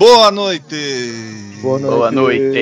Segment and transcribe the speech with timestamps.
[0.00, 1.58] Boa noite!
[1.60, 1.94] Boa noite.
[1.98, 2.56] Boa noite.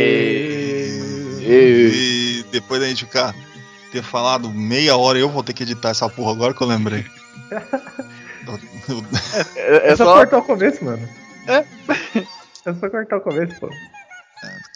[1.40, 3.32] E depois da gente ficar
[3.92, 7.06] ter falado meia hora, eu vou ter que editar essa porra agora que eu lembrei.
[9.56, 10.14] É, É é só só.
[10.14, 11.08] cortar o começo, mano.
[11.46, 11.64] É.
[12.66, 13.70] É só cortar o começo, pô.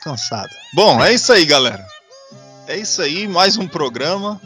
[0.04, 0.48] Cansado.
[0.72, 1.84] Bom, é isso aí, galera.
[2.68, 4.40] É isso aí, mais um programa.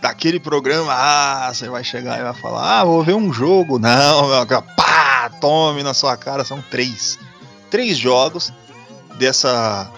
[0.00, 3.80] Daquele programa, ah, você vai chegar e vai falar, ah, vou ver um jogo.
[3.80, 7.18] Não, meu, pá, tome na sua cara, são três.
[7.70, 8.52] Três jogos
[9.18, 9.90] dessa.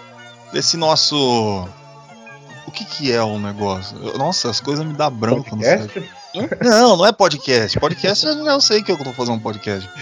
[0.53, 1.69] desse nosso.
[2.67, 3.97] O que que é o negócio?
[4.17, 5.89] Nossa, as coisas me dá branco no cérebro.
[6.33, 6.61] Podcast?
[6.63, 7.81] Não, não é podcast.
[7.81, 9.89] Podcast eu eu sei que eu tô fazendo um podcast.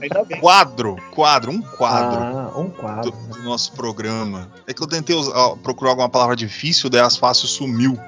[0.00, 0.40] Ainda bem.
[0.40, 2.18] Quadro, quadro, um quadro.
[2.20, 3.10] Ah, um do, quadro.
[3.12, 4.48] do nosso programa.
[4.66, 7.98] É que eu tentei us- ó, procurar alguma palavra difícil, daí as fácil sumiu.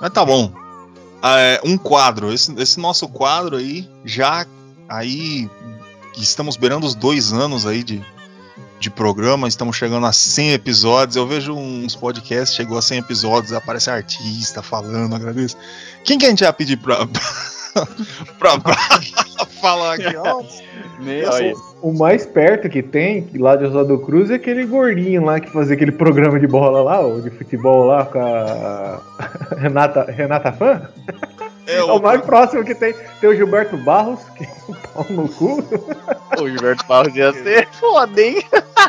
[0.00, 0.52] Mas tá bom.
[1.22, 2.32] Ah, é, um quadro.
[2.32, 4.46] Esse, esse nosso quadro aí, já
[4.88, 5.48] aí
[6.16, 8.02] estamos beirando os dois anos aí de,
[8.78, 11.16] de programa, estamos chegando a 100 episódios.
[11.16, 15.56] Eu vejo uns podcasts, chegou a 100 episódios, aparece artista falando, agradeço.
[16.04, 17.06] Quem que a gente vai pedir pra,
[18.38, 18.76] pra, pra
[19.60, 20.14] falar aqui?
[20.16, 20.42] Ó,
[21.30, 25.50] olha, O mais perto que tem lá de Oswaldo Cruz é aquele gordinho lá que
[25.50, 29.00] fazia aquele programa de bola lá, ou de futebol lá com a
[29.58, 30.88] Renata, Renata Fã.
[31.66, 32.94] É É o, mais próximo que tem.
[33.20, 35.62] Tem o Gilberto Barros, que é um pau no cu.
[36.40, 38.44] o Gilberto Barros ia ser foda, hein?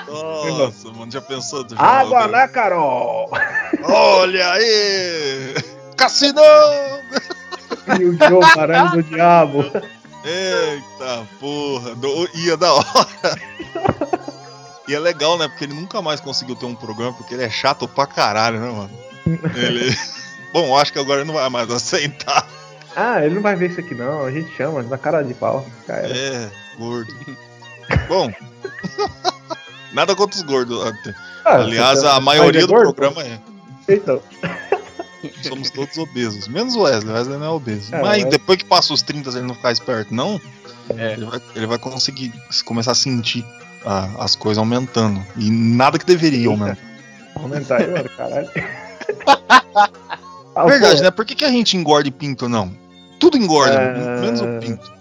[0.07, 1.65] Nossa, mano, já pensou?
[1.69, 3.29] Já- Água na Carol!
[3.83, 5.53] Olha aí!
[5.95, 6.43] Cassinão!
[7.99, 9.63] E o João Baralho do Diabo.
[10.25, 11.95] Eita porra!
[11.95, 12.83] do- ia da hora!
[14.87, 15.47] E é legal, né?
[15.47, 18.69] Porque ele nunca mais conseguiu ter um programa, porque ele é chato pra caralho, né,
[18.69, 18.89] mano?
[19.55, 19.95] Ele.
[20.51, 22.45] Bom, acho que agora ele não vai mais aceitar.
[22.95, 25.65] Ah, ele não vai ver isso aqui não, a gente chama, na cara de pau.
[25.87, 26.07] Era.
[26.15, 27.13] É, gordo.
[28.07, 28.31] Bom.
[29.93, 30.79] Nada contra os gordos.
[31.45, 32.93] Ah, Aliás, você- a maioria é do gordo?
[32.93, 33.39] programa é.
[33.87, 34.21] Então,
[35.41, 36.47] Somos todos obesos.
[36.49, 37.11] Menos o Wesley.
[37.13, 37.95] O Wesley não é obeso.
[37.95, 40.39] É, Mas mas- depois que passa os 30 se ele não ficar esperto, não,
[40.97, 41.13] É.
[41.13, 42.33] ele, vai, ele vai conseguir
[42.65, 43.45] começar a sentir
[43.85, 45.25] ah, as coisas aumentando.
[45.37, 46.77] E nada que deveria aumentar.
[47.35, 48.49] aumentar aí, mano, caralho.
[50.55, 51.11] Ah, Verdade, pô, né?
[51.11, 52.75] Por que, que a gente engorda e pinto, não?
[53.23, 54.19] Tudo engorda, É.
[54.19, 54.91] menos o pinto.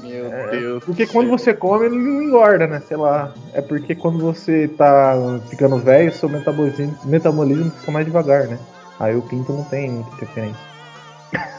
[0.00, 0.84] Meu É, Deus.
[0.84, 2.80] Porque quando você come, ele não engorda, né?
[2.86, 3.32] Sei lá.
[3.52, 5.14] É porque quando você tá
[5.50, 8.56] ficando velho, seu metabolismo, metabolismo fica mais devagar, né?
[9.00, 10.60] Aí o pinto não tem muita interferência.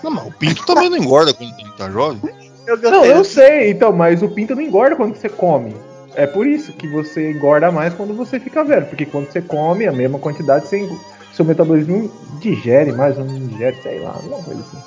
[0.02, 2.22] Não, mas o pinto também não engorda quando ele tá jovem.
[2.66, 5.76] Eu Não, eu sei, então, mas o pinto não engorda quando você come.
[6.16, 8.86] É por isso que você engorda mais quando você fica velho.
[8.86, 10.90] Porque quando você come a mesma quantidade, você
[11.34, 12.10] seu metabolismo
[12.40, 14.78] digere mais ou não digere, sei lá, alguma coisa assim.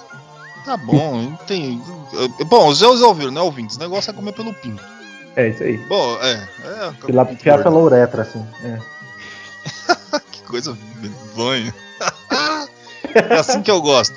[0.64, 1.82] Tá bom, tem.
[2.46, 3.76] Bom, os já ouviram, né, ouvintes?
[3.76, 4.82] O negócio é comer pelo pinto.
[5.36, 5.76] É isso aí.
[5.88, 6.32] Bom, é.
[6.32, 8.44] é pinto piar pela uretra, assim.
[8.62, 8.78] É.
[10.32, 11.74] Que coisa medonha.
[13.14, 14.14] é assim que eu gosto.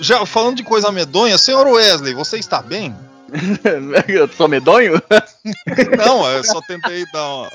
[0.00, 2.94] Já falando de coisa medonha, senhor Wesley, você está bem?
[4.08, 5.02] Eu sou medonho?
[5.98, 7.48] Não, eu só tentei dar uma.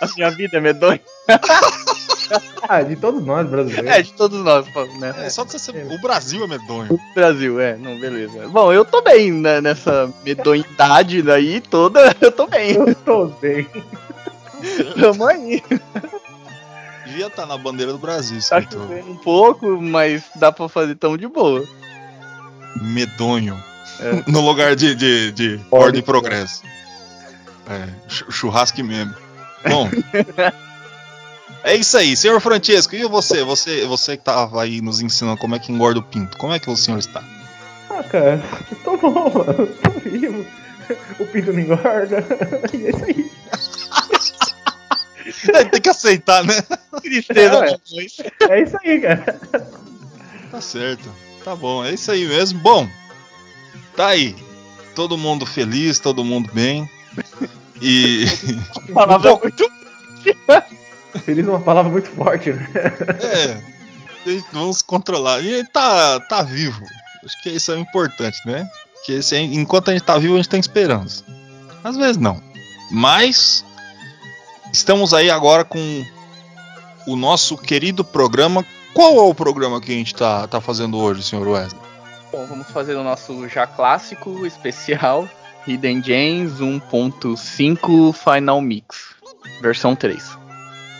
[0.00, 1.00] A minha vida é medonha?
[2.68, 3.90] Ah, de todos nós brasileiros.
[3.90, 4.66] É, de todos nós,
[4.98, 5.14] né?
[5.18, 5.86] É, só de você ser.
[5.92, 6.98] O Brasil é medonho.
[7.14, 8.48] Brasil, é, não, beleza.
[8.48, 12.72] Bom, eu tô bem né, nessa medonhidade daí toda, eu tô bem.
[12.72, 13.66] Eu tô bem.
[14.98, 15.62] Tamo aí.
[17.06, 20.94] Devia estar na bandeira do Brasil, Tá escrito chovendo um pouco, mas dá pra fazer
[20.94, 21.62] tão de boa.
[22.80, 23.62] medonho.
[24.00, 24.24] É.
[24.26, 26.62] No lugar de, de, de ordem e progresso.
[27.68, 29.14] É, chu- churrasco mesmo.
[29.68, 29.88] Bom.
[31.64, 33.42] É isso aí, senhor Francesco, e você?
[33.42, 36.60] Você, você que tava aí nos ensinando como é que engorda o pinto, como é
[36.60, 37.24] que o senhor está?
[37.88, 38.42] Ah, cara,
[38.84, 39.66] tô bom, mano.
[39.66, 40.46] Tô vivo.
[41.18, 42.22] O pinto não engorda.
[42.74, 43.30] E é isso aí.
[45.70, 46.62] Tem que aceitar, né?
[47.00, 48.16] Tristeza É, depois.
[48.50, 49.40] É isso aí, cara.
[50.50, 51.10] Tá certo.
[51.42, 52.60] Tá bom, é isso aí mesmo.
[52.60, 52.86] Bom,
[53.96, 54.36] tá aí.
[54.94, 56.88] Todo mundo feliz, todo mundo bem.
[57.80, 58.26] E.
[58.92, 59.70] Palavra muito.
[61.20, 62.68] Feliz é uma palavra muito forte, né?
[63.22, 63.74] É.
[64.52, 65.40] Vamos controlar.
[65.40, 66.82] E ele tá, tá vivo.
[67.24, 68.68] Acho que isso é importante, né?
[69.04, 71.22] Que esse, enquanto a gente tá vivo, a gente tem esperança.
[71.82, 72.40] Às vezes não.
[72.90, 73.64] Mas
[74.72, 76.04] estamos aí agora com
[77.06, 78.64] o nosso querido programa.
[78.94, 81.80] Qual é o programa que a gente tá, tá fazendo hoje, senhor Wesley?
[82.32, 85.28] Bom, vamos fazer o nosso já clássico especial
[85.66, 89.14] Hidden Gems 1.5 Final Mix,
[89.60, 90.43] versão 3.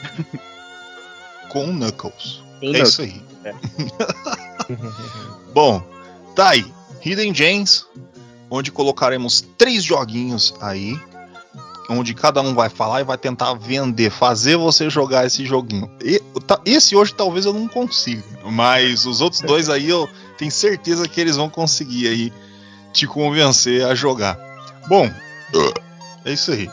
[1.49, 2.43] Com Knuckles.
[2.61, 2.89] Com é Knuckles.
[2.89, 3.23] isso aí.
[3.45, 3.55] É.
[5.53, 5.83] Bom,
[6.35, 6.65] tá aí.
[7.05, 7.85] Hidden Gems,
[8.51, 10.99] onde colocaremos três joguinhos aí.
[11.91, 15.91] Onde cada um vai falar e vai tentar vender, fazer você jogar esse joguinho.
[16.03, 20.09] E- tá- esse hoje talvez eu não consiga, mas os outros dois aí eu
[20.39, 22.33] tenho certeza que eles vão conseguir aí
[22.95, 24.39] te convencer a jogar.
[24.89, 25.11] Bom,
[26.25, 26.71] é isso aí.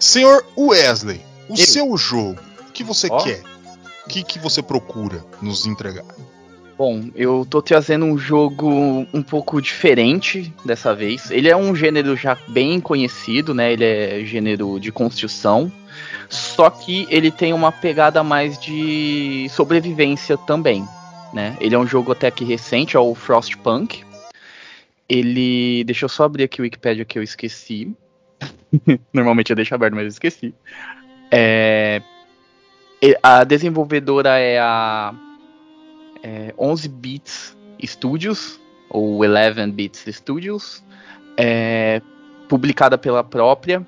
[0.00, 1.56] Senhor Wesley, o Eu.
[1.56, 3.18] seu jogo, o que você Ó.
[3.18, 3.42] quer?
[4.04, 6.04] O que, que você procura nos entregar?
[6.78, 8.70] Bom, eu tô trazendo um jogo
[9.12, 11.28] um pouco diferente dessa vez.
[11.28, 13.72] Ele é um gênero já bem conhecido, né?
[13.72, 15.72] Ele é gênero de construção.
[16.28, 20.86] Só que ele tem uma pegada mais de sobrevivência também,
[21.32, 21.56] né?
[21.60, 24.04] Ele é um jogo até que recente, é o Frostpunk.
[25.08, 25.82] Ele.
[25.82, 27.92] Deixa eu só abrir aqui o Wikipedia que eu esqueci.
[29.12, 30.54] Normalmente eu deixo aberto, mas eu esqueci.
[31.30, 32.02] É,
[33.22, 35.14] A desenvolvedora é a
[36.22, 38.60] é, 11 Bits Studios,
[38.90, 40.82] ou 11 Bits Studios,
[41.36, 42.00] é,
[42.48, 43.86] publicada pela própria.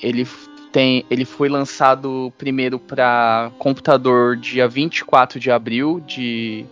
[0.00, 0.26] Ele,
[0.70, 6.64] tem, ele foi lançado primeiro para computador dia 24 de abril de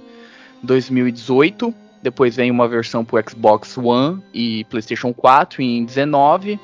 [0.63, 1.75] 2018.
[2.03, 6.59] Depois vem uma versão para Xbox One e PlayStation 4 em 19.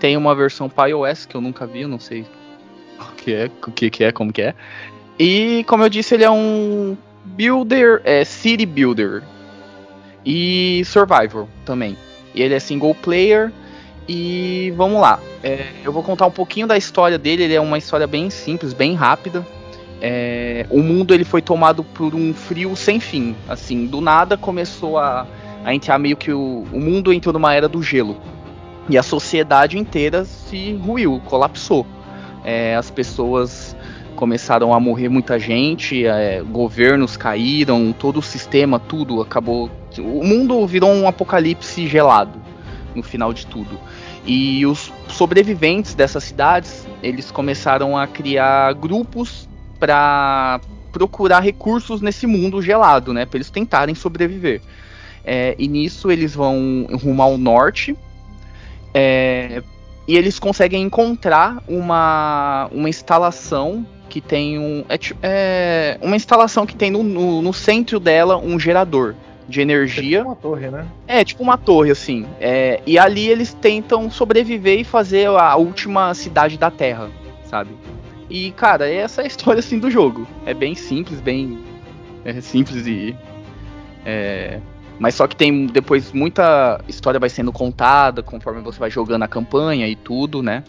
[0.00, 2.26] Tem uma versão para iOS que eu nunca vi, não sei
[3.26, 4.54] que é, o que, que é, como que é.
[5.18, 9.24] E como eu disse, ele é um builder, é city builder
[10.24, 11.96] e survival também.
[12.32, 13.52] Ele é single player
[14.08, 15.18] e vamos lá.
[15.42, 17.42] É, eu vou contar um pouquinho da história dele.
[17.42, 19.44] Ele é uma história bem simples, bem rápida.
[20.00, 23.34] É, o mundo ele foi tomado por um frio sem fim.
[23.48, 25.26] Assim, do nada começou a,
[25.64, 28.16] a entrar meio que o, o mundo entrou numa era do gelo
[28.88, 31.84] e a sociedade inteira se ruiu, colapsou.
[32.46, 33.76] É, as pessoas
[34.14, 39.68] começaram a morrer muita gente, é, governos caíram, todo o sistema, tudo acabou.
[39.98, 42.40] O mundo virou um apocalipse gelado
[42.94, 43.78] no final de tudo.
[44.24, 49.48] E os sobreviventes dessas cidades, eles começaram a criar grupos
[49.78, 50.60] para
[50.92, 53.26] procurar recursos nesse mundo gelado, né?
[53.26, 54.62] Para eles tentarem sobreviver.
[55.24, 57.96] É, e nisso eles vão rumo ao norte.
[58.94, 59.62] é,
[60.06, 64.84] e eles conseguem encontrar uma, uma instalação que tem um.
[64.88, 69.14] É, é uma instalação que tem no, no, no centro dela um gerador
[69.48, 70.24] de energia.
[70.24, 70.86] Uma torre, né?
[71.06, 72.26] É, tipo uma torre, assim.
[72.40, 77.10] É, e ali eles tentam sobreviver e fazer a última cidade da Terra,
[77.44, 77.70] sabe?
[78.28, 80.26] E, cara, essa é a história, assim, do jogo.
[80.44, 81.58] É bem simples, bem...
[82.24, 83.14] É simples e...
[84.04, 84.58] é,
[84.98, 89.28] mas só que tem depois muita história vai sendo contada conforme você vai jogando a
[89.28, 90.64] campanha e tudo, né?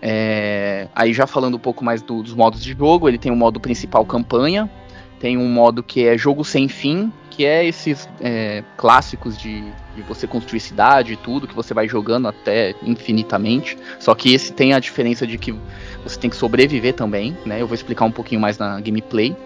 [0.00, 3.36] É, aí já falando um pouco mais do- dos modos de jogo, ele tem o
[3.36, 4.70] modo principal campanha,
[5.18, 9.60] tem um modo que é jogo sem fim, que é esses é, clássicos de,
[9.94, 13.76] de você construir cidade e tudo, que você vai jogando até infinitamente.
[13.98, 15.54] Só que esse tem a diferença de que
[16.02, 17.60] você tem que sobreviver também, né?
[17.60, 19.36] Eu vou explicar um pouquinho mais na gameplay.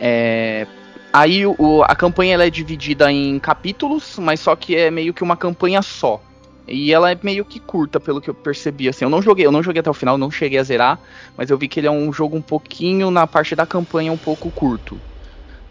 [0.00, 0.66] É,
[1.14, 5.22] aí o- a campanha ela é dividida em capítulos, mas só que é meio que
[5.22, 6.20] uma campanha só.
[6.66, 8.88] E ela é meio que curta, pelo que eu percebi.
[8.88, 10.98] Assim, eu não joguei, eu não joguei até o final, não cheguei a zerar,
[11.36, 14.18] mas eu vi que ele é um jogo um pouquinho na parte da campanha um
[14.18, 15.00] pouco curto,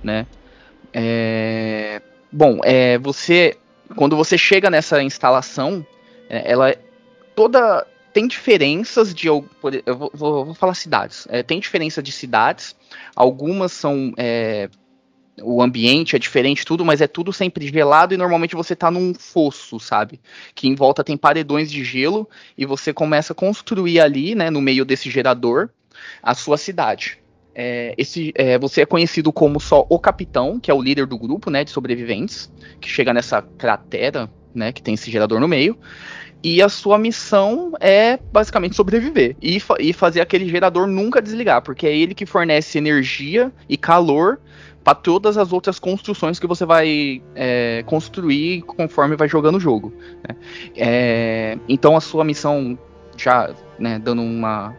[0.03, 0.27] né?
[0.93, 3.57] É, Bom, é, você
[3.95, 5.85] quando você chega nessa instalação,
[6.29, 6.79] é, ela é
[7.35, 9.71] toda tem diferenças de eu vou,
[10.13, 11.27] vou- vou falar cidades.
[11.29, 12.75] É, tem diferença de cidades.
[13.15, 14.69] Algumas são é,
[15.41, 19.13] o ambiente é diferente, tudo, mas é tudo sempre gelado e normalmente você tá num
[19.13, 20.19] fosso, sabe?
[20.53, 24.61] Que em volta tem paredões de gelo e você começa a construir ali, né, no
[24.61, 25.69] meio desse gerador,
[26.21, 27.17] a sua cidade.
[27.55, 31.17] É, esse, é, você é conhecido como só o capitão, que é o líder do
[31.17, 35.77] grupo, né, de sobreviventes, que chega nessa cratera, né, que tem esse gerador no meio.
[36.43, 41.61] E a sua missão é basicamente sobreviver e, fa- e fazer aquele gerador nunca desligar,
[41.61, 44.39] porque é ele que fornece energia e calor
[44.83, 49.93] para todas as outras construções que você vai é, construir conforme vai jogando o jogo.
[50.27, 50.35] né?
[50.75, 52.77] É, então a sua missão,
[53.17, 53.49] já
[53.79, 54.75] né, dando uma.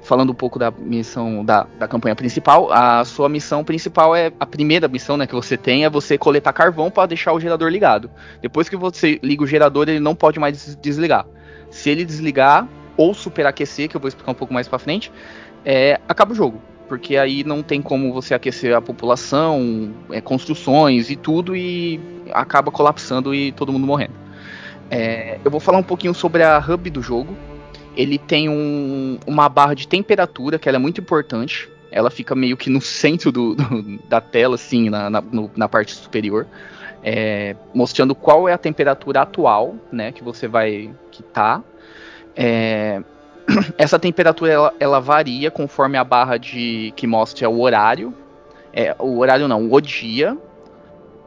[0.00, 4.46] Falando um pouco da missão da, da campanha principal, a sua missão principal é a
[4.46, 8.08] primeira missão né, que você tem é você coletar carvão para deixar o gerador ligado.
[8.40, 11.26] Depois que você liga o gerador, ele não pode mais des- desligar.
[11.68, 15.10] Se ele desligar ou superaquecer, que eu vou explicar um pouco mais para frente,
[15.64, 16.62] é, acaba o jogo.
[16.88, 22.00] Porque aí não tem como você aquecer a população, é, construções e tudo, e
[22.32, 24.14] acaba colapsando e todo mundo morrendo.
[24.90, 27.36] É, eu vou falar um pouquinho sobre a hub do jogo.
[27.94, 31.68] Ele tem um, uma barra de temperatura, que é muito importante.
[31.90, 35.68] Ela fica meio que no centro do, do, da tela, assim, na, na, no, na
[35.68, 36.46] parte superior.
[37.02, 41.62] É, mostrando qual é a temperatura atual, né, que você vai que tá.
[42.34, 43.02] É,
[43.78, 48.14] essa temperatura ela, ela, varia conforme a barra de que mostra o horário.
[48.72, 50.36] É, o horário não, o dia.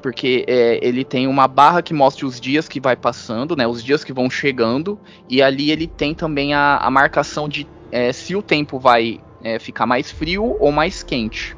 [0.02, 3.68] Porque é, ele tem uma barra que mostra os dias que vai passando, né?
[3.68, 5.00] Os dias que vão chegando.
[5.30, 9.60] E ali ele tem também a, a marcação de é, se o tempo vai é,
[9.60, 11.56] ficar mais frio ou mais quente.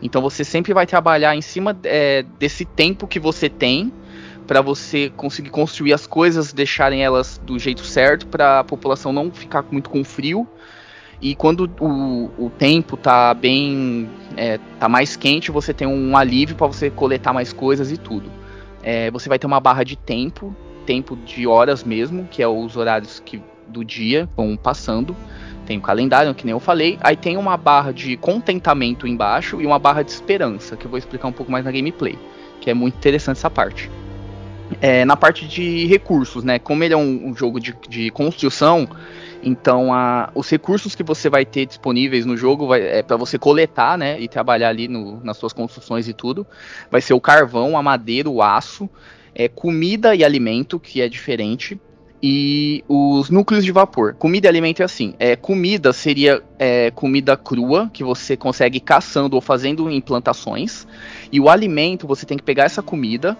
[0.00, 3.92] Então você sempre vai trabalhar em cima é, desse tempo que você tem
[4.46, 9.30] para você conseguir construir as coisas, deixarem elas do jeito certo, para a população não
[9.30, 10.46] ficar muito com frio.
[11.20, 16.56] E quando o, o tempo tá bem, é, tá mais quente, você tem um alívio
[16.56, 18.28] para você coletar mais coisas e tudo.
[18.82, 22.76] É, você vai ter uma barra de tempo, tempo de horas mesmo, que é os
[22.76, 25.14] horários que, do dia vão passando.
[25.64, 26.98] Tem o calendário, que nem eu falei.
[27.00, 30.98] Aí tem uma barra de contentamento embaixo e uma barra de esperança, que eu vou
[30.98, 32.18] explicar um pouco mais na gameplay.
[32.60, 33.88] Que é muito interessante essa parte.
[34.80, 36.58] É, na parte de recursos, né?
[36.58, 38.88] Como ele é um, um jogo de, de, construção,
[39.42, 43.38] então a, os recursos que você vai ter disponíveis no jogo vai, é para você
[43.38, 44.20] coletar, né?
[44.20, 46.46] E trabalhar ali no, nas suas construções e tudo.
[46.90, 48.88] Vai ser o carvão, a madeira, o aço,
[49.34, 51.80] é, comida e alimento, que é diferente.
[52.24, 54.14] E os núcleos de vapor.
[54.14, 55.12] Comida e alimento é assim.
[55.18, 60.86] É, comida seria é, comida crua, que você consegue caçando ou fazendo em plantações.
[61.32, 63.36] E o alimento, você tem que pegar essa comida,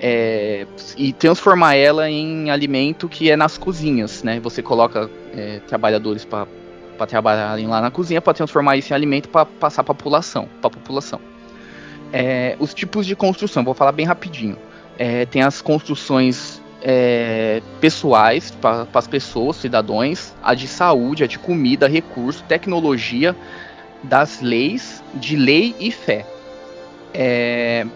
[0.00, 4.40] é, e transformar ela em alimento que é nas cozinhas, né?
[4.40, 6.46] Você coloca é, trabalhadores para
[7.06, 11.20] trabalharem lá na cozinha para transformar isso em alimento para passar para população, para população.
[12.12, 14.56] É, os tipos de construção, vou falar bem rapidinho.
[14.98, 21.38] É, tem as construções é, pessoais para as pessoas, cidadãos, a de saúde, a de
[21.38, 23.34] comida, recurso, tecnologia,
[24.02, 26.26] das leis, de lei e fé.
[27.12, 27.86] É,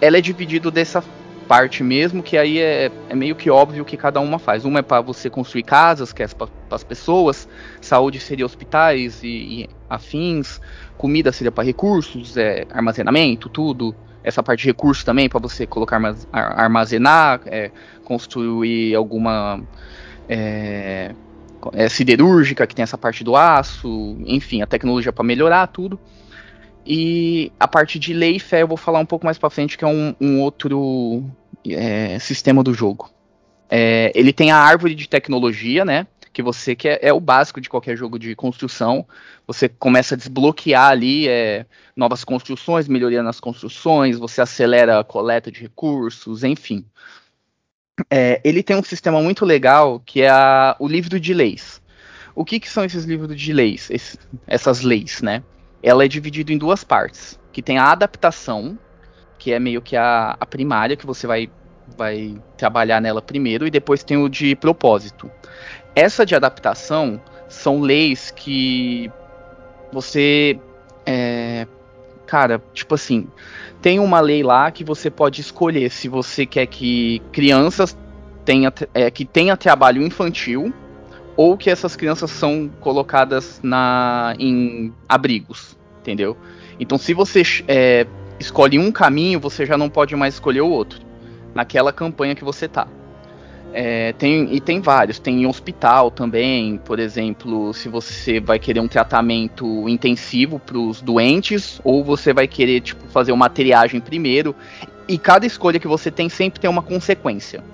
[0.00, 1.02] ela é dividida dessa
[1.42, 4.64] parte mesmo, que aí é, é meio que óbvio que cada uma faz.
[4.64, 7.48] Uma é para você construir casas, que é para as pessoas,
[7.80, 10.60] saúde seria hospitais e, e afins,
[10.96, 13.94] comida seria para recursos, é, armazenamento, tudo.
[14.24, 16.00] Essa parte de recursos também para você colocar
[16.32, 17.72] armazenar, é,
[18.04, 19.60] construir alguma
[20.28, 21.12] é,
[21.72, 25.98] é, siderúrgica que tem essa parte do aço, enfim, a tecnologia para melhorar tudo.
[26.84, 29.78] E a parte de lei e fé eu vou falar um pouco mais para frente,
[29.78, 31.24] que é um, um outro
[31.68, 33.10] é, sistema do jogo.
[33.70, 36.06] É, ele tem a árvore de tecnologia, né?
[36.32, 39.06] Que você que é, é, o básico de qualquer jogo de construção.
[39.46, 45.50] Você começa a desbloquear ali é, novas construções, melhoria nas construções, você acelera a coleta
[45.50, 46.84] de recursos, enfim.
[48.10, 51.80] É, ele tem um sistema muito legal que é a, o livro de leis.
[52.34, 53.90] O que, que são esses livros de leis?
[53.90, 55.42] Esse, essas leis, né?
[55.82, 58.78] Ela é dividida em duas partes, que tem a adaptação,
[59.38, 61.50] que é meio que a, a primária, que você vai,
[61.96, 65.30] vai trabalhar nela primeiro, e depois tem o de propósito.
[65.94, 69.10] Essa de adaptação são leis que
[69.92, 70.58] você.
[71.04, 71.66] É,
[72.26, 73.26] cara, tipo assim,
[73.82, 77.96] tem uma lei lá que você pode escolher se você quer que crianças
[78.44, 80.72] tenha, é, que tenha trabalho infantil
[81.42, 86.36] ou que essas crianças são colocadas na, em abrigos, entendeu?
[86.78, 88.06] Então, se você é,
[88.38, 91.00] escolhe um caminho, você já não pode mais escolher o outro.
[91.52, 92.86] Naquela campanha que você tá.
[93.72, 98.86] É, tem, e tem vários, tem hospital também, por exemplo, se você vai querer um
[98.86, 104.54] tratamento intensivo para os doentes, ou você vai querer tipo, fazer uma triagem primeiro,
[105.08, 107.64] e cada escolha que você tem sempre tem uma consequência.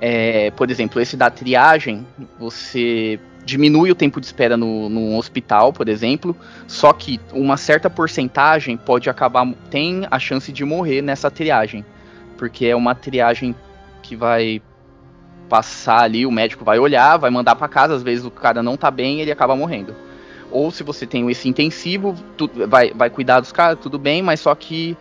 [0.00, 2.06] É, por exemplo, esse da triagem,
[2.38, 6.36] você diminui o tempo de espera no, no hospital, por exemplo,
[6.66, 11.84] só que uma certa porcentagem pode acabar, tem a chance de morrer nessa triagem,
[12.36, 13.54] porque é uma triagem
[14.02, 14.60] que vai
[15.48, 18.76] passar ali, o médico vai olhar, vai mandar para casa, às vezes o cara não
[18.76, 19.96] tá bem ele acaba morrendo.
[20.50, 24.40] Ou se você tem esse intensivo, tu, vai, vai cuidar dos caras, tudo bem, mas
[24.40, 24.96] só que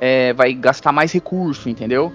[0.00, 2.12] é, vai gastar mais recurso, entendeu?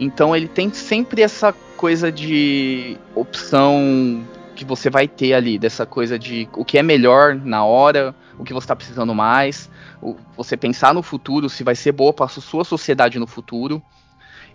[0.00, 6.18] Então ele tem sempre essa coisa de opção que você vai ter ali, dessa coisa
[6.18, 10.56] de o que é melhor na hora, o que você está precisando mais, o, você
[10.56, 13.82] pensar no futuro, se vai ser boa para a sua sociedade no futuro.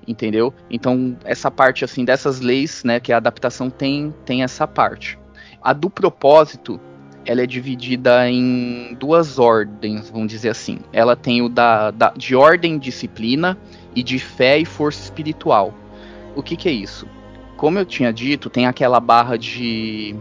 [0.07, 0.53] entendeu?
[0.69, 5.17] Então essa parte assim dessas leis, né, que a adaptação tem tem essa parte.
[5.61, 6.79] A do propósito,
[7.23, 10.79] ela é dividida em duas ordens, vamos dizer assim.
[10.91, 13.55] Ela tem o da, da de ordem, disciplina
[13.95, 15.71] e de fé e força espiritual.
[16.35, 17.07] O que, que é isso?
[17.57, 20.15] Como eu tinha dito, tem aquela barra de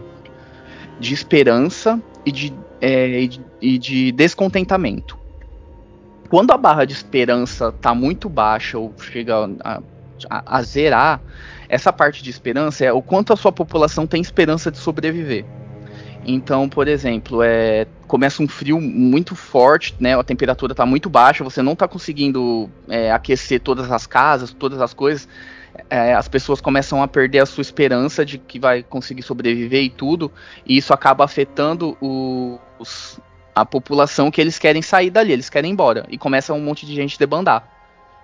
[1.01, 3.27] de esperança e de, é,
[3.59, 5.17] e de descontentamento.
[6.29, 9.81] Quando a barra de esperança está muito baixa ou chega a,
[10.29, 11.19] a, a zerar,
[11.67, 15.43] essa parte de esperança é o quanto a sua população tem esperança de sobreviver.
[16.23, 20.17] Então, por exemplo, é, começa um frio muito forte, né?
[20.17, 24.79] A temperatura está muito baixa, você não está conseguindo é, aquecer todas as casas, todas
[24.79, 25.27] as coisas
[25.89, 29.89] é, as pessoas começam a perder a sua esperança de que vai conseguir sobreviver e
[29.89, 30.31] tudo,
[30.65, 33.19] e isso acaba afetando os,
[33.55, 36.85] a população que eles querem sair dali, eles querem ir embora, e começa um monte
[36.85, 37.67] de gente debandar.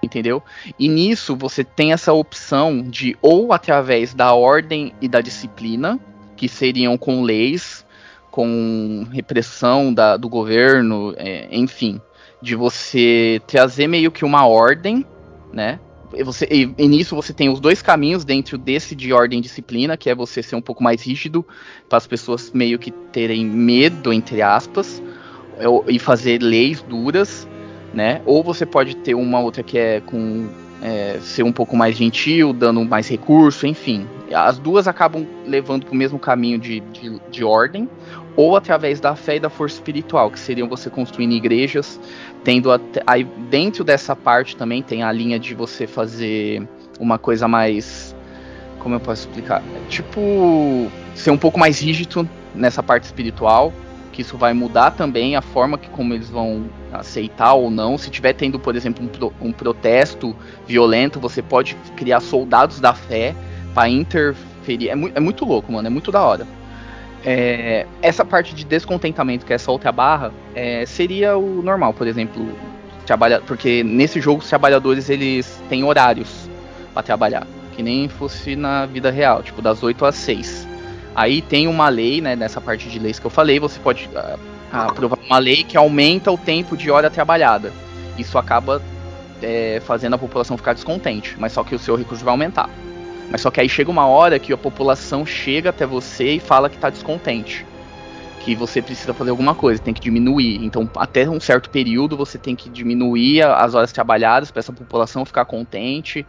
[0.01, 0.44] Entendeu?
[0.77, 6.00] E nisso você tem essa opção de ou através da ordem e da disciplina,
[6.36, 7.84] que seriam com leis,
[8.30, 12.00] com repressão da, do governo, é, enfim,
[12.39, 15.04] de você trazer meio que uma ordem,
[15.51, 15.80] né?
[16.24, 19.98] Você, e, e, nisso você tem os dois caminhos dentro desse de ordem e disciplina,
[19.98, 21.46] que é você ser um pouco mais rígido,
[21.90, 25.02] para as pessoas meio que terem medo, entre aspas,
[25.88, 27.48] e fazer leis duras,
[27.94, 28.22] né?
[28.26, 30.48] Ou você pode ter uma outra que é com
[30.82, 34.08] é, ser um pouco mais gentil, dando mais recurso, enfim.
[34.32, 37.90] As duas acabam levando para o mesmo caminho de, de, de ordem,
[38.36, 42.00] ou através da fé e da força espiritual, que seriam você construindo igrejas,
[42.44, 42.70] tendo
[43.06, 46.67] aí dentro dessa parte também tem a linha de você fazer
[47.00, 48.16] uma coisa mais
[48.79, 49.62] como eu posso explicar?
[49.62, 53.74] É tipo ser um pouco mais rígido nessa parte espiritual,
[54.14, 57.98] que isso vai mudar também a forma que como eles vão aceitar ou não.
[57.98, 60.35] Se tiver tendo, por exemplo, um, pro, um protesto
[60.66, 63.35] violento, você pode criar soldados da fé
[63.74, 64.90] para interferir.
[64.90, 66.48] É, mu é muito louco, mano, é muito da hora.
[67.25, 72.08] É, essa parte de descontentamento, que é essa outra barra, é, seria o normal, por
[72.08, 72.48] exemplo,
[73.06, 76.50] trabalha, porque nesse jogo os trabalhadores eles têm horários
[76.94, 80.68] para trabalhar, que nem fosse na vida real, tipo das 8 às 6.
[81.16, 84.38] Aí tem uma lei, né, nessa parte de leis que eu falei, você pode uh,
[84.72, 87.74] aprovar uma lei que aumenta o tempo de hora trabalhada.
[88.18, 88.82] Isso acaba
[89.42, 92.70] é, fazendo a população ficar descontente, mas só que o seu recurso vai aumentar.
[93.29, 96.70] Mas só que aí chega uma hora que a população chega até você e fala
[96.70, 97.66] que está descontente.
[98.40, 100.63] Que você precisa fazer alguma coisa, tem que diminuir.
[100.63, 105.25] Então, até um certo período, você tem que diminuir as horas trabalhadas para essa população
[105.25, 106.25] ficar contente.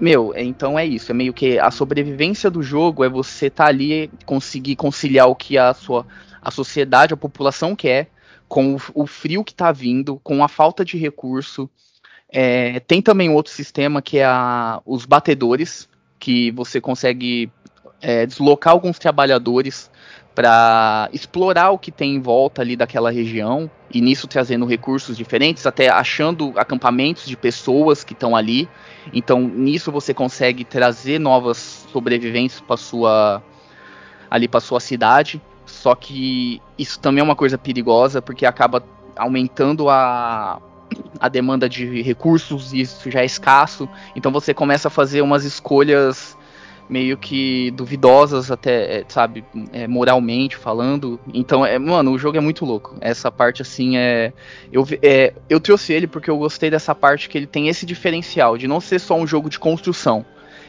[0.00, 1.10] Meu, então é isso.
[1.10, 5.34] É meio que a sobrevivência do jogo é você estar tá ali conseguir conciliar o
[5.34, 6.06] que a sua
[6.40, 8.08] a sociedade, a população quer,
[8.46, 11.68] com o, frio que está vindo, com a falta de recurso.
[12.28, 15.88] É, tem também outro sistema que é a, os batedores,
[16.26, 17.48] que você consegue
[18.02, 19.88] é, deslocar alguns trabalhadores
[20.34, 25.64] para explorar o que tem em volta ali daquela região e nisso trazendo recursos diferentes,
[25.66, 28.68] até achando acampamentos de pessoas que estão ali.
[29.12, 33.40] Então nisso você consegue trazer novas sobreviventes para sua
[34.28, 35.40] ali para sua cidade.
[35.64, 38.82] Só que isso também é uma coisa perigosa porque acaba
[39.16, 40.60] aumentando a
[41.18, 43.88] a demanda de recursos isso já é escasso.
[44.14, 46.36] Então você começa a fazer umas escolhas
[46.88, 51.18] meio que duvidosas até, é, sabe, é, moralmente falando.
[51.32, 52.96] Então, é, mano, o jogo é muito louco.
[53.00, 54.32] Essa parte, assim, é
[54.72, 55.34] eu, é.
[55.48, 58.80] eu trouxe ele porque eu gostei dessa parte que ele tem esse diferencial de não
[58.80, 60.24] ser só um jogo de construção.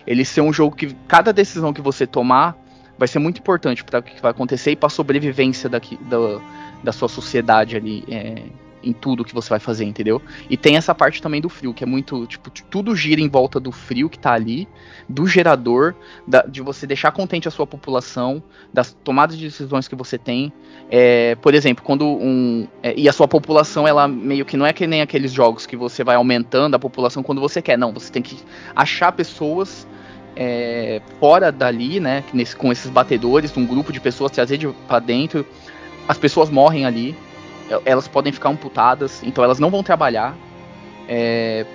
[0.06, 2.58] Ele ser um jogo que cada decisão que você tomar
[2.97, 6.41] vai ser muito importante para o que vai acontecer e para a sobrevivência daqui, da,
[6.84, 8.03] da sua sociedade ali.
[8.10, 8.41] É,
[8.84, 10.22] em tudo que você vai fazer, entendeu?
[10.50, 13.60] E tem essa parte também do frio, que é muito, tipo, tudo gira em volta
[13.60, 14.68] do frio que tá ali,
[15.08, 15.96] do gerador,
[16.28, 18.42] da, de você deixar contente a sua população,
[18.74, 20.52] das tomadas de decisões que você tem.
[20.90, 22.68] É, por exemplo, quando um.
[22.82, 25.76] É, e a sua população, ela meio que não é que nem aqueles jogos que
[25.76, 27.78] você vai aumentando a população quando você quer.
[27.78, 28.38] Não, você tem que
[28.76, 29.88] achar pessoas.
[30.40, 35.00] É, fora dali, né, nesse, com esses batedores, um grupo de pessoas trazer de, pra
[35.00, 35.44] dentro,
[36.08, 37.16] as pessoas morrem ali,
[37.86, 40.36] elas podem ficar amputadas, então elas não vão trabalhar.
[41.08, 41.65] É,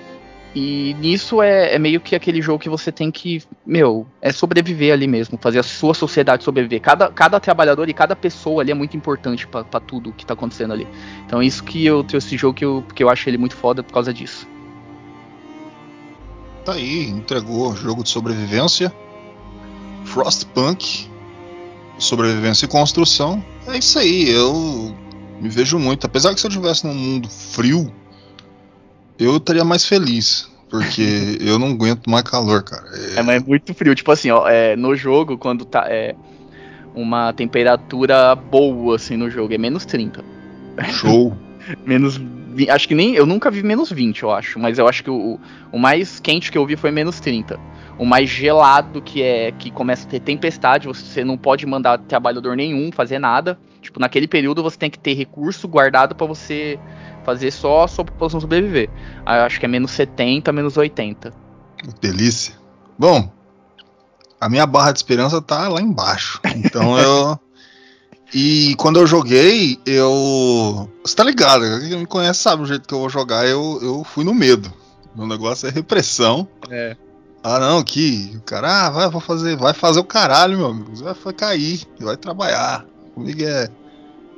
[0.55, 4.93] e nisso é, é, meio que aquele jogo que você tem que, meu, é sobreviver
[4.93, 6.79] ali mesmo, fazer a sua sociedade sobreviver.
[6.79, 10.73] Cada, cada trabalhador e cada pessoa ali é muito importante para tudo que tá acontecendo
[10.73, 10.87] ali.
[11.25, 13.55] Então é isso que eu tenho esse jogo que eu, que eu acho ele muito
[13.55, 14.47] foda por causa disso.
[16.63, 18.93] Tá aí, entregou jogo de sobrevivência.
[20.05, 21.09] Frostpunk,
[21.97, 23.43] sobrevivência e construção.
[23.65, 24.95] É isso aí, eu
[25.43, 26.07] me vejo muito.
[26.07, 27.93] Apesar que se eu estivesse num mundo frio,
[29.19, 30.49] eu estaria mais feliz.
[30.69, 32.87] porque eu não aguento mais calor, cara.
[33.17, 33.93] É, mas é muito frio.
[33.93, 36.15] Tipo assim, ó, é, no jogo, quando tá é,
[36.95, 40.23] uma temperatura boa, assim, no jogo, é menos 30.
[40.89, 41.37] Show.
[41.85, 42.21] menos.
[42.69, 43.13] Acho que nem.
[43.13, 44.57] Eu nunca vi menos 20, eu acho.
[44.57, 45.37] Mas eu acho que o,
[45.73, 47.59] o mais quente que eu vi foi menos 30.
[47.99, 52.55] O mais gelado que é que começa a ter tempestade, você não pode mandar trabalhador
[52.55, 53.59] nenhum fazer nada.
[53.83, 56.79] Tipo, naquele período você tem que ter recurso guardado pra você
[57.23, 58.89] fazer só a sua população sobreviver.
[59.25, 61.31] Aí eu acho que é menos 70, menos 80.
[61.77, 62.55] Que delícia.
[62.97, 63.29] Bom,
[64.39, 66.39] a minha barra de esperança tá lá embaixo.
[66.55, 67.39] Então eu.
[68.33, 70.89] E quando eu joguei, eu.
[71.03, 71.63] Você tá ligado?
[71.81, 73.45] Quem me conhece sabe o jeito que eu vou jogar.
[73.45, 74.73] Eu, eu fui no medo.
[75.15, 76.47] O negócio é repressão.
[76.69, 76.95] É.
[77.43, 80.95] Ah, não, que o cara, ah, vai, vou fazer, vai fazer o caralho, meu amigo.
[80.95, 82.85] Você vai cair, vai trabalhar.
[83.13, 83.69] Comigo é.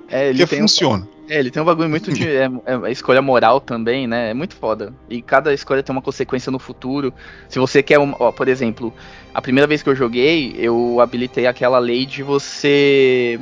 [0.10, 1.08] É, ele Que tem um- funciona.
[1.28, 4.30] É, ele tem um bagulho muito de é, é, escolha moral também, né?
[4.30, 4.94] É muito foda.
[5.10, 7.12] E cada escolha tem uma consequência no futuro.
[7.50, 8.94] Se você quer, ó, por exemplo,
[9.34, 13.40] a primeira vez que eu joguei, eu habilitei aquela lei de você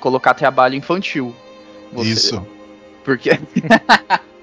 [0.00, 1.34] colocar trabalho infantil.
[1.92, 2.46] Você- Isso.
[3.02, 3.30] Porque.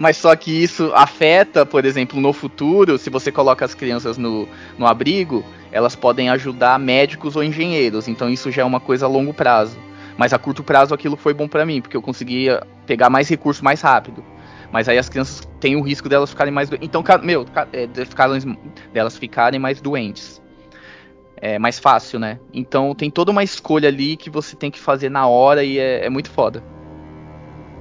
[0.00, 4.48] Mas só que isso afeta, por exemplo, no futuro, se você coloca as crianças no,
[4.78, 8.08] no abrigo, elas podem ajudar médicos ou engenheiros.
[8.08, 9.78] Então isso já é uma coisa a longo prazo.
[10.16, 13.62] Mas a curto prazo aquilo foi bom pra mim, porque eu conseguia pegar mais recurso
[13.62, 14.24] mais rápido.
[14.72, 16.88] Mas aí as crianças têm o risco delas ficarem mais doentes.
[16.88, 17.88] Então, meu, ficarem-
[18.90, 20.40] delas ficarem mais doentes.
[21.36, 22.40] É mais fácil, né?
[22.54, 26.06] Então tem toda uma escolha ali que você tem que fazer na hora e é,
[26.06, 26.64] é muito foda.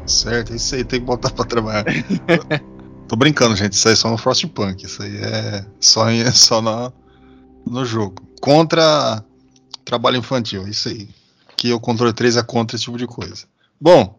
[0.06, 1.86] Certo, isso aí tem que botar pra trabalhar.
[3.08, 3.74] Tô brincando, gente.
[3.74, 4.86] Isso aí é só no Frostpunk.
[4.86, 6.92] Isso aí é só, em- é só na,
[7.66, 8.16] no jogo.
[8.42, 9.24] Contra
[9.86, 11.10] trabalho infantil, isso aí.
[11.58, 13.46] Que o controle 3 é contra esse tipo de coisa.
[13.82, 14.18] Bom,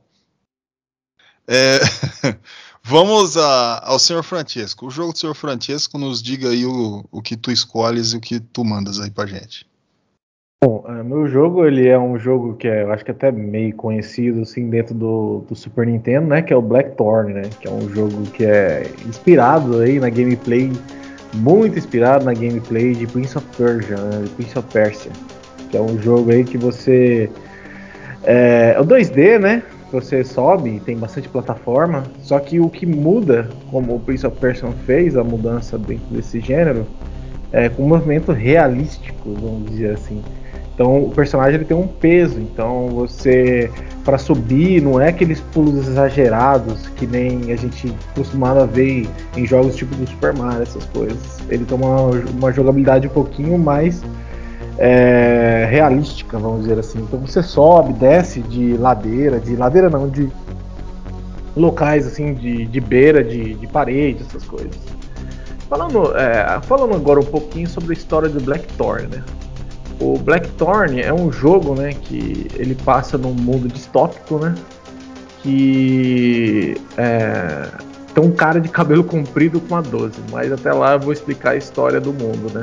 [1.49, 1.79] é,
[2.83, 4.23] vamos a- ao Sr.
[4.23, 4.87] Francesco.
[4.87, 5.35] O jogo do Sr.
[5.35, 9.11] Francesco nos diga aí o, o que tu escolhes e o que tu mandas aí
[9.11, 9.66] pra gente.
[10.62, 13.75] Bom, é, meu jogo ele é um jogo que é, eu acho que até meio
[13.75, 16.42] conhecido assim dentro do, do Super Nintendo, né?
[16.42, 17.42] Que é o Blackthorn, né?
[17.59, 20.70] Que é um jogo que é inspirado aí na gameplay,
[21.33, 24.29] muito inspirado na gameplay de Prince of Persia, né?
[24.37, 25.11] Prince of Persia,
[25.70, 27.31] que é um jogo aí que você
[28.25, 29.62] é, é o 2D, né?
[29.92, 34.68] Você sobe, tem bastante plataforma, só que o que muda, como o Prince of Persia
[34.85, 36.87] fez a mudança dentro desse gênero,
[37.51, 40.23] é com um movimento realístico, vamos dizer assim.
[40.81, 43.71] Então o personagem ele tem um peso, então você
[44.03, 49.77] para subir não é aqueles pulos exagerados que nem a gente costumava ver em jogos
[49.77, 51.38] tipo do Super Mario, essas coisas.
[51.51, 54.03] Ele tem uma, uma jogabilidade um pouquinho mais
[54.79, 57.01] é, realística, vamos dizer assim.
[57.01, 60.33] Então você sobe, desce de ladeira, de ladeira não, de
[61.55, 64.79] locais assim, de, de beira, de, de parede, essas coisas.
[65.69, 69.23] Falando, é, falando agora um pouquinho sobre a história do Blackthorn, né?
[70.00, 74.54] O Blackthorn é um jogo, né, que ele passa num mundo distópico, né?
[75.42, 77.68] Que é,
[78.14, 81.50] tem um cara de cabelo comprido com a 12, mas até lá eu vou explicar
[81.50, 82.62] a história do mundo, né?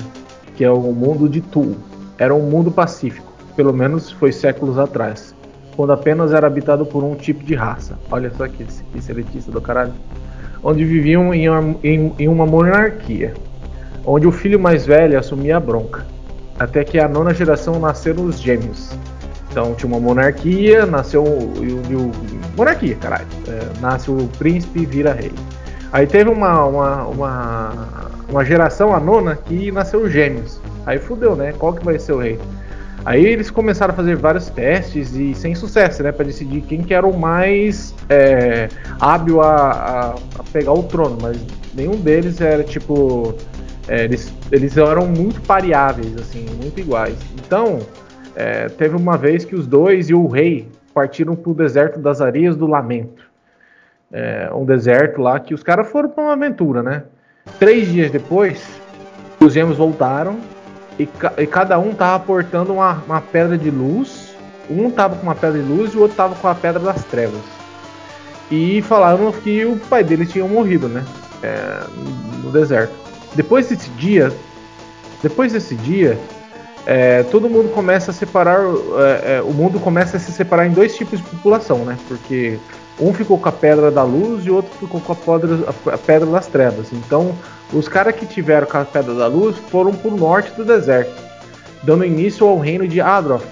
[0.56, 1.76] Que é o mundo de Tu.
[2.18, 5.36] Era um mundo pacífico, pelo menos foi séculos atrás,
[5.76, 8.00] quando apenas era habitado por um tipo de raça.
[8.12, 9.94] Olha só que, que seletista do caralho
[10.64, 13.34] onde viviam em uma, em, em uma monarquia,
[14.06, 16.06] onde o filho mais velho assumia a bronca,
[16.60, 18.92] até que a nona geração nasceram os gêmeos.
[19.50, 22.12] Então tinha uma monarquia, nasceu o, o, o
[22.56, 23.28] monarquia, caralho.
[23.48, 25.32] É, nasce o príncipe e vira rei.
[25.92, 27.88] Aí teve uma, uma, uma,
[28.30, 30.60] uma geração, a nona, que nasceu os gêmeos.
[30.86, 31.54] Aí fudeu, né?
[31.58, 32.40] Qual que vai ser o rei?
[33.06, 36.12] Aí eles começaram a fazer vários testes e sem sucesso, né?
[36.12, 38.68] Para decidir quem que era o mais é,
[39.00, 41.38] hábil a, a, a, pegar o trono, mas
[41.74, 43.34] nenhum deles era tipo.
[43.88, 47.18] É, eles, eles eram muito pareáveis, assim, muito iguais.
[47.36, 47.80] Então,
[48.36, 52.22] é, teve uma vez que os dois e o rei partiram para o deserto das
[52.22, 53.24] areias do Lamento.
[54.12, 57.04] É, um deserto lá que os caras foram para uma aventura, né?
[57.60, 58.68] Três dias depois,
[59.40, 60.38] os gêmeos voltaram
[61.00, 64.36] e, ca e, cada um tava portando uma, uma, pedra de luz.
[64.70, 67.04] Um tava com uma pedra de luz e o outro tava com a pedra das
[67.06, 67.42] trevas.
[68.52, 71.06] E falaram que o pai deles tinha morrido, né?
[71.44, 71.84] É,
[72.44, 73.07] no deserto.
[73.38, 74.34] Depois desse dia,
[75.22, 76.18] depois desse dia,
[76.88, 78.62] é, todo mundo começa a separar.
[79.24, 81.96] É, o mundo começa a se separar em dois tipos de população, né?
[82.08, 82.58] Porque
[83.00, 85.60] um ficou com a pedra da luz e o outro ficou com a pedra,
[85.94, 86.88] a pedra das trevas.
[86.92, 87.36] Então,
[87.72, 91.14] os caras que tiveram com a Pedra da Luz foram para o norte do deserto,
[91.84, 93.44] dando início ao reino de Adroth.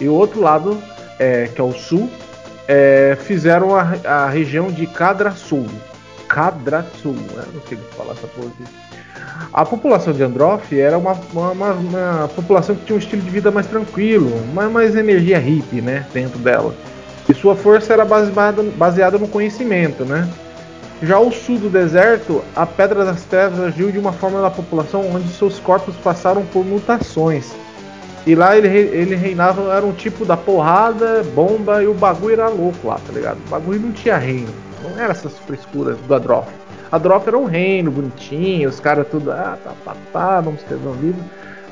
[0.00, 0.80] E o outro lado,
[1.18, 2.08] é, que é o sul,
[2.68, 5.66] é, fizeram a, a, região de Cadra Sul.
[6.28, 7.08] Kadratsu.
[7.08, 8.89] Eu não sei falar essa porra aqui.
[9.52, 13.50] A população de Androff era uma, uma, uma, população que tinha um estilo de vida
[13.50, 16.74] mais tranquilo, mais, mais energia hippie, né, dentro dela.
[17.28, 20.28] E sua força era baseada, baseada no conhecimento, né.
[21.02, 25.10] Já ao sul do deserto, a Pedra das Trevas agiu de uma forma na população
[25.14, 27.54] onde seus corpos passaram por mutações.
[28.26, 32.48] E lá ele, ele reinava, era um tipo da porrada, bomba e o bagulho era
[32.48, 33.38] louco lá, tá ligado?
[33.46, 36.46] O bagulho não tinha reino, não era essas frescuras do Adrof.
[36.92, 40.88] A Drop era um reino bonitinho, os caras tudo, ah, tá, tá, tá, vamos escrever
[40.88, 41.22] um livro.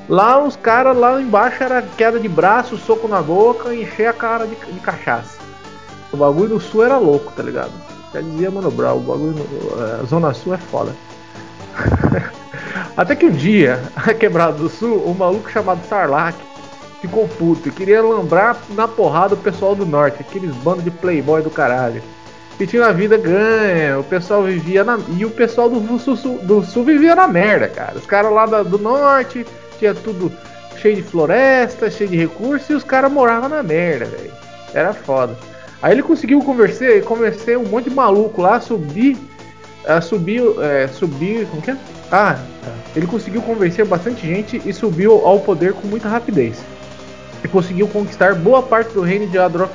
[0.09, 4.47] Lá os caras lá embaixo era queda de braço, soco na boca encher a cara
[4.47, 5.39] de, de, cachaça.
[6.13, 7.73] O bagulho do sul era louco, tá ligado?
[8.15, 9.45] Já dizia Mano Brown, o bagulho
[10.01, 10.95] a Zona Sul é foda.
[12.97, 16.39] Até que um dia, a quebrada do sul, um maluco chamado Sarlacc
[17.03, 21.43] ficou puto e queria lembrar na porrada o pessoal do norte, aqueles bandos de playboy
[21.43, 22.03] do caralho
[22.59, 24.99] que tinha uma vida ganha, o pessoal vivia na.
[25.17, 27.97] E o pessoal do sul, do sul vivia na merda, cara.
[27.97, 29.47] Os caras lá do norte
[29.79, 30.31] tinha tudo
[30.77, 34.33] cheio de floresta, cheio de recursos, e os caras moravam na merda, velho.
[34.75, 35.37] Era foda.
[35.81, 39.17] Aí ele conseguiu conversar, convencer um monte de maluco lá a subir.
[39.87, 40.43] A subir.
[40.61, 41.47] É, subir.
[41.47, 41.77] Como que é?
[42.11, 42.39] Ah.
[42.97, 46.59] Ele conseguiu convencer bastante gente e subiu ao poder com muita rapidez.
[47.45, 49.71] E conseguiu conquistar boa parte do reino de Adroth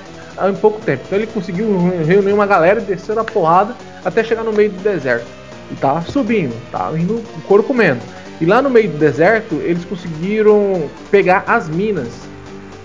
[0.50, 1.04] em pouco tempo.
[1.06, 1.67] Então ele conseguiu
[2.06, 5.28] reunir uma galera e descer a porrada até chegar no meio do deserto.
[5.72, 8.02] E tá subindo, tá indo o couro comendo.
[8.41, 12.28] E lá no meio do deserto eles conseguiram pegar as minas.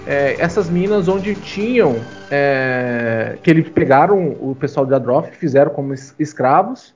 [0.07, 1.97] É, essas minas onde tinham.
[2.31, 6.95] É, que eles pegaram o pessoal de Adroth, fizeram como escravos.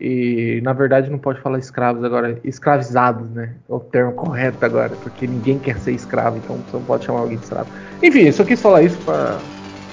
[0.00, 3.54] E na verdade não pode falar escravos agora, escravizados, né?
[3.68, 7.20] É o termo correto agora, porque ninguém quer ser escravo, então você não pode chamar
[7.20, 7.70] alguém de escravo.
[8.02, 9.38] Enfim, eu só quis falar isso para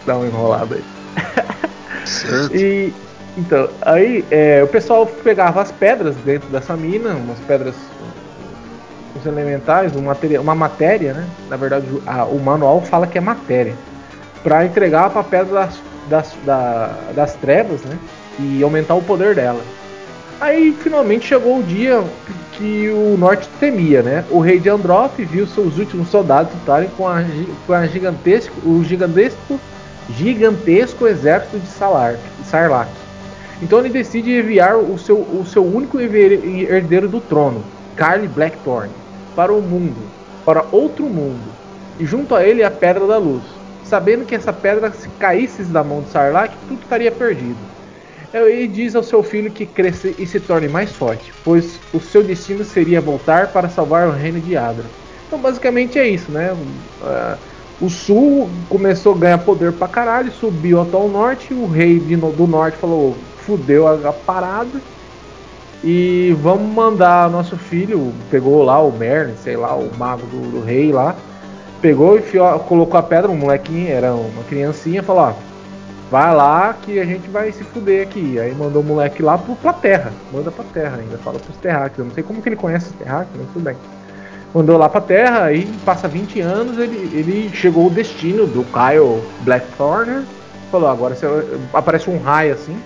[0.06, 0.84] dar uma enrolada aí.
[2.06, 2.56] Certo.
[2.58, 2.94] e
[3.38, 7.76] então, aí é, o pessoal pegava as pedras dentro dessa mina, umas pedras,
[9.18, 11.26] os elementais, um material, uma matéria, né?
[11.50, 13.74] Na verdade, a, o manual fala que é matéria,
[14.44, 17.98] para entregar para a pedra das, das, da, das trevas, né?
[18.40, 19.62] E aumentar o poder dela.
[20.42, 22.04] Aí finalmente chegou o dia
[22.54, 24.26] que o norte temia, né?
[24.30, 27.24] O rei de Androth viu seus últimos soldados lutarem com, a,
[27.66, 29.60] com a gigantesco, o gigantesco
[30.18, 32.90] gigantesco exército de Salar, Sarlacc.
[33.62, 37.64] Então ele decide enviar o seu, o seu único herdeiro do trono,
[37.96, 38.90] Carly Blackthorn,
[39.36, 40.02] para o mundo,
[40.46, 41.52] para outro mundo,
[42.00, 43.44] e junto a ele a Pedra da Luz,
[43.84, 47.58] sabendo que essa pedra se caísse da mão de Sarlacc, tudo estaria perdido.
[48.34, 52.24] Ele diz ao seu filho que cresça e se torne mais forte, pois o seu
[52.24, 54.86] destino seria voltar para salvar o reino de Adra.
[55.28, 56.54] Então basicamente é isso, né?
[57.02, 57.38] Uh,
[57.82, 62.48] o sul começou a ganhar poder pra caralho, subiu até o norte, o rei do
[62.48, 64.80] norte falou, fudeu a, parada.
[65.84, 70.64] E vamos mandar nosso filho, pegou lá o Merlin, sei lá, o mago do, do
[70.64, 71.16] rei lá,
[71.82, 72.22] pegou e
[72.68, 75.34] colocou a pedra, um molequinho, era uma criancinha, falou, ó,
[76.12, 78.40] vai lá que a gente vai se fuder aqui.
[78.40, 81.98] Aí mandou o moleque lá pro, pra terra, manda pra terra ainda, fala pros terráqueos,
[81.98, 83.76] eu não sei como que ele conhece os terráqueos, mas tudo bem
[84.54, 89.22] mandou lá pra Terra, aí passa 20 anos, ele, ele chegou o destino do Kyle
[89.42, 90.26] Blackthorn,
[90.72, 91.26] falou, agora você,
[91.74, 92.78] aparece um raio assim,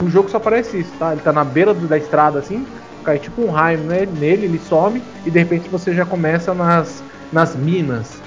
[0.00, 1.12] no jogo só aparece isso, tá?
[1.12, 2.66] Ele tá na beira do, da estrada assim,
[3.04, 7.02] cai tipo um raio né, nele, ele some, e de repente você já começa nas,
[7.32, 8.20] nas minas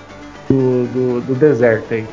[0.50, 2.06] do, do, do deserto aí.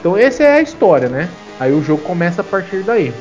[0.00, 1.28] Então essa é a história, né?
[1.60, 3.12] Aí o jogo começa a partir daí.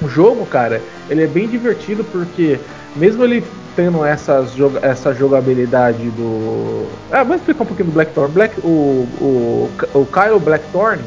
[0.00, 2.58] O jogo, cara, ele é bem divertido porque
[2.96, 6.86] mesmo ele tendo essas, essa jogabilidade do.
[7.10, 8.32] Ah, vamos explicar um pouquinho do Blackthorn.
[8.32, 11.02] Black, o, o, o Kyle Blackthorn,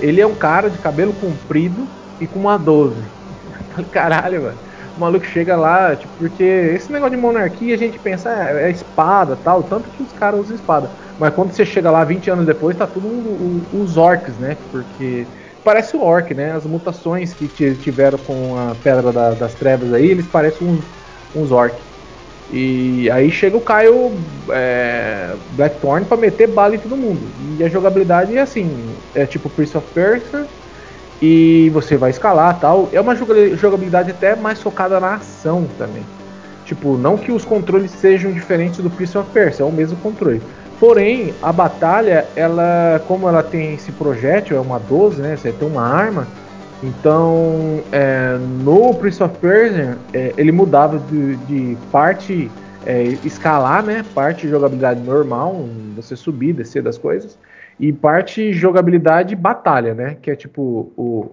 [0.00, 1.86] ele é um cara de cabelo comprido
[2.20, 2.96] e com uma 12.
[3.92, 4.58] Caralho, mano.
[4.96, 8.70] O maluco chega lá, tipo, porque esse negócio de monarquia a gente pensa, é, é
[8.70, 10.90] espada tal, tanto que os caras usam espada.
[11.18, 13.06] Mas quando você chega lá 20 anos depois, tá tudo
[13.72, 14.56] os orcs, né?
[14.70, 15.26] Porque
[15.62, 16.52] parece o orc, né?
[16.52, 20.84] As mutações que tiveram com a Pedra da, das Trevas aí, eles parecem uns,
[21.34, 21.95] uns orcs.
[22.50, 27.32] E aí chega o Caio é, Blackthorn para meter bala em todo mundo.
[27.58, 30.46] E a jogabilidade é assim, é tipo Prince of Persia
[31.20, 32.88] e você vai escalar tal.
[32.92, 36.06] É uma jogabilidade até mais focada na ação também.
[36.64, 40.42] Tipo, não que os controles sejam diferentes do Prince of Persia, é o mesmo controle.
[40.80, 45.36] Porém, a batalha, ela, como ela tem esse projétil, é uma 12, né?
[45.36, 46.26] Você tem uma arma,
[46.82, 52.50] então, é, no Prince of Persia, é, ele mudava de, de parte
[52.84, 54.04] é, escalar, né?
[54.14, 57.38] Parte jogabilidade normal, você subir, descer das coisas,
[57.80, 60.16] e parte jogabilidade batalha, né?
[60.20, 61.30] Que é tipo o,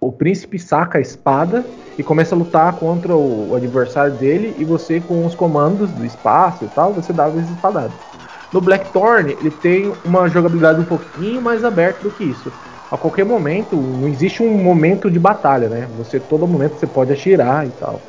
[0.00, 1.64] o príncipe saca a espada
[1.96, 6.04] e começa a lutar contra o, o adversário dele e você com os comandos do
[6.04, 7.96] espaço e tal, você dá as espadadas.
[8.52, 12.52] No Blackthorn, ele tem uma jogabilidade um pouquinho mais aberta do que isso.
[12.92, 15.86] A qualquer momento, não existe um momento de batalha, né?
[15.94, 18.06] Você todo momento você pode atirar e tal.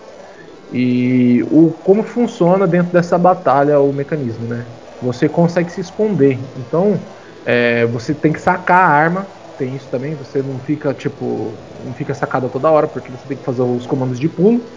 [0.70, 4.72] E o como funciona dentro dessa batalha o mecanismo, né?
[5.02, 6.50] Você consegue se esconder.
[6.56, 7.08] Então,
[7.46, 11.94] é, você tem que sacar a arma tem isso também, você não fica, tipo, não
[11.94, 14.68] fica sacada toda hora, porque você tem que fazer os comandos de pulo.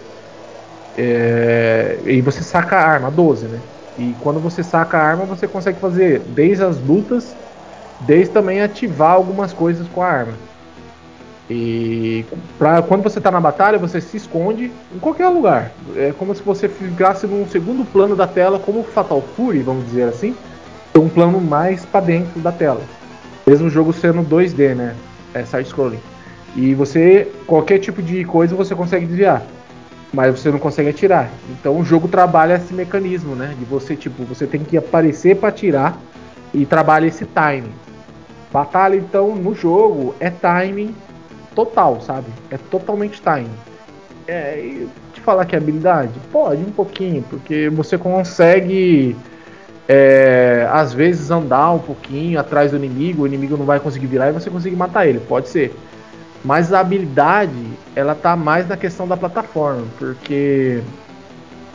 [0.95, 3.63] É, e você saca a arma, 12, né?
[3.95, 7.37] E quando você saca a arma, você consegue fazer desde as lutas,
[8.01, 10.33] desde também ativar algumas coisas com a arma.
[11.49, 12.25] E
[12.57, 15.71] pra, quando você está na batalha, você se esconde em qualquer lugar.
[15.95, 20.03] É como se você ficasse num segundo plano da tela, como Fatal Fury, vamos dizer
[20.03, 20.35] assim.
[20.95, 22.81] Um plano mais para dentro da tela.
[23.45, 24.95] Mesmo o jogo sendo 2D, né?
[25.33, 25.99] É side-scrolling.
[26.55, 29.43] E você, qualquer tipo de coisa você consegue desviar.
[30.11, 31.29] Mas você não consegue atirar.
[31.51, 33.55] Então o jogo trabalha esse mecanismo, né?
[33.57, 35.97] De você, tipo, você tem que aparecer para atirar
[36.53, 37.71] e trabalha esse timing.
[38.57, 40.95] Batalha, então, no jogo é timing
[41.53, 42.25] total, sabe?
[42.49, 43.51] É totalmente timing.
[44.27, 46.19] É, e te falar que é habilidade?
[46.31, 49.15] Pode, um pouquinho, porque você consegue
[49.87, 54.29] é, às vezes andar um pouquinho atrás do inimigo, o inimigo não vai conseguir virar
[54.29, 55.75] e você consegue matar ele, pode ser.
[56.43, 57.53] Mas a habilidade,
[57.95, 60.81] ela tá mais na questão da plataforma, porque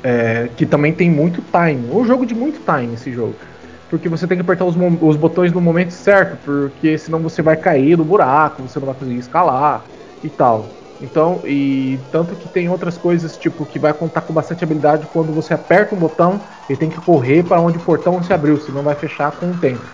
[0.03, 1.89] é, que também tem muito time.
[1.93, 3.37] Um jogo de muito time esse jogo.
[3.93, 7.57] Porque você tem que apertar os, os botões no momento certo, porque senão você vai
[7.57, 9.85] cair no buraco, você não vai conseguir escalar
[10.25, 10.65] e tal.
[10.99, 15.31] Então, e tanto que tem outras coisas, tipo, que vai contar com bastante habilidade quando
[15.31, 18.83] você aperta um botão e tem que correr para onde o portão se abriu, senão
[18.83, 19.85] vai fechar com o tempo.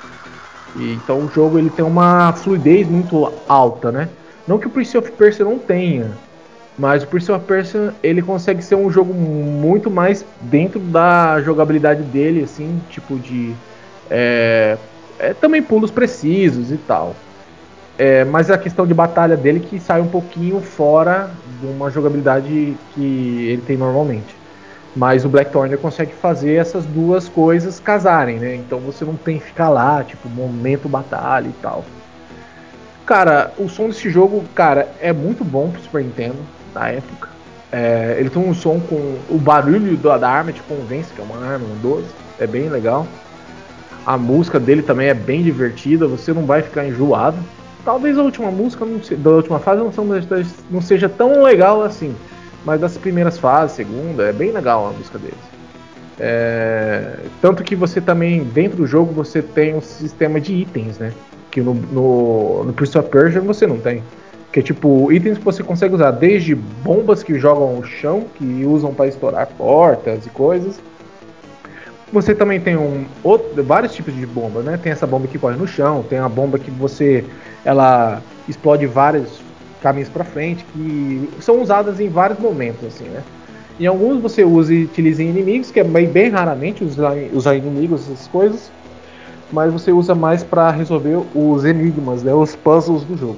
[0.76, 4.08] E, então o jogo ele tem uma fluidez muito alta, né?
[4.46, 6.12] Não que o Prince of Persia não tenha,
[6.78, 12.04] mas o Prince of Persia ele consegue ser um jogo muito mais dentro da jogabilidade
[12.04, 13.56] dele, assim, tipo de
[14.10, 14.76] é,
[15.18, 17.14] é também pulos precisos e tal.
[17.98, 21.90] É, mas é a questão de batalha dele que sai um pouquinho fora de uma
[21.90, 24.36] jogabilidade que ele tem normalmente.
[24.94, 28.54] Mas o Blackthorn consegue fazer essas duas coisas casarem, né?
[28.54, 31.84] Então você não tem que ficar lá, tipo, momento batalha e tal.
[33.04, 36.38] Cara, o som desse jogo, cara, é muito bom pro Super Nintendo
[36.74, 37.28] na época.
[37.70, 41.44] É, ele tem um som com o barulho da arma te convence que é uma
[41.44, 42.06] arma, um 12.
[42.38, 43.06] É bem legal.
[44.08, 47.38] A música dele também é bem divertida, você não vai ficar enjoado
[47.88, 48.84] talvez a última música
[49.16, 49.90] da última fase não,
[50.70, 52.14] não seja tão legal assim.
[52.62, 55.38] Mas das primeiras fases, segunda, é bem legal a música deles.
[56.20, 61.14] É, tanto que você também, dentro do jogo, você tem um sistema de itens, né?
[61.50, 64.02] Que no, no, no Prince of Persia você não tem.
[64.52, 68.66] Que é tipo, itens que você consegue usar desde bombas que jogam o chão, que
[68.66, 70.78] usam para estourar portas e coisas.
[72.12, 74.78] Você também tem um, outro, vários tipos de bomba, né?
[74.78, 77.24] Tem essa bomba que corre no chão, tem a bomba que você
[77.64, 79.40] ela explode vários
[79.82, 83.22] caminhos para frente que são usadas em vários momentos assim, né?
[83.78, 87.54] Em alguns você usa e utiliza em inimigos, que é bem, bem raramente usar, usar
[87.54, 88.72] inimigos essas coisas,
[89.52, 93.36] mas você usa mais para resolver os enigmas, né, os puzzles do jogo.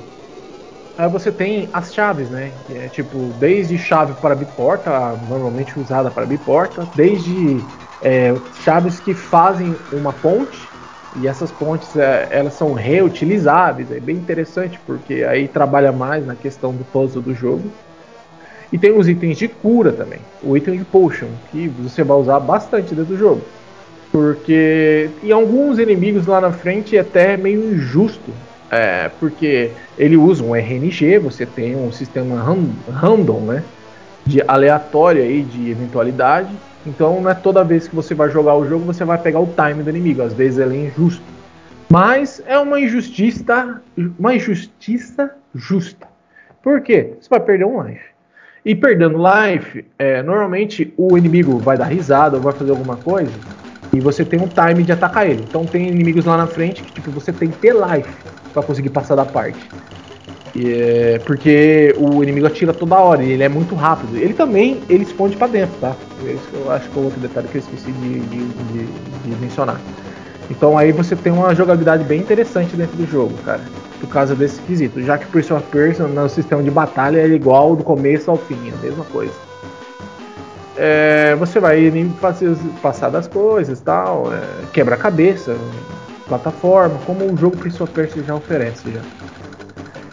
[0.96, 2.52] Aí você tem as chaves, né?
[2.66, 7.62] Que é tipo, desde chave para abrir porta, normalmente usada para abrir porta, desde
[8.02, 10.68] é, chaves que fazem uma ponte
[11.16, 16.34] e essas pontes é, elas são reutilizáveis, é bem interessante porque aí trabalha mais na
[16.34, 17.70] questão do puzzle do jogo.
[18.72, 22.38] E tem os itens de cura também, o item de potion, que você vai usar
[22.38, 23.42] bastante dentro do jogo.
[24.12, 28.32] Porque em alguns inimigos lá na frente é até meio injusto,
[28.70, 32.40] é, porque ele usa um RNG, você tem um sistema
[32.88, 33.64] random, né,
[34.24, 36.54] de aleatório aí de eventualidade,
[36.86, 39.54] então não é toda vez que você vai jogar o jogo você vai pegar o
[39.54, 40.22] time do inimigo.
[40.22, 41.22] Às vezes ele é injusto.
[41.90, 43.82] Mas é uma injustiça,
[44.18, 46.06] uma injustiça justa.
[46.62, 47.14] Por quê?
[47.20, 48.04] Você vai perder um life.
[48.64, 53.40] E perdendo life, é, normalmente o inimigo vai dar risada ou vai fazer alguma coisa
[53.92, 55.42] e você tem um time de atacar ele.
[55.42, 58.90] Então tem inimigos lá na frente que tipo você tem que ter life para conseguir
[58.90, 59.72] passar da parte.
[60.56, 64.16] É, porque o inimigo atira toda hora e ele é muito rápido.
[64.16, 65.94] Ele também ele esconde para dentro, tá?
[66.52, 69.80] eu acho que é outro detalhe que eu esqueci de, de, de, de, mencionar.
[70.50, 73.60] Então aí você tem uma jogabilidade bem interessante dentro do jogo, cara.
[74.00, 75.00] Por causa desse quesito.
[75.02, 78.36] Já que o Prince of Persia no sistema de batalha é igual do começo ao
[78.36, 79.32] fim, é a mesma coisa.
[80.76, 81.92] É, você vai
[82.80, 84.40] passar das coisas tal, é,
[84.72, 85.54] quebra-cabeça,
[86.26, 89.00] plataforma, como o jogo Prince of Persia já oferece já.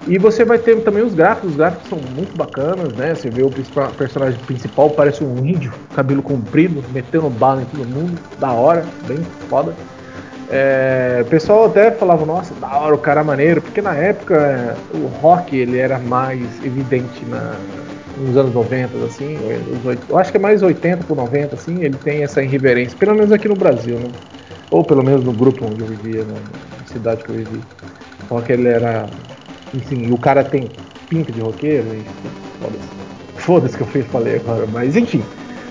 [0.07, 3.13] E você vai ter também os gráficos, os gráficos são muito bacanas, né?
[3.13, 3.51] Você vê o
[3.97, 9.19] personagem principal, parece um índio, cabelo comprido, metendo bala em todo mundo, da hora, bem
[9.49, 9.75] foda.
[10.49, 14.35] É, o pessoal até falava, nossa, da hora, o cara é maneiro, porque na época
[14.35, 17.57] é, o rock ele era mais evidente na,
[18.17, 21.97] nos anos 90, assim, os eu acho que é mais 80 por 90, assim, ele
[21.97, 24.09] tem essa irreverência, pelo menos aqui no Brasil, né?
[24.71, 26.35] Ou pelo menos no grupo onde eu vivia, né?
[26.79, 27.61] na cidade que eu vivi.
[28.29, 29.09] O rock ele era.
[29.73, 30.69] Enfim, o cara tem
[31.09, 32.03] pinta de roqueiro, e
[32.59, 32.97] foda-se.
[33.37, 35.23] Foda-se que eu falei agora, mas enfim,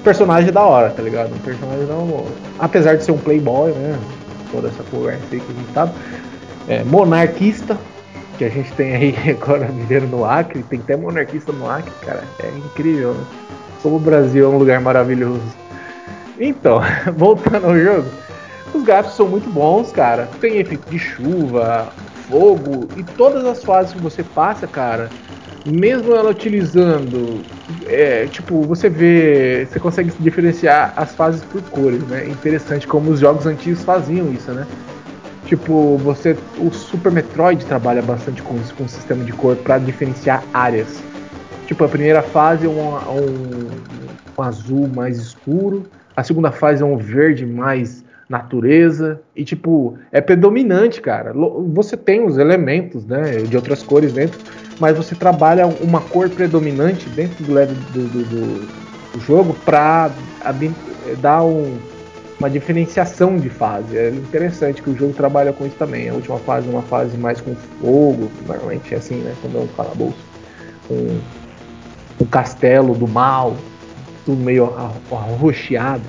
[0.07, 1.34] personagem da hora, tá ligado?
[1.34, 2.24] Um personagem não.
[2.59, 3.99] Apesar de ser um playboy, né?
[4.53, 5.92] Toda essa conversa aí que a gente tá.
[6.68, 7.76] É, monarquista,
[8.38, 12.22] que a gente tem aí agora vivendo no Acre, tem até monarquista no Acre, cara.
[12.42, 13.24] É incrível, né?
[13.82, 15.42] Como o Brasil é um lugar maravilhoso.
[16.38, 16.80] Então,
[17.16, 18.09] voltando ao jogo,
[18.72, 20.28] os gráficos são muito bons, cara.
[20.40, 21.92] Tem efeito de chuva,
[22.28, 25.10] fogo e todas as fases que você passa, cara.
[25.64, 27.44] Mesmo ela utilizando,
[27.86, 32.24] é, tipo, você vê, você consegue diferenciar as fases por cores, né?
[32.24, 34.64] É interessante como os jogos antigos faziam isso, né?
[35.46, 39.78] Tipo, você, o Super Metroid trabalha bastante com isso, com o sistema de cor para
[39.78, 41.02] diferenciar áreas.
[41.66, 43.68] Tipo, a primeira fase é um, um,
[44.38, 50.20] um azul mais escuro, a segunda fase é um verde mais natureza e tipo é
[50.20, 51.32] predominante, cara.
[51.72, 54.40] Você tem os elementos, né, de outras cores dentro,
[54.78, 58.86] mas você trabalha uma cor predominante dentro do do, do, do-
[59.18, 60.12] jogo para
[61.20, 61.78] dar um-
[62.38, 63.96] uma diferenciação de fase.
[63.96, 66.10] É interessante que o jogo trabalha com isso também.
[66.10, 69.60] A última fase é uma fase mais com fogo, normalmente é assim, né, quando é
[69.60, 70.18] um calabouço,
[70.90, 71.18] um,
[72.20, 73.56] um castelo do mal,
[74.26, 76.02] tudo meio arro- arroxeado.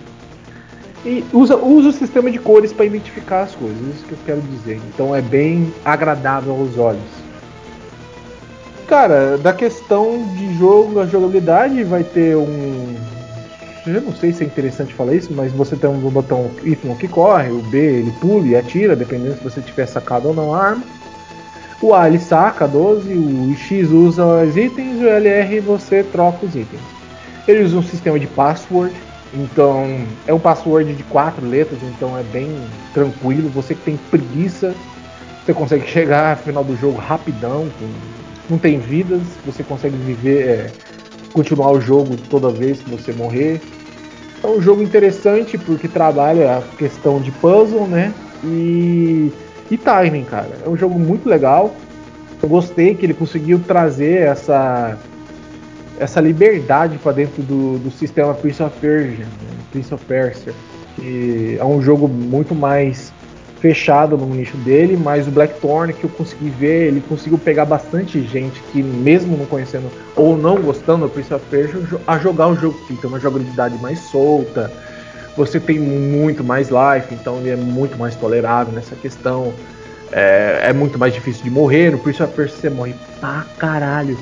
[1.06, 4.42] E usa, usa o sistema de cores para identificar as coisas, isso que eu quero
[4.42, 4.80] dizer.
[4.94, 7.28] Então é bem agradável aos olhos.
[8.88, 12.96] Cara, da questão de jogo, a jogabilidade vai ter um.
[13.86, 17.08] Eu não sei se é interessante falar isso, mas você tem um botão Y que
[17.08, 20.62] corre, o B ele pula e atira, dependendo se você tiver sacado ou não a
[20.62, 20.84] arma.
[21.82, 26.56] O A ele saca 12, o X usa os itens, o LR você troca os
[26.56, 26.82] itens.
[27.48, 28.94] Ele usa um sistema de password,
[29.34, 32.50] então é um password de quatro letras, então é bem
[32.94, 33.50] tranquilo.
[33.50, 34.74] Você que tem preguiça,
[35.46, 37.68] você consegue chegar ao final do jogo rapidão,
[38.50, 40.72] não tem vidas, você consegue viver, é,
[41.34, 43.62] continuar o jogo toda vez que você morrer.
[44.44, 48.14] É um jogo interessante porque trabalha a questão de puzzle, né?
[48.44, 49.32] E,
[49.70, 50.52] e timing, cara.
[50.66, 51.76] É um jogo muito legal.
[52.42, 54.98] Eu gostei que ele conseguiu trazer essa
[56.00, 59.58] essa liberdade para dentro do, do sistema Prince of Persia, né?
[59.72, 60.54] Prince of Persia,
[60.96, 63.14] que é um jogo muito mais
[63.60, 68.22] fechado no nicho dele, mas o Blackthorn que eu consegui ver, ele conseguiu pegar bastante
[68.22, 72.56] gente que mesmo não conhecendo ou não gostando do Prince of Persia a jogar o
[72.56, 74.72] jogo, que tem uma jogabilidade mais solta.
[75.36, 79.54] Você tem muito mais life, então ele é muito mais tolerável nessa questão.
[80.12, 81.92] É, é muito mais difícil de morrer.
[81.92, 84.18] No Prince of Persia você morre pra caralho.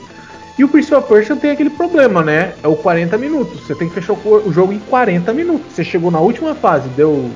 [0.57, 2.53] E o Prince of Persia tem aquele problema, né?
[2.63, 3.61] É o 40 minutos.
[3.61, 5.73] Você tem que fechar o jogo em 40 minutos.
[5.73, 7.29] Você chegou na última fase, deu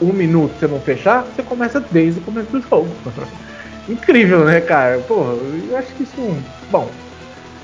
[0.00, 2.88] um minuto, você não fechar, você começa desde o começo do jogo.
[3.88, 4.98] Incrível, né, cara?
[4.98, 5.38] Pô,
[5.70, 6.36] eu acho que isso.
[6.70, 6.90] Bom,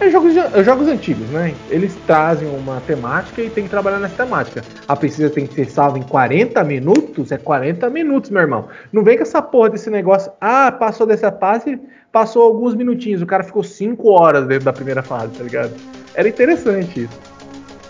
[0.01, 1.55] é jogos, é jogos antigos, né?
[1.71, 4.63] Eles trazem uma temática e tem que trabalhar nessa temática.
[4.89, 7.31] A precisa tem que ser salva em 40 minutos?
[7.31, 8.67] É 40 minutos, meu irmão.
[8.93, 10.33] Não vem com essa porra desse negócio.
[10.41, 11.81] Ah, passou dessa fase,
[12.11, 13.23] passou alguns minutinhos.
[13.23, 15.73] O cara ficou 5 horas dentro da primeira fase, tá ligado?
[16.15, 17.35] Era interessante isso.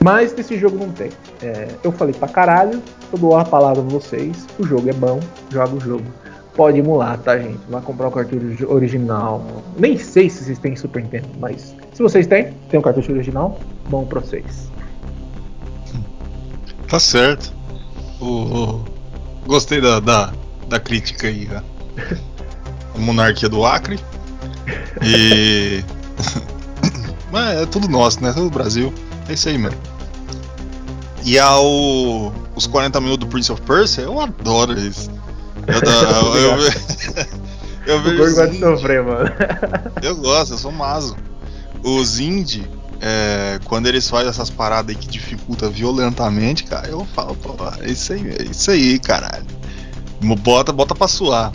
[0.02, 1.10] Mas nesse jogo não tem.
[1.42, 4.46] É, eu falei pra caralho, eu dou a palavra a vocês.
[4.58, 5.18] O jogo é bom,
[5.50, 6.04] joga o jogo.
[6.54, 7.58] Pode emular, tá, gente?
[7.68, 9.42] Vai comprar o cartucho original.
[9.78, 13.58] Nem sei se vocês têm Super Nintendo, mas se vocês têm, tem um cartucho original,
[13.88, 14.70] bom pra vocês.
[16.88, 17.52] Tá certo.
[18.20, 18.84] O, o-
[19.46, 20.32] Gostei da, da,
[20.68, 21.62] da crítica aí, né?
[22.94, 23.98] A monarquia do Acre.
[25.02, 25.82] E.
[27.30, 28.32] Mas é tudo nosso, né?
[28.32, 28.92] Tudo Brasil.
[29.28, 29.76] É isso aí, mano.
[31.24, 32.32] E ao.
[32.56, 35.10] Os 40 minutos do Prince of Persia, eu adoro isso.
[35.66, 35.74] Eu,
[36.40, 36.68] eu, eu,
[37.86, 39.30] eu O vejo sofrer, mano.
[40.02, 41.16] eu gosto, eu sou maso.
[41.84, 42.66] Os indie,
[43.00, 47.90] é, quando eles fazem essas paradas aí que dificulta violentamente, cara, eu falo, pô, é
[47.90, 49.44] isso aí, é isso aí, caralho.
[50.38, 51.52] Bota, bota pra suar.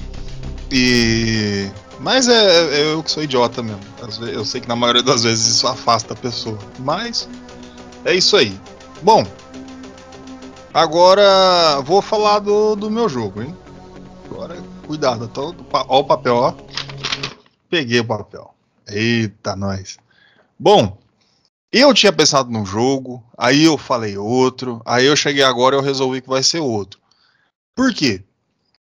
[0.72, 1.68] E.
[2.00, 3.80] Mas é, é eu que sou idiota mesmo.
[4.08, 6.58] Às ve- Eu sei que na maioria das vezes isso afasta a pessoa.
[6.78, 7.28] Mas
[8.06, 8.58] é isso aí.
[9.02, 9.26] Bom,
[10.74, 13.56] agora vou falar do, do meu jogo, hein?
[14.30, 14.56] Agora,
[14.86, 16.54] cuidado, tô, ó o papel, ó.
[17.70, 18.54] Peguei o papel.
[18.88, 19.98] Eita, nós.
[20.60, 20.98] Bom,
[21.72, 25.84] eu tinha pensado num jogo, aí eu falei outro, aí eu cheguei agora e eu
[25.84, 27.00] resolvi que vai ser outro.
[27.74, 28.24] Por quê?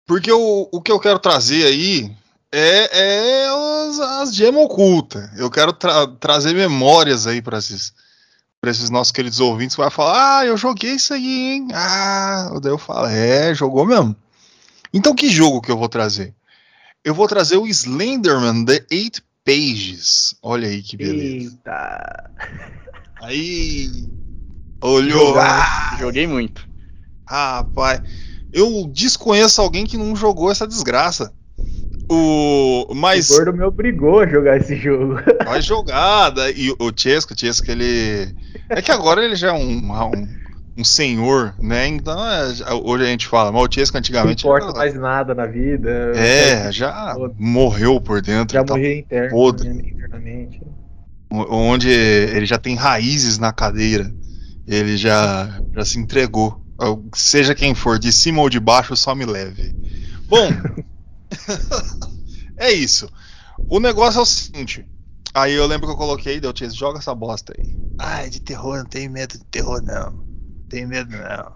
[0.06, 2.14] Porque o, o que eu quero trazer aí
[2.52, 5.30] é, é as, as gemas ocultas.
[5.38, 7.94] Eu quero tra trazer memórias aí para esses,
[8.66, 11.68] esses nossos queridos ouvintes vai falar: Ah, eu joguei isso aí, hein?
[11.74, 14.14] Ah, daí eu falo: É, jogou mesmo.
[14.94, 16.34] Então, que jogo que eu vou trazer?
[17.04, 20.36] Eu vou trazer o Slenderman The Eight Pages.
[20.42, 21.52] Olha aí que beleza.
[21.56, 22.32] Eita.
[23.22, 23.90] Aí.
[24.84, 25.28] Olhou.
[25.30, 26.68] Jogar, Ah, Joguei muito.
[27.28, 28.02] rapaz.
[28.54, 31.32] Eu desconheço alguém que não jogou essa desgraça.
[32.10, 32.94] O.
[32.94, 33.30] Mas.
[33.30, 35.16] O gordo me obrigou a jogar esse jogo.
[35.46, 36.52] Vai jogada.
[36.52, 38.36] E o Chesco, o Chesco, ele.
[38.70, 40.28] É que agora ele já é um, um,
[40.78, 41.88] um senhor, né?
[41.88, 44.46] Então, é, hoje a gente fala, mas o Chesco Não antigamente.
[44.46, 45.90] importa era- mais nada na vida.
[46.16, 48.54] É, já morreu por dentro.
[48.54, 49.70] Já tá morri interno, podre.
[49.70, 50.60] internamente.
[51.34, 54.14] onde ele já tem raízes na cadeira.
[54.68, 56.62] Ele já, já se entregou.
[56.80, 59.74] Eu- Seja quem for, de cima ou de baixo, só me leve.
[60.28, 60.50] Bom,
[62.58, 63.10] é isso.
[63.70, 64.86] O negócio é o seguinte.
[65.34, 67.66] Aí eu lembro que eu coloquei, deu Chase, joga essa bosta aí.
[67.98, 70.31] Ai, de terror, não tenho medo de terror, não.
[70.72, 71.52] Não tenho medo, não.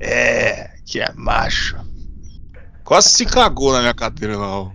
[0.00, 1.76] É, que é macho.
[2.84, 4.60] Quase se cagou na minha cadeira lá.
[4.60, 4.70] ó.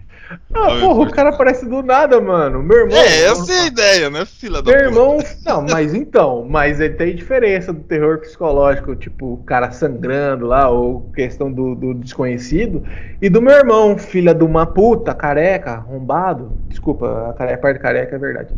[0.54, 2.62] Ah, porra, o cara aparece do nada, mano.
[2.62, 2.98] Meu irmão.
[2.98, 4.86] É, essa é a ideia, né, filha da Meu puta?
[4.90, 5.18] irmão.
[5.46, 10.70] Não, mas então, mas ele tem diferença do terror psicológico, tipo, o cara sangrando lá,
[10.70, 12.84] ou questão do, do desconhecido,
[13.22, 16.58] e do meu irmão, filha de uma puta, careca, arrombado.
[16.70, 18.50] Desculpa, a, care- a parte careca é verdade.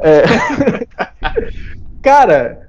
[0.00, 0.22] É.
[2.02, 2.63] cara,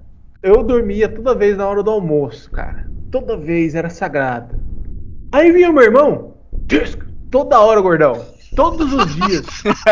[0.45, 2.85] eu dormia toda vez na hora do almoço, cara.
[3.11, 4.59] Toda vez era sagrado.
[5.31, 6.37] Aí vinha meu irmão,
[6.67, 8.23] disco, toda hora, gordão.
[8.55, 9.43] Todos os dias.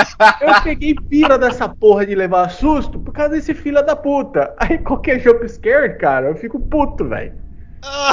[0.39, 4.54] Eu peguei pira dessa porra de levar susto por causa desse filho da puta.
[4.60, 7.34] Aí qualquer jump scare, cara, eu fico puto, velho.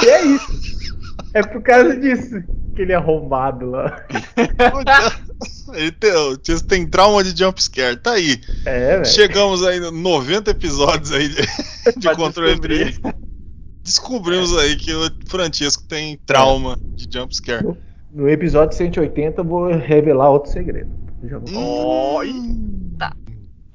[0.03, 0.97] E é isso.
[1.33, 2.43] É por causa disso
[2.75, 4.03] que ele é arrombado lá.
[5.73, 8.39] Ele tem, o Chase tem trauma de jumpscare, tá aí.
[8.65, 9.03] É.
[9.05, 11.41] Chegamos aí no 90 episódios aí de,
[11.97, 12.99] de controle descobrir.
[12.99, 13.15] 3.
[13.83, 17.65] Descobrimos aí que o Francesco tem trauma de jumpscare.
[18.11, 20.89] No episódio 180 eu vou revelar outro segredo.
[21.23, 22.97] Já vou- Hum.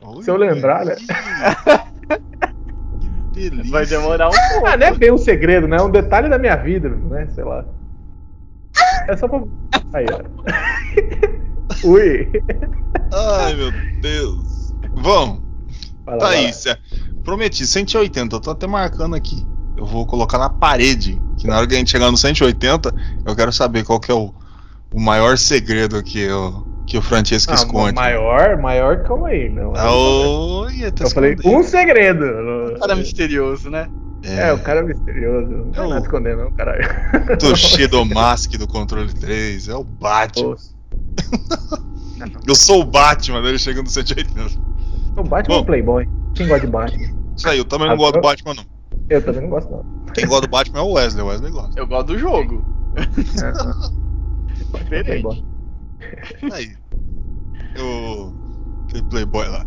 [0.03, 0.95] Olha Se eu lembrar, né?
[3.33, 3.71] delícia.
[3.71, 4.67] Vai demorar um pouco.
[4.67, 5.77] Ah, não é bem um segredo, né?
[5.79, 7.27] É um detalhe da minha vida, né?
[7.35, 7.65] Sei lá.
[9.09, 9.43] É só pra.
[9.93, 10.21] Aí, ó.
[11.85, 12.31] Ui.
[13.13, 14.75] Ai, meu Deus.
[14.95, 15.43] Vamos.
[16.05, 16.63] Vai lá, Tá vai lá.
[17.23, 19.49] Prometi, 180, eu tô até marcando aqui.
[19.77, 23.37] Eu vou colocar na parede, que na hora que a gente chegar no 180, eu
[23.37, 24.35] quero saber qual que é o,
[24.93, 27.95] o maior segredo que o, que o Francesco Ah, esconde.
[27.95, 29.49] maior, maior, calma aí.
[29.51, 31.59] Não, Ah, ia tá eu falei, escondendo.
[31.59, 32.25] um segredo.
[32.81, 33.91] Cara misterioso, né?
[34.23, 35.49] É, o cara é misterioso.
[35.51, 36.83] Não tem É o- nada escondendo, não, caralho.
[37.39, 40.51] Toshido Mask do controle 3, é o Batman.
[40.51, 40.76] Nossa.
[42.47, 44.31] Eu sou o Batman, ele chega no 180.
[45.17, 45.63] O Batman é Bom.
[45.63, 46.09] um playboy.
[46.35, 47.07] Quem gosta de Batman?
[47.37, 48.65] Isso aí, eu também não Ah, gosto do eu- Batman, não.
[49.09, 49.85] Eu também não gosto, não.
[50.15, 51.79] Quem gosta do Batman é o Wesley, o Wesley gosta.
[51.79, 52.65] Eu gosto do jogo.
[54.91, 55.45] É, é playboy.
[56.53, 56.75] Aí.
[57.81, 58.33] O.
[58.89, 59.67] Aquele Playboy lá.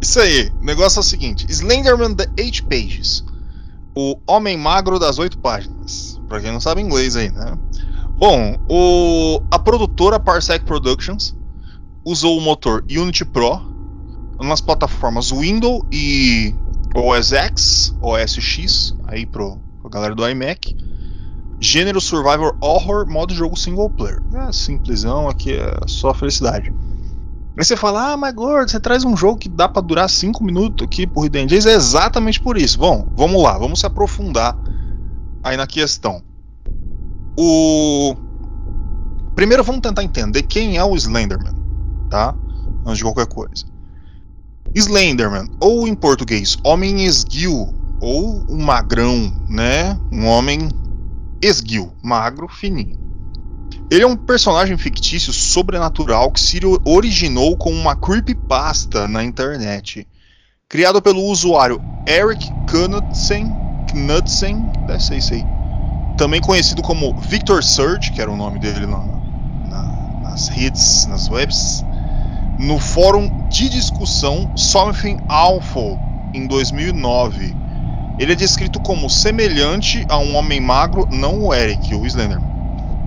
[0.00, 3.24] Isso aí, o negócio é o seguinte: Slenderman The Eight Pages.
[3.94, 6.20] O Homem Magro das Oito Páginas.
[6.28, 7.58] Pra quem não sabe inglês aí, né?
[8.20, 11.34] Bom, o, a produtora Parsec Productions
[12.04, 13.62] usou o motor Unity Pro
[14.38, 16.54] nas plataformas Windows e
[16.94, 20.76] OS X, OS X, aí pro, pra galera do iMac.
[21.58, 24.20] Gênero Survivor Horror, modo jogo single player.
[24.34, 26.74] É simplesão, aqui é só felicidade.
[27.56, 30.44] Aí você fala, ah, mas gordo, você traz um jogo que dá pra durar 5
[30.44, 31.46] minutos aqui por Hidden.
[31.50, 32.78] É exatamente por isso.
[32.78, 34.58] Bom, vamos lá, vamos se aprofundar
[35.42, 36.22] aí na questão.
[37.42, 38.14] O.
[39.34, 41.54] Primeiro vamos tentar entender quem é o Slenderman,
[42.10, 42.34] tá?
[42.84, 43.64] Antes de qualquer coisa.
[44.74, 49.98] Slenderman, ou em português, homem esguio, ou um magrão, né?
[50.12, 50.68] Um homem
[51.40, 52.98] esguio, magro, fininho.
[53.90, 60.06] Ele é um personagem fictício sobrenatural que se originou com uma creepypasta na internet,
[60.68, 63.50] criado pelo usuário Eric Knudsen,
[63.90, 65.59] Knudsen, deve ser isso aí,
[66.20, 69.02] também conhecido como Victor Surge, que era o nome dele na,
[69.70, 71.82] na, nas redes, nas webs,
[72.58, 75.98] no fórum de discussão Something Awful
[76.34, 77.56] em 2009.
[78.18, 82.50] Ele é descrito como semelhante a um homem magro, não o Eric, o Slenderman.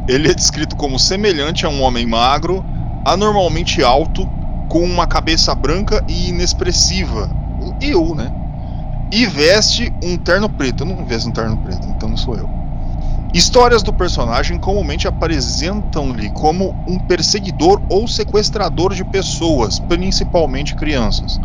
[0.07, 2.65] Ele é descrito como semelhante a um homem magro,
[3.05, 4.27] anormalmente alto,
[4.67, 7.29] com uma cabeça branca e inexpressiva.
[7.79, 8.33] Eu, né?
[9.11, 10.81] E veste um terno preto.
[10.81, 12.63] Eu não vejo um terno preto, então não sou eu.
[13.33, 21.39] Histórias do personagem comumente apresentam-lhe como um perseguidor ou sequestrador de pessoas, principalmente crianças.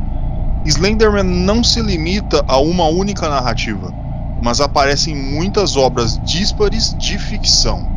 [0.62, 3.90] Slenderman não se limita a uma única narrativa,
[4.38, 7.88] mas aparece em muitas obras díspares de ficção,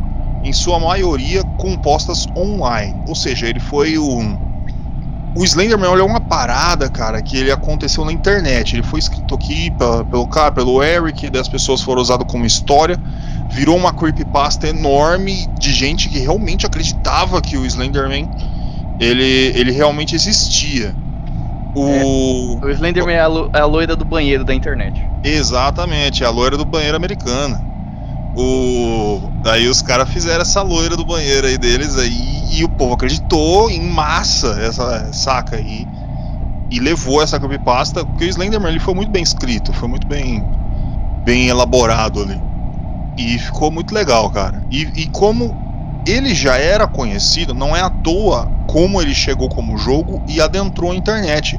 [0.42, 2.98] em sua maioria compostas online.
[3.04, 4.38] Ou seja, ele foi um.
[5.34, 8.76] O Slenderman é uma parada, cara, que ele aconteceu na internet.
[8.76, 12.98] Ele foi escrito aqui pelo, pelo cara, pelo Eric, das pessoas foram usadas como história.
[13.50, 18.28] Virou uma creepypasta enorme de gente que realmente acreditava que o Slenderman
[19.00, 20.94] ele, ele realmente existia.
[21.74, 22.58] O...
[22.62, 25.00] É, o Slenderman é a, é a loira do banheiro da internet.
[25.24, 27.71] Exatamente, é a loira do banheiro americana.
[28.34, 29.20] O...
[29.44, 33.70] Aí os caras fizeram essa loira do banheiro aí deles aí e o povo acreditou
[33.70, 35.86] em massa essa saca aí
[36.70, 40.42] e levou essa creepypasta porque o Slenderman ele foi muito bem escrito, foi muito bem
[41.24, 42.40] bem elaborado ali
[43.16, 44.62] e ficou muito legal, cara.
[44.70, 45.54] E, e como
[46.06, 50.92] ele já era conhecido, não é à toa como ele chegou como jogo e adentrou
[50.92, 51.58] a internet.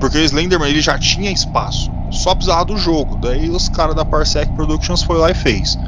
[0.00, 3.16] Porque o Slenderman ele já tinha espaço, só precisava do jogo.
[3.16, 5.78] Daí os caras da Parsec Productions foi lá e fez.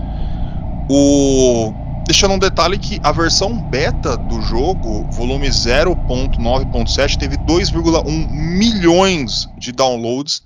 [0.89, 1.73] O
[2.07, 9.71] deixando um detalhe que a versão beta do jogo, volume 0.9.7, teve 2,1 milhões de
[9.71, 10.43] downloads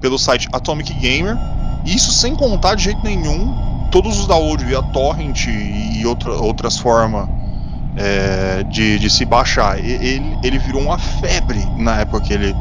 [0.00, 1.36] pelo site Atomic Gamer.
[1.84, 7.28] Isso sem contar de jeito nenhum todos os downloads via torrent e outra, outras formas
[7.96, 9.78] é, de, de, se baixar.
[9.78, 12.54] Ele, ele virou uma febre na época que ele,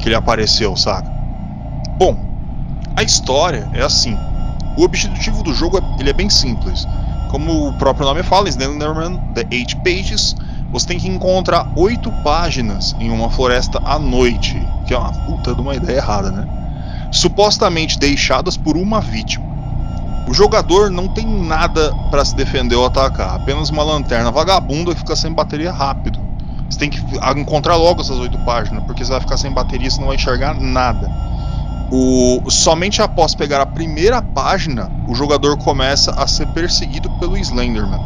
[0.00, 1.17] que ele apareceu, saca?
[1.98, 2.16] Bom,
[2.94, 4.16] a história é assim.
[4.76, 6.86] O objetivo do jogo é, ele é bem simples.
[7.28, 10.36] Como o próprio nome fala, Slenderman The Eight Pages,
[10.70, 15.52] você tem que encontrar oito páginas em uma floresta à noite, que é uma puta
[15.56, 16.46] de uma ideia errada, né?
[17.10, 19.44] Supostamente deixadas por uma vítima.
[20.28, 25.00] O jogador não tem nada para se defender ou atacar, apenas uma lanterna vagabunda que
[25.00, 26.20] fica sem bateria rápido.
[26.70, 27.00] Você tem que
[27.36, 30.54] encontrar logo essas oito páginas, porque você vai ficar sem bateria e não vai enxergar
[30.54, 31.27] nada.
[31.90, 38.00] O, somente após pegar a primeira página, o jogador começa a ser perseguido pelo Slenderman,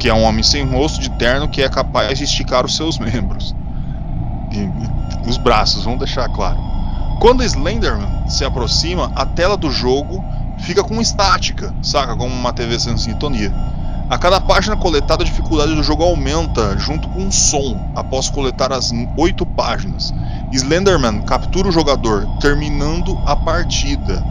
[0.00, 2.98] que é um homem sem rosto de terno que é capaz de esticar os seus
[3.00, 3.54] membros.
[4.52, 6.58] E, os braços, vamos deixar claro.
[7.20, 10.22] Quando o Slenderman se aproxima, a tela do jogo
[10.58, 12.16] fica com estática, saca?
[12.16, 13.52] Como uma TV sem sintonia.
[14.08, 18.72] A cada página coletada, a dificuldade do jogo aumenta junto com o som após coletar
[18.72, 20.14] as oito páginas.
[20.52, 24.22] Slenderman captura o jogador, terminando a partida.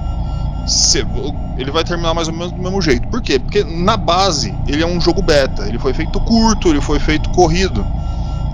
[1.58, 3.06] Ele vai terminar mais ou menos do mesmo jeito.
[3.10, 3.38] Por quê?
[3.38, 5.68] Porque na base ele é um jogo beta.
[5.68, 7.86] Ele foi feito curto, ele foi feito corrido.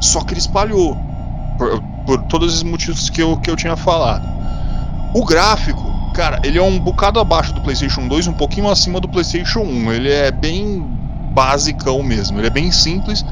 [0.01, 0.97] Só que ele espalhou.
[1.55, 4.27] Por, por todos os motivos que eu, que eu tinha falado.
[5.13, 9.07] O gráfico Cara, ele é um bocado abaixo do PlayStation 2, um pouquinho acima do
[9.07, 9.93] PlayStation 1.
[9.93, 10.85] Ele é bem
[11.33, 12.39] basicão mesmo.
[12.39, 13.23] Ele é bem simples,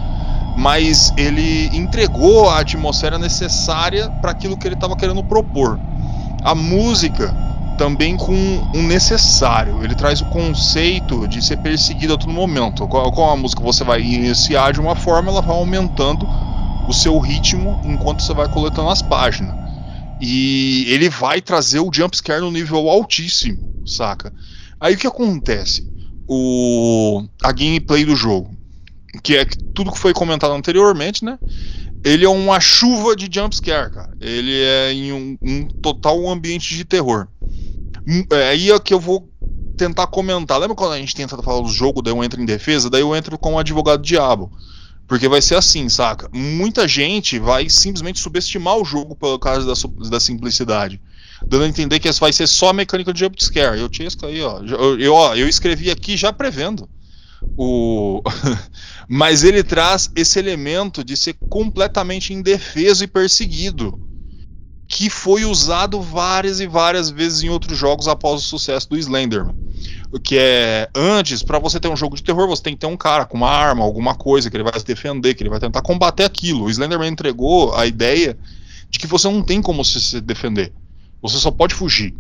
[0.58, 5.80] mas ele entregou a atmosfera necessária para aquilo que ele estava querendo propor.
[6.44, 7.34] A música
[7.78, 8.34] também com
[8.76, 9.82] um necessário.
[9.84, 12.86] Ele traz o conceito de ser perseguido a todo momento.
[12.88, 16.28] Com a música você vai iniciar de uma forma, ela vai aumentando
[16.90, 19.56] o seu ritmo enquanto você vai coletando as páginas.
[20.20, 24.34] E ele vai trazer o jumpscare no nível altíssimo, saca?
[24.78, 25.88] Aí o que acontece?
[26.32, 28.56] O, a gameplay do jogo,
[29.24, 31.40] que é tudo que foi comentado anteriormente, né?
[32.04, 34.16] Ele é uma chuva de jumpscare, cara.
[34.22, 37.28] Ele é em um, um total ambiente de terror.
[38.08, 39.28] Hum, é aí é que eu vou
[39.76, 40.60] tentar comentar.
[40.60, 43.16] Lembra quando a gente tenta falar do jogo, daí eu entro em defesa, daí eu
[43.16, 44.52] entro como advogado diabo.
[45.08, 46.30] Porque vai ser assim, saca?
[46.32, 51.02] Muita gente vai simplesmente subestimar o jogo por causa da, da simplicidade.
[51.48, 53.80] Dando a entender que vai ser só mecânica de jumpscare.
[53.80, 54.60] Eu tinha isso aí, ó.
[54.60, 56.90] Eu, eu, ó, eu escrevi aqui já prevendo.
[57.58, 58.22] O...
[59.08, 64.00] Mas ele traz esse elemento de ser completamente indefeso e perseguido.
[64.88, 69.56] Que foi usado várias e várias vezes em outros jogos após o sucesso do Slenderman
[70.24, 72.98] que é antes, para você ter um jogo de terror, você tem que ter um
[72.98, 75.82] cara com uma arma, alguma coisa que ele vai se defender, que ele vai tentar
[75.82, 76.64] combater aquilo.
[76.64, 78.36] O Slenderman entregou a ideia
[78.90, 80.74] de que você não tem como se defender.
[81.22, 82.14] Você só pode fugir.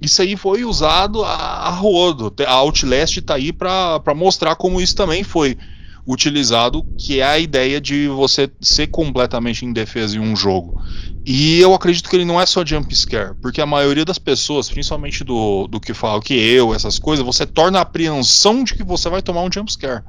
[0.00, 2.32] Isso aí foi usado a, a rodo.
[2.46, 5.56] A Outlast está aí para mostrar como isso também foi
[6.06, 10.74] utilizado, que é a ideia de você ser completamente indefeso em um jogo.
[11.26, 14.70] E eu acredito que ele não é só jump scare, porque a maioria das pessoas,
[14.70, 18.82] principalmente do, do que fala que eu, essas coisas, você torna a apreensão de que
[18.82, 20.02] você vai tomar um jump scare.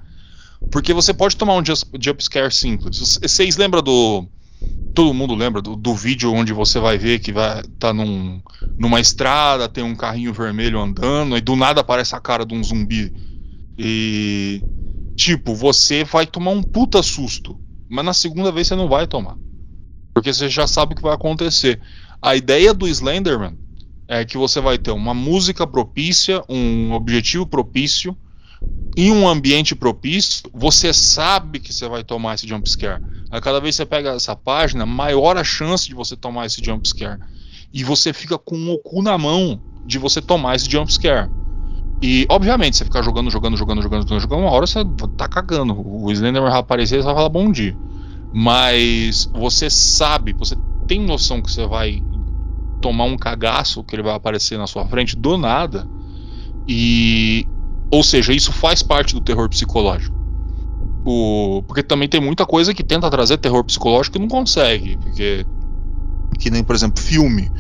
[0.72, 3.20] Porque você pode tomar um jump scare simples.
[3.22, 4.26] Vocês lembram do
[4.94, 8.42] todo mundo lembra do, do, vídeo onde você vai ver que vai tá num,
[8.78, 12.64] numa estrada, tem um carrinho vermelho andando, e do nada aparece a cara de um
[12.64, 13.14] zumbi.
[13.78, 14.62] E
[15.16, 17.58] tipo, você vai tomar um puta susto,
[17.90, 19.38] mas na segunda vez você não vai tomar.
[20.14, 21.80] Porque você já sabe o que vai acontecer.
[22.22, 23.58] A ideia do Slenderman
[24.08, 28.18] é que você vai ter uma música propícia, um objetivo propício,
[28.98, 33.02] em um ambiente propício, você sabe que você vai tomar esse jump scare.
[33.32, 36.64] A cada vez que você pega essa página, maior a chance de você tomar esse
[36.64, 37.20] jump scare.
[37.72, 41.30] E você fica com o cu na mão de você tomar esse jump scare.
[42.02, 44.80] E, obviamente, você ficar jogando, jogando, jogando, jogando, jogando, uma hora você
[45.18, 45.74] tá cagando.
[45.80, 47.78] O Slenderman vai aparecer e vai falar bom dia.
[48.34, 50.56] Mas você sabe, você
[50.88, 52.02] tem noção que você vai
[52.82, 55.88] tomar um cagaço, que ele vai aparecer na sua frente do nada.
[56.68, 57.46] E.
[57.92, 60.16] Ou seja, isso faz parte do terror psicológico.
[61.06, 64.98] O, porque também tem muita coisa que tenta trazer terror psicológico e não consegue.
[64.98, 65.46] Porque.
[66.38, 67.52] Que nem, por exemplo, filme.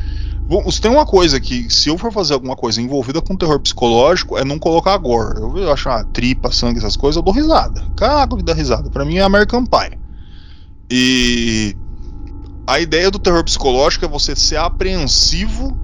[0.47, 3.59] Bom, se tem uma coisa que, se eu for fazer alguma coisa envolvida com terror
[3.59, 5.39] psicológico, é não colocar gore.
[5.39, 7.83] Eu, eu acho uma tripa, sangue, essas coisas, eu dou risada.
[7.95, 8.89] Cago de dar risada.
[8.89, 9.97] Pra mim é American Pie.
[10.89, 11.75] E
[12.65, 15.77] a ideia do terror psicológico é você ser apreensivo,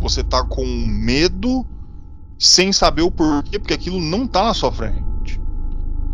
[0.00, 1.64] você tá com medo,
[2.40, 5.38] sem saber o porquê, porque aquilo não tá na sua frente.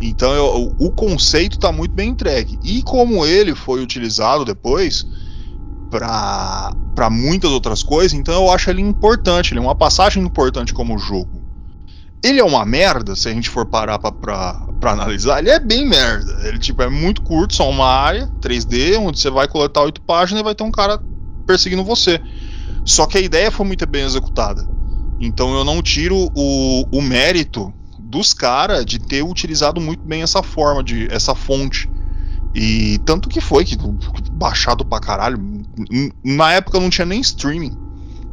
[0.02, 2.58] Então eu, o conceito tá muito bem entregue.
[2.64, 5.06] E como ele foi utilizado depois
[5.88, 10.98] para muitas outras coisas, então eu acho ele importante, ele é uma passagem importante como
[10.98, 11.44] jogo.
[12.24, 15.60] Ele é uma merda, se a gente for parar pra, pra, pra, analisar, ele é
[15.60, 16.40] bem merda.
[16.48, 20.40] Ele tipo, é muito curto, só uma área 3D, onde você vai coletar oito páginas
[20.40, 21.00] e vai ter um cara
[21.46, 22.20] perseguindo você.
[22.84, 24.75] Só que a ideia foi muito bem executada.
[25.18, 30.42] Então eu não tiro o, o mérito dos caras de ter utilizado muito bem essa
[30.42, 31.90] forma, de essa fonte.
[32.54, 33.76] E tanto que foi, que
[34.32, 35.38] baixado pra caralho.
[36.24, 37.76] Na época não tinha nem streaming.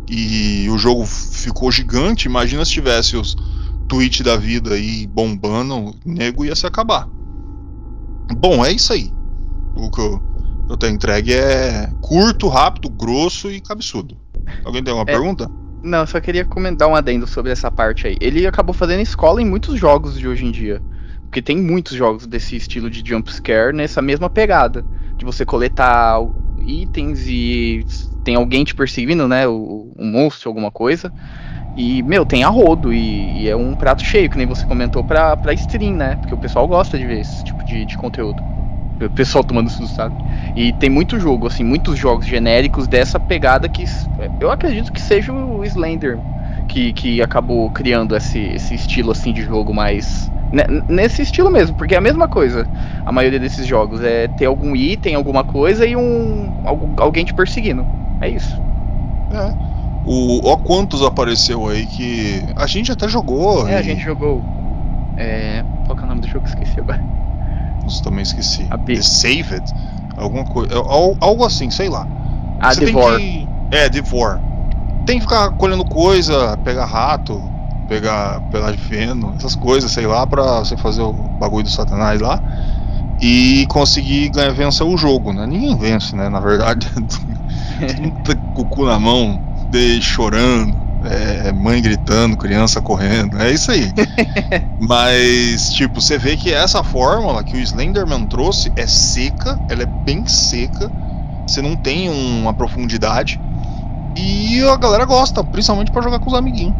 [0.09, 2.27] E o jogo ficou gigante.
[2.27, 3.35] Imagina se tivesse os
[3.87, 7.07] Twitch da vida aí bombando, o nego ia se acabar.
[8.37, 9.13] Bom, é isso aí.
[9.75, 10.21] O que eu,
[10.69, 14.17] eu tenho entregue é curto, rápido, grosso e cabeçudo.
[14.63, 15.49] Alguém tem alguma é, pergunta?
[15.83, 18.17] Não, só queria comentar um adendo sobre essa parte aí.
[18.21, 20.81] Ele acabou fazendo escola em muitos jogos de hoje em dia.
[21.29, 24.87] Porque tem muitos jogos desse estilo de jump scare nessa mesma pegada.
[25.17, 26.19] De você coletar
[26.57, 27.85] itens e
[28.23, 29.47] tem alguém te perseguindo, né?
[29.47, 31.13] Um monstro, alguma coisa.
[31.75, 35.03] E, meu, tem a rodo e, e, é um prato cheio, que nem você comentou,
[35.03, 36.17] pra, pra stream, né?
[36.17, 38.43] Porque o pessoal gosta de ver esse tipo de, de conteúdo.
[39.05, 40.15] O pessoal tomando susto, sabe?
[40.55, 43.85] E tem muito jogo, assim, muitos jogos genéricos dessa pegada que
[44.39, 46.19] eu acredito que seja o Slender
[46.67, 50.31] que, que acabou criando esse, esse estilo, assim, de jogo mais
[50.87, 52.67] Nesse estilo mesmo, porque é a mesma coisa.
[53.03, 56.53] A maioria desses jogos é ter algum item, alguma coisa e um
[56.97, 57.83] alguém te perseguindo.
[58.21, 58.61] É isso.
[59.31, 59.51] É.
[60.05, 63.67] O ó quantos apareceu aí que a gente até jogou.
[63.67, 63.75] É, e...
[63.75, 64.43] a gente jogou.
[65.17, 67.22] É, qual que é o nome do jogo que esqueci agora?
[67.83, 68.67] Nossa, também esqueci.
[68.69, 69.63] A The Saved,
[70.15, 72.07] alguma coisa, é, algo assim, sei lá.
[72.59, 73.17] Ah, Você Devor.
[73.17, 73.49] Que...
[73.69, 74.39] É, Devor.
[75.05, 77.51] Tem que ficar colhendo coisa, pegar rato,
[77.87, 82.21] pegar pedaço de feno, essas coisas, sei lá, pra você fazer o bagulho do satanás
[82.21, 82.41] lá
[83.21, 85.45] e conseguir ganhar, vencer o jogo, né?
[85.45, 86.29] Ninguém vence, né?
[86.29, 86.87] Na verdade,
[88.53, 93.91] com o cu na mão, de, chorando, é, mãe gritando, criança correndo, é isso aí.
[94.79, 99.85] Mas, tipo, você vê que essa fórmula que o Slenderman trouxe é seca, ela é
[99.85, 100.91] bem seca,
[101.45, 103.39] você não tem uma profundidade.
[104.15, 106.75] E a galera gosta, principalmente para jogar com os amiguinhos.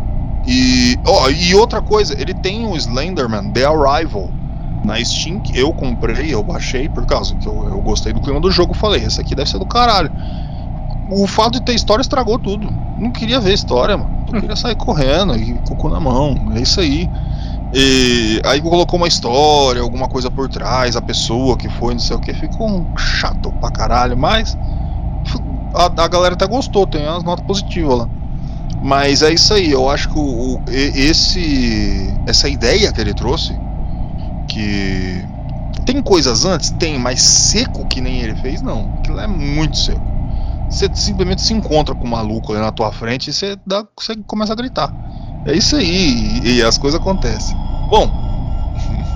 [0.46, 4.30] E, oh, e outra coisa, ele tem o Slenderman The Arrival
[4.84, 8.52] na Steam, eu comprei, eu baixei por causa que eu, eu gostei do clima do
[8.52, 8.74] jogo.
[8.74, 10.12] Falei, esse aqui deve ser do caralho.
[11.10, 12.74] O fato de ter história estragou tudo.
[12.98, 14.26] Não queria ver história, mano.
[14.32, 16.36] Eu queria sair correndo e cu na mão.
[16.56, 17.10] É isso aí.
[17.74, 22.16] E aí colocou uma história, alguma coisa por trás, a pessoa que foi, não sei
[22.16, 24.56] o que, ficou um chato pra caralho, mas
[25.74, 28.08] a, a galera até gostou, tem umas notas positivas lá.
[28.84, 33.58] Mas é isso aí, eu acho que o, o, esse, essa ideia que ele trouxe,
[34.48, 35.26] que
[35.84, 36.70] tem coisas antes?
[36.70, 38.92] Tem, mas seco que nem ele fez, não.
[39.00, 40.13] Aquilo é muito seco.
[40.74, 44.16] Você simplesmente se encontra com um maluco ali na tua frente e você, dá, você
[44.26, 44.92] começa a gritar.
[45.46, 47.56] É isso aí, e, e as coisas acontecem.
[47.90, 48.12] Bom,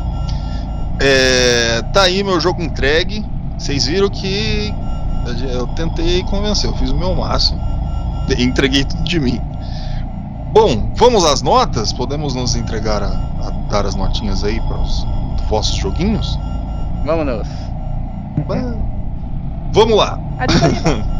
[1.01, 3.26] é, tá aí meu jogo entregue.
[3.58, 4.72] Vocês viram que
[5.51, 7.60] eu tentei convencer, eu fiz o meu máximo.
[8.38, 9.41] Entreguei tudo de mim.
[10.53, 11.91] Bom, vamos às notas?
[11.91, 15.08] Podemos nos entregar a, a dar as notinhas aí para os
[15.49, 16.38] vossos joguinhos?
[18.47, 18.78] Vamos.
[19.74, 20.20] Vamos lá.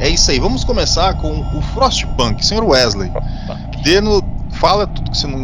[0.00, 0.38] é isso aí.
[0.38, 3.10] Vamos começar com o Frostpunk, senhor Wesley.
[4.58, 5.38] Fala tudo que você não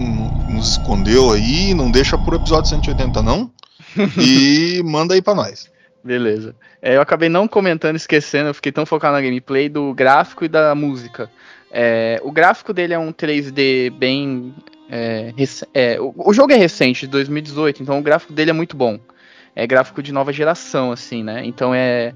[0.49, 3.51] nos escondeu aí, não deixa por episódio 180 não.
[4.19, 5.71] e manda aí para nós.
[6.03, 6.55] Beleza.
[6.81, 10.49] É, eu acabei não comentando, esquecendo, eu fiquei tão focado na gameplay do gráfico e
[10.49, 11.31] da música.
[11.71, 14.55] É, o gráfico dele é um 3D bem.
[14.91, 15.33] É,
[15.73, 18.99] é, o, o, jogo é recente, de 2018, então o gráfico dele é muito bom.
[19.55, 21.43] É gráfico de nova geração, assim, né?
[21.45, 22.15] Então é,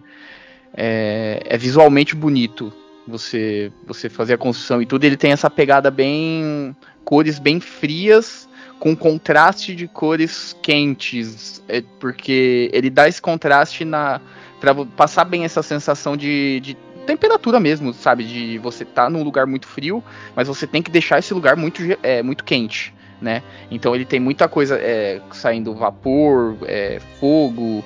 [0.77, 2.72] é, é visualmente bonito
[3.07, 5.05] você você fazer a construção e tudo.
[5.05, 6.77] Ele tem essa pegada bem.
[7.05, 8.49] cores bem frias
[8.79, 14.20] com contraste de cores quentes, é, porque ele dá esse contraste na
[14.61, 19.47] para passar bem essa sensação de, de, temperatura mesmo, sabe, de você tá num lugar
[19.47, 20.03] muito frio,
[20.35, 23.43] mas você tem que deixar esse lugar muito é, muito quente, né?
[23.70, 27.85] Então ele tem muita coisa é, saindo vapor, é, fogo,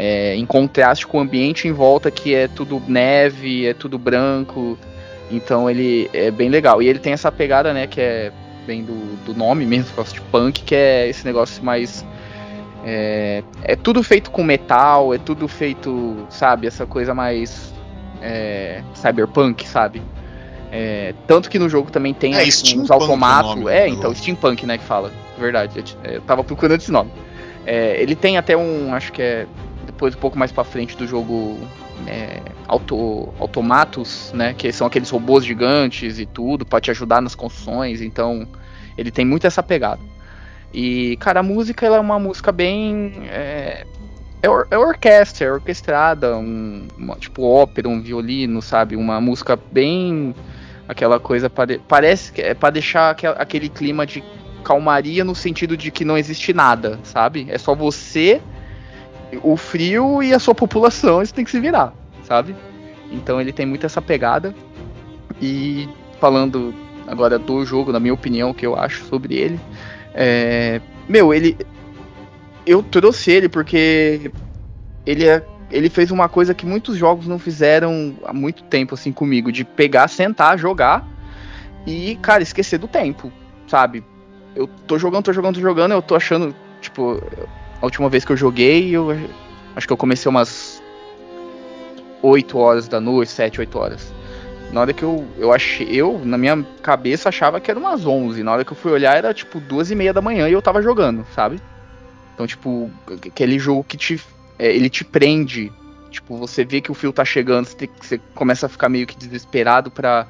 [0.00, 4.78] é, em contraste com o ambiente em volta que é tudo neve, é tudo branco.
[5.28, 6.80] Então ele é bem legal.
[6.80, 8.32] E ele tem essa pegada, né, que é
[8.64, 12.06] vem do, do nome mesmo, Frostpunk, que é esse negócio mais.
[12.84, 17.74] É, é, tudo feito com metal, é tudo feito, sabe, essa coisa mais
[18.22, 20.00] é, cyberpunk, sabe?
[20.70, 23.66] É, tanto que no jogo também tem é, uns automatos.
[23.66, 25.10] É, então, steampunk, né, que fala.
[25.38, 27.10] Verdade, eu, eu tava procurando esse nome.
[27.66, 29.46] É, ele tem até um, acho que é
[29.98, 31.58] depois um pouco mais para frente do jogo
[32.06, 34.54] é, auto, automatos, né?
[34.54, 38.00] Que são aqueles robôs gigantes e tudo para te ajudar nas construções.
[38.00, 38.46] Então
[38.96, 40.00] ele tem muito essa pegada.
[40.72, 43.84] E cara, a música ela é uma música bem é,
[44.40, 48.94] é, or, é orquestra, é orquestrada, um, uma, tipo ópera, um violino, sabe?
[48.94, 50.32] Uma música bem
[50.86, 54.22] aquela coisa para parece que é para deixar aquel, aquele clima de
[54.62, 57.46] calmaria no sentido de que não existe nada, sabe?
[57.50, 58.40] É só você
[59.42, 61.92] o frio e a sua população, eles têm que se virar,
[62.24, 62.54] sabe?
[63.10, 64.54] Então ele tem muito essa pegada.
[65.40, 65.88] E
[66.20, 66.74] falando
[67.06, 69.60] agora do jogo, na minha opinião, que eu acho sobre ele.
[70.14, 71.56] É, meu, ele.
[72.66, 74.30] Eu trouxe ele porque
[75.06, 75.44] ele é.
[75.70, 79.64] Ele fez uma coisa que muitos jogos não fizeram há muito tempo, assim, comigo, de
[79.64, 81.06] pegar, sentar, jogar
[81.86, 83.30] e, cara, esquecer do tempo,
[83.66, 84.02] sabe?
[84.56, 87.22] Eu tô jogando, tô jogando, tô jogando, eu tô achando, tipo,
[87.80, 89.10] a última vez que eu joguei, eu
[89.76, 90.82] acho que eu comecei umas
[92.22, 94.12] 8 horas da noite, 7, 8 horas.
[94.72, 98.42] Na hora que eu, eu achei, eu, na minha cabeça, achava que era umas 11.
[98.42, 100.60] Na hora que eu fui olhar, era tipo duas e meia da manhã e eu
[100.60, 101.60] tava jogando, sabe?
[102.34, 104.20] Então, tipo, aquele jogo que te,
[104.58, 105.72] é, ele te prende.
[106.10, 109.06] Tipo, você vê que o fio tá chegando, você, tem, você começa a ficar meio
[109.06, 110.26] que desesperado para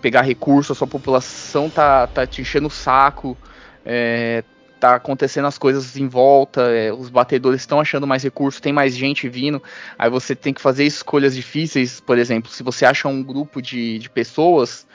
[0.00, 3.36] pegar recurso, a sua população tá, tá te enchendo o saco.
[3.84, 4.42] É,
[4.78, 8.94] tá acontecendo as coisas em volta, é, os batedores estão achando mais recursos, tem mais
[8.94, 9.62] gente vindo,
[9.98, 13.98] aí você tem que fazer escolhas difíceis, por exemplo, se você acha um grupo de,
[13.98, 14.86] de pessoas,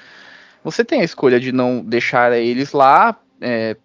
[0.64, 3.76] você tem a escolha de não deixar eles lá, é,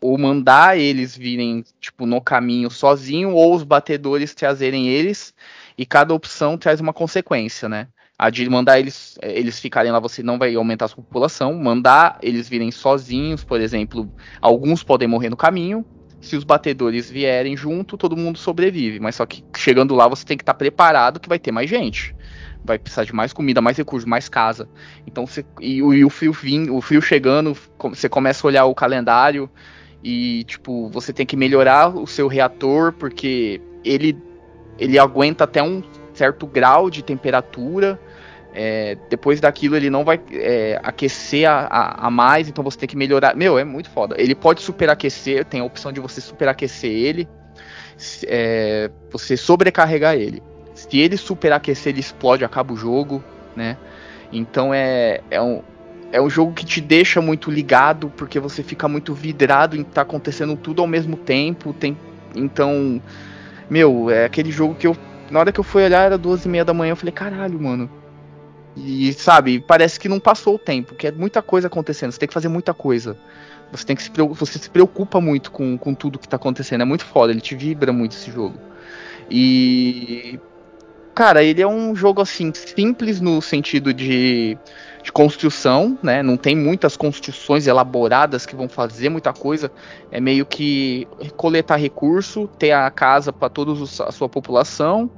[0.00, 5.34] ou mandar eles virem, tipo, no caminho sozinho, ou os batedores trazerem eles,
[5.76, 7.88] e cada opção traz uma consequência, né?
[8.18, 11.54] A de mandar eles, eh, eles ficarem lá, você não vai aumentar a sua população.
[11.54, 15.84] Mandar eles virem sozinhos, por exemplo, alguns podem morrer no caminho.
[16.20, 18.98] Se os batedores vierem junto, todo mundo sobrevive.
[18.98, 22.12] Mas só que chegando lá, você tem que estar preparado que vai ter mais gente.
[22.64, 24.68] Vai precisar de mais comida, mais recursos, mais casa.
[25.06, 25.46] Então você.
[25.60, 29.48] E, e o frio vim, o frio chegando, você começa a olhar o calendário
[30.02, 34.18] e, tipo, você tem que melhorar o seu reator, porque ele,
[34.76, 37.98] ele aguenta até um certo grau de temperatura
[38.54, 42.88] é, depois daquilo ele não vai é, aquecer a, a, a, mais, então você tem
[42.88, 43.36] que melhorar.
[43.36, 44.16] Meu, é muito foda.
[44.18, 47.28] Ele pode superaquecer, tem a opção de você superaquecer ele,
[48.26, 50.42] é, você sobrecarregar ele.
[50.74, 53.22] Se ele superaquecer, ele explode, acaba o jogo,
[53.54, 53.76] né?
[54.32, 55.62] Então é, é, um,
[56.12, 60.02] é um jogo que te deixa muito ligado, porque você fica muito vidrado em tá
[60.02, 61.72] acontecendo tudo ao mesmo tempo.
[61.72, 61.96] Tem,
[62.34, 63.02] então,
[63.68, 64.96] meu, é aquele jogo que eu.
[65.30, 67.60] Na hora que eu fui olhar, era duas e meia da manhã, eu falei, caralho,
[67.60, 67.97] mano
[68.84, 72.28] e, sabe, parece que não passou o tempo, que é muita coisa acontecendo, você tem
[72.28, 73.16] que fazer muita coisa.
[73.70, 76.80] Você tem que se você se preocupa muito com, com tudo que tá acontecendo.
[76.80, 78.58] É muito foda, ele te vibra muito esse jogo.
[79.30, 80.38] E.
[81.14, 84.56] Cara, ele é um jogo assim, simples no sentido de,
[85.02, 86.22] de construção, né?
[86.22, 89.70] Não tem muitas construções elaboradas que vão fazer muita coisa.
[90.12, 93.72] É meio que coletar recurso, ter a casa para toda
[94.04, 95.10] a sua população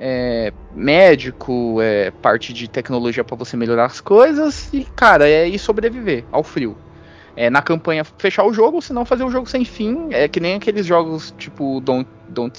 [0.00, 5.58] é, médico, é, parte de tecnologia para você melhorar as coisas e, cara, é ir
[5.58, 6.76] sobreviver ao frio.
[7.36, 10.08] É, na campanha fechar o jogo, senão fazer o jogo sem fim.
[10.10, 12.58] É que nem aqueles jogos tipo Don't, Don't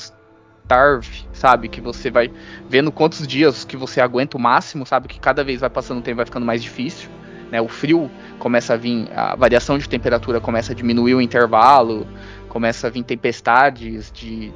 [0.64, 1.68] starve, sabe?
[1.68, 2.32] Que você vai
[2.70, 5.08] vendo quantos dias que você aguenta o máximo, sabe?
[5.08, 7.10] Que cada vez vai passando o tempo vai ficando mais difícil.
[7.52, 7.60] Né?
[7.60, 12.08] O frio começa a vir, a variação de temperatura começa a diminuir o intervalo,
[12.48, 14.54] começa a vir tempestades de.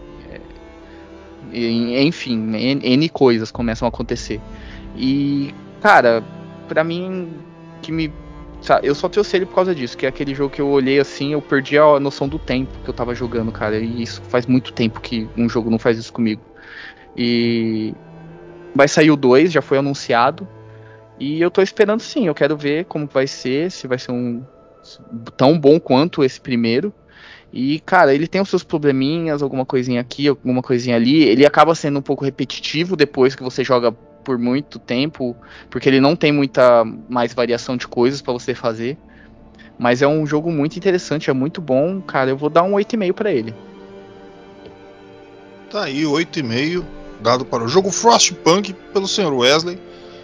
[1.56, 4.41] Enfim, N, coisas começam a acontecer.
[4.95, 6.24] E, cara,
[6.68, 7.30] para mim,
[7.82, 8.12] que me
[8.82, 11.34] eu só trouxe ele por causa disso, que é aquele jogo que eu olhei assim,
[11.34, 13.78] eu perdi a noção do tempo que eu tava jogando, cara.
[13.78, 16.41] E isso faz muito tempo que um jogo não faz isso comigo.
[17.16, 17.93] E
[18.74, 20.47] vai sair o 2, já foi anunciado.
[21.20, 24.43] E eu tô esperando sim, eu quero ver como vai ser, se vai ser um
[25.38, 26.91] tão bom quanto esse primeiro.
[27.56, 31.24] E, cara, ele tem os seus probleminhas, alguma coisinha aqui, alguma coisinha ali.
[31.24, 35.34] Ele acaba sendo um pouco repetitivo depois que você joga por muito tempo,
[35.70, 38.97] porque ele não tem muita mais variação de coisas para você fazer.
[39.80, 42.30] Mas é um jogo muito interessante, é muito bom, cara.
[42.30, 43.56] Eu vou dar um 8,5 para ele.
[45.72, 46.84] Tá aí, 8,5
[47.22, 49.34] dado para o jogo Frostpunk pelo Sr.
[49.34, 49.80] Wesley.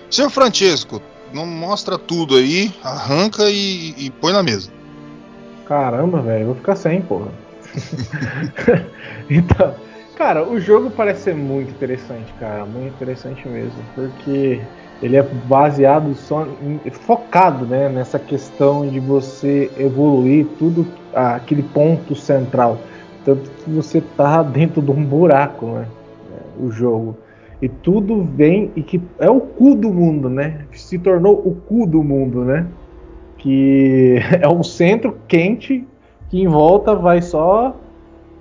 [0.10, 0.30] Sr.
[0.30, 1.02] Francesco,
[1.34, 4.81] não mostra tudo aí, arranca e, e põe na mesa.
[5.66, 7.30] Caramba, velho, vou ficar sem, porra.
[9.30, 9.74] então,
[10.22, 14.62] Cara, o jogo parece ser muito interessante, cara, muito interessante mesmo, porque
[15.02, 22.14] ele é baseado só em, focado, né, nessa questão de você evoluir tudo aquele ponto
[22.14, 22.78] central,
[23.26, 25.88] tanto que você tá dentro de um buraco, né,
[26.60, 27.18] o jogo.
[27.60, 30.66] E tudo vem e que é o cu do mundo, né?
[30.72, 32.68] Se tornou o cu do mundo, né?
[33.42, 35.86] Que é um centro quente
[36.30, 37.76] que em volta vai só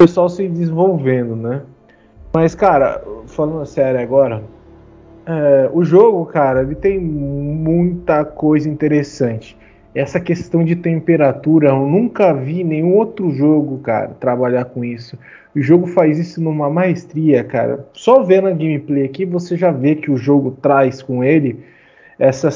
[0.00, 1.60] pessoal se desenvolvendo, né?
[2.32, 4.42] Mas, cara, falando sério agora,
[5.26, 9.58] é, o jogo, cara, ele tem muita coisa interessante.
[9.94, 15.18] Essa questão de temperatura, eu nunca vi nenhum outro jogo, cara, trabalhar com isso.
[15.54, 17.86] O jogo faz isso numa maestria, cara.
[17.92, 21.62] Só vendo a gameplay aqui, você já vê que o jogo traz com ele
[22.18, 22.50] essa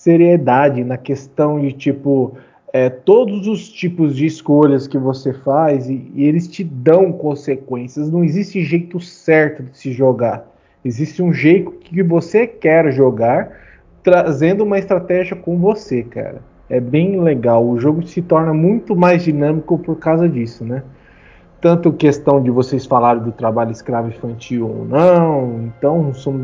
[0.00, 2.32] seriedade na questão de tipo
[2.72, 8.10] é, todos os tipos de escolhas que você faz e, e, eles te dão consequências.
[8.10, 10.46] Não existe jeito certo de se jogar.
[10.82, 13.50] Existe um jeito que você quer jogar,
[14.02, 16.40] trazendo uma estratégia com você, cara.
[16.70, 17.66] É bem legal.
[17.68, 20.82] O jogo se torna muito mais dinâmico por causa disso, né?
[21.60, 26.40] Tanto questão de vocês falarem do trabalho escravo infantil ou não, então são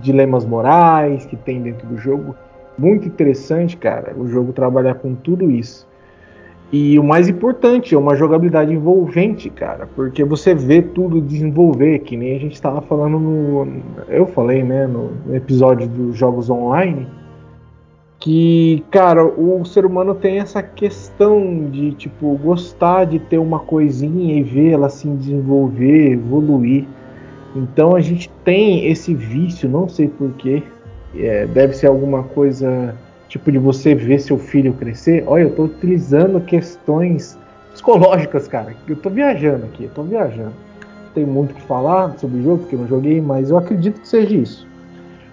[0.00, 2.36] dilemas morais que tem dentro do jogo
[2.78, 5.86] muito interessante, cara, o jogo trabalhar com tudo isso.
[6.70, 12.14] E o mais importante, é uma jogabilidade envolvente, cara, porque você vê tudo desenvolver, que
[12.14, 13.66] nem a gente estava falando no.
[14.06, 17.08] Eu falei, né, no episódio dos jogos online,
[18.18, 24.38] que, cara, o ser humano tem essa questão de, tipo, gostar de ter uma coisinha
[24.38, 26.86] e ver ela se desenvolver, evoluir.
[27.56, 30.62] Então a gente tem esse vício, não sei porquê,
[31.16, 32.94] é, deve ser alguma coisa
[33.28, 35.22] tipo de você ver seu filho crescer.
[35.26, 37.38] Olha, eu estou utilizando questões
[37.72, 38.74] psicológicas, cara.
[38.86, 40.52] Eu estou viajando aqui, eu tô viajando.
[41.14, 44.08] Tem muito que falar sobre o jogo, porque eu não joguei, mas eu acredito que
[44.08, 44.66] seja isso.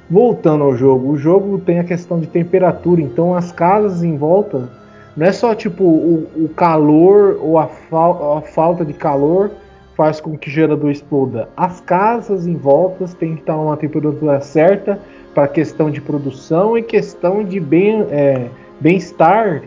[0.09, 4.69] Voltando ao jogo, o jogo tem a questão de temperatura, então as casas em volta
[5.17, 9.49] não é só tipo o, o calor ou a, a falta de calor
[9.95, 11.47] faz com que o gerador exploda.
[11.55, 14.99] As casas em volta têm que estar numa temperatura certa
[15.35, 18.47] para questão de produção e questão de bem, é,
[18.79, 19.63] bem-estar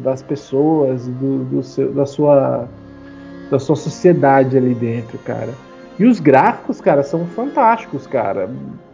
[0.00, 2.68] das pessoas, do, do seu, da, sua,
[3.50, 5.54] da sua sociedade ali dentro, cara.
[5.98, 8.50] E os gráficos, cara, são fantásticos, cara.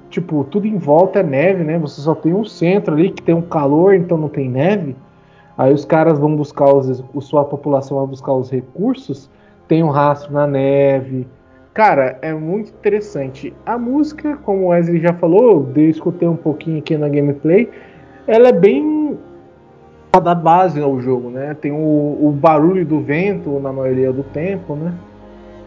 [0.08, 1.76] Tipo, tudo em volta é neve, né?
[1.80, 4.94] Você só tem um centro ali que tem um calor, então não tem neve.
[5.58, 9.28] Aí os caras vão buscar os, a sua população vai buscar os recursos,
[9.66, 11.26] tem um rastro na neve,
[11.74, 13.52] Cara, é muito interessante.
[13.64, 17.70] A música, como o Wesley já falou, eu escutei um pouquinho aqui na gameplay,
[18.26, 19.16] ela é bem
[20.12, 21.56] a da base ao jogo, né?
[21.58, 24.92] Tem o, o, barulho do vento na maioria do tempo, né?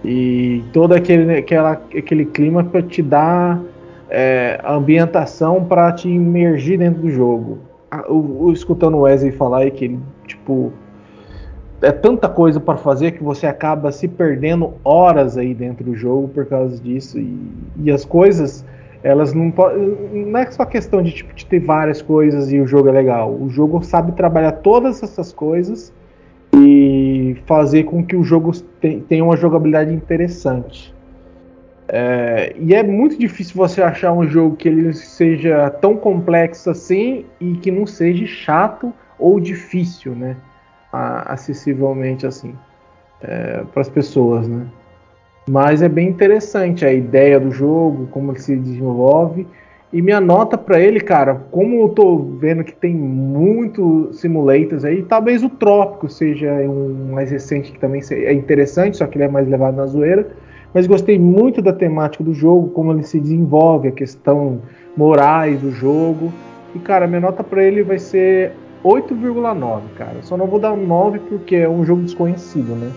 [0.03, 3.60] E todo aquele, aquela, aquele clima para te dar
[4.08, 7.58] é, ambientação para te imergir dentro do jogo.
[8.08, 10.72] O, escutando o Wesley falar aí que ele, tipo,
[11.86, 16.28] é tanta coisa para fazer que você acaba se perdendo horas aí dentro do jogo
[16.30, 17.20] por causa disso.
[17.20, 17.38] E,
[17.84, 18.66] e as coisas,
[19.04, 19.54] elas não
[20.12, 23.32] Não é só questão de, tipo, de ter várias coisas e o jogo é legal.
[23.32, 25.94] O jogo sabe trabalhar todas essas coisas
[26.56, 28.52] e fazer com que o jogo
[29.08, 30.92] tenha uma jogabilidade interessante.
[31.88, 37.26] É, e é muito difícil você achar um jogo que ele seja tão complexo assim
[37.40, 40.36] e que não seja chato ou difícil, né?
[40.96, 42.56] Acessivelmente assim
[43.22, 44.66] é, para as pessoas, né?
[45.48, 49.46] Mas é bem interessante a ideia do jogo, como ele se desenvolve.
[49.93, 55.04] E minha nota para ele, cara, como eu tô vendo que tem muito simulators aí,
[55.04, 59.28] talvez o Trópico seja um mais recente que também é interessante, só que ele é
[59.30, 60.28] mais levado na zoeira.
[60.74, 64.62] Mas gostei muito da temática do jogo, como ele se desenvolve, a questão
[64.98, 66.34] morais do jogo.
[66.74, 68.52] E, cara, minha nota para ele vai ser
[68.86, 70.22] 8,9, cara.
[70.22, 72.92] Só não vou dar um 9 porque é um jogo desconhecido, né?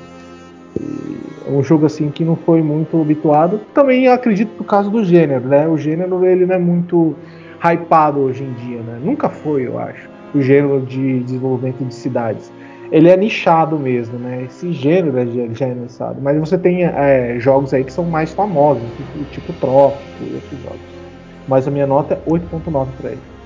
[1.47, 3.59] É um jogo assim que não foi muito habituado.
[3.73, 5.67] Também acredito por causa do gênero, né?
[5.67, 7.17] O gênero ele não é muito
[7.65, 9.01] hypado hoje em dia, né?
[9.03, 12.53] Nunca foi, eu acho, o gênero de desenvolvimento de cidades.
[12.93, 14.45] Ele é nichado mesmo, né?
[14.45, 15.17] Esse gênero
[15.55, 16.21] já é nichado.
[16.21, 20.63] Mas você tem é, jogos aí que são mais famosos, tipo, tipo Trópico e outros
[20.63, 20.81] jogos.
[21.47, 23.38] Mas a minha nota é 8.9 para ele.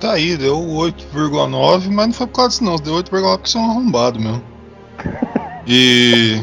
[0.00, 3.64] Tá aí, deu 8,9, mas não foi por causa disso não, deu 8,9 porque são
[3.64, 4.42] arrombado mesmo.
[5.66, 6.40] E.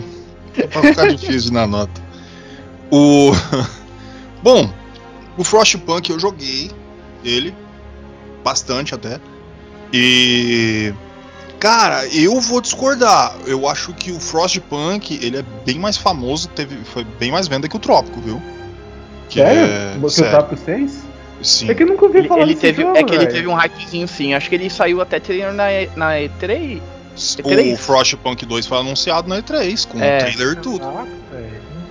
[0.58, 2.01] É pra ficar difícil na nota.
[2.91, 3.32] O.
[4.41, 4.70] Bom,
[5.38, 6.72] o Frostpunk eu joguei
[7.24, 7.56] ele
[8.43, 9.20] bastante até.
[9.91, 10.93] E.
[11.60, 13.36] Cara, eu vou discordar.
[13.45, 17.70] Eu acho que o Frostpunk ele é bem mais famoso, teve, foi bem mais venda
[17.70, 18.41] que o Trópico, viu?
[19.30, 19.64] Que sério?
[19.64, 19.97] É...
[19.99, 20.30] Você sério.
[20.30, 21.12] o Trópico 6?
[21.41, 21.69] Sim.
[21.69, 23.21] É que eu nunca ouvi falar ele, teve, jogo, É que véio.
[23.23, 24.34] ele teve um hypezinho sim.
[24.34, 25.19] Acho que ele saiu até
[25.51, 25.65] na,
[25.95, 26.81] na E3.
[27.15, 27.73] E3?
[27.73, 30.17] O Frostpunk 2 foi anunciado na E3, com é.
[30.17, 30.86] o trailer e tudo.
[30.86, 31.05] Ah,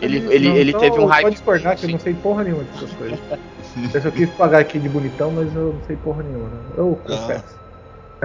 [0.00, 1.22] ele, ele, não, ele teve um hype.
[1.22, 3.18] Pode discordar que eu não sei porra nenhuma dessas coisas.
[3.94, 6.50] eu só quis pagar aqui de bonitão, mas eu não sei porra nenhuma.
[6.76, 7.08] Eu ah.
[7.08, 7.62] confesso.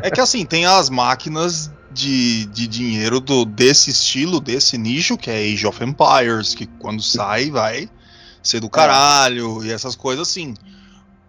[0.01, 5.29] É que assim, tem as máquinas de, de dinheiro do, desse estilo, desse nicho, que
[5.29, 7.89] é Age of Empires, que quando sai vai
[8.41, 10.55] ser do caralho e essas coisas assim.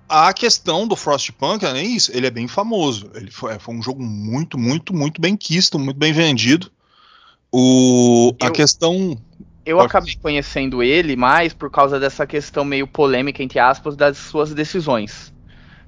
[0.08, 3.10] A questão do Frostpunk é nem isso, ele é bem famoso.
[3.14, 6.70] Ele foi, foi um jogo muito, muito, muito bem quisto, muito bem vendido.
[7.52, 9.18] O, eu, a questão.
[9.64, 14.54] Eu acabei conhecendo ele mais por causa dessa questão meio polêmica, entre aspas, das suas
[14.54, 15.32] decisões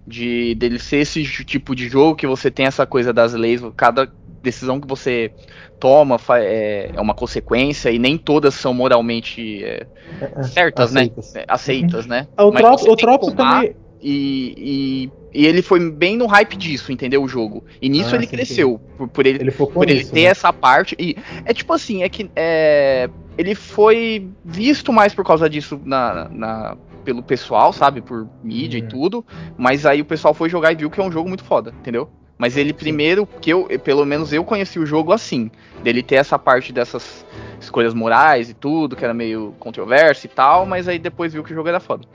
[0.06, 4.10] de dele ser esse tipo de jogo que você tem essa coisa das leis, cada
[4.42, 5.32] decisão que você
[5.78, 9.86] toma é, é uma consequência e nem todas são moralmente é,
[10.20, 11.02] é, é certas, né?
[11.02, 11.34] aceitas.
[11.34, 11.44] né?
[11.46, 12.28] Aceitas, né?
[12.38, 13.74] O, Mas o Tropo também.
[14.02, 17.22] E, e, e, ele foi bem no hype disso, entendeu?
[17.22, 17.64] O jogo.
[17.80, 18.80] E nisso ah, ele sim, cresceu.
[18.80, 18.96] Sim.
[18.96, 20.28] Por, por, ele, ele por ele ter né?
[20.28, 20.96] essa parte.
[20.98, 26.28] E é tipo assim, é que é, ele foi visto mais por causa disso na,
[26.30, 28.00] na pelo pessoal, sabe?
[28.00, 28.88] Por mídia e uhum.
[28.88, 29.26] tudo.
[29.56, 32.08] Mas aí o pessoal foi jogar e viu que é um jogo muito foda, entendeu?
[32.40, 35.50] Mas ele primeiro, que eu, pelo menos eu conheci o jogo assim,
[35.82, 37.26] dele ter essa parte dessas
[37.60, 41.52] escolhas morais e tudo, que era meio controverso e tal, mas aí depois viu que
[41.52, 42.08] o jogo era foda.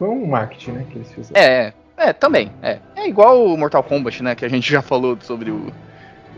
[0.00, 1.38] Foi um marketing, né, que eles fizeram.
[1.38, 2.78] É, é, também, é.
[2.96, 5.70] É igual o Mortal Kombat, né, que a gente já falou sobre o,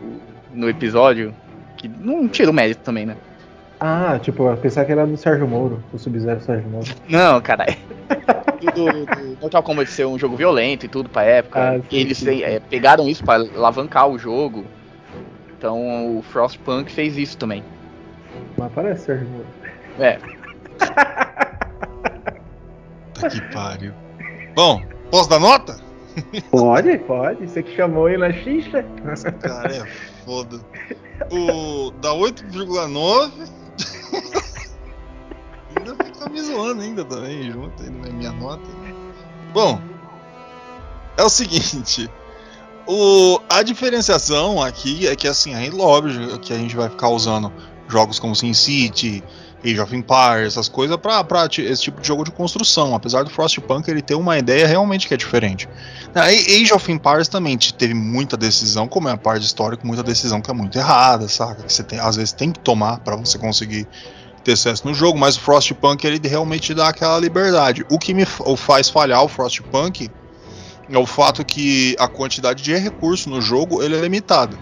[0.03, 0.21] o
[0.53, 1.33] no episódio,
[1.77, 3.17] que não tira o mérito também, né?
[3.79, 6.89] Ah, tipo, eu pensava que era do Sérgio Moro, o Sub-Zero Sérgio Moro.
[7.09, 7.77] Não, caralho.
[8.75, 11.61] do, do Mortal Kombat ser um jogo violento e tudo pra época.
[11.61, 12.43] Ah, sim, eles sim.
[12.43, 14.65] É, pegaram isso pra alavancar o jogo.
[15.57, 17.63] Então o Frostpunk fez isso também.
[18.59, 19.47] Mas parece Sérgio Moro.
[20.01, 20.19] É.
[23.23, 23.93] tá que pariu.
[24.55, 25.77] Bom, posso dar nota?
[26.51, 27.47] Pode, pode.
[27.47, 28.83] Você que chamou ele na xixa.
[29.41, 29.87] Cara, é
[30.25, 30.61] foda.
[31.31, 33.31] O da 8,9
[35.77, 38.69] ainda fica me zoando ainda também, junto aí na minha nota.
[39.53, 39.81] Bom,
[41.17, 42.11] é o seguinte.
[42.87, 47.53] O, a diferenciação aqui é que assim, é óbvio que a gente vai ficar usando
[47.89, 49.23] jogos como SimCity,
[49.65, 51.25] Age of Empires, essas coisas para
[51.59, 52.95] esse tipo de jogo de construção.
[52.95, 55.69] Apesar do Frostpunk ele ter uma ideia realmente que é diferente.
[56.15, 60.41] A Age of Empires também teve muita decisão, como é a parte histórica, muita decisão
[60.41, 61.63] que é muito errada, saca?
[61.63, 63.87] Que você tem, às vezes tem que tomar para você conseguir
[64.43, 67.87] ter sucesso no jogo, mas o Frostpunk ele realmente dá aquela liberdade.
[67.89, 70.11] O que me faz falhar o Frostpunk
[70.91, 74.59] é o fato que a quantidade de recurso no jogo ele é limitada.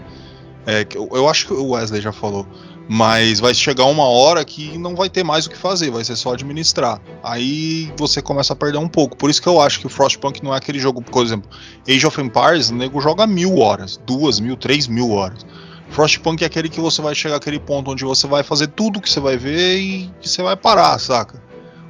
[0.65, 2.45] É, eu acho que o Wesley já falou.
[2.89, 6.15] Mas vai chegar uma hora que não vai ter mais o que fazer, vai ser
[6.15, 6.99] só administrar.
[7.23, 9.15] Aí você começa a perder um pouco.
[9.15, 11.49] Por isso que eu acho que o Frostpunk não é aquele jogo, por exemplo,
[11.87, 15.45] Age of Empires, o nego joga mil horas, duas mil, três mil horas.
[15.89, 19.09] Frostpunk é aquele que você vai chegar àquele ponto onde você vai fazer tudo que
[19.09, 21.41] você vai ver e você vai parar, saca?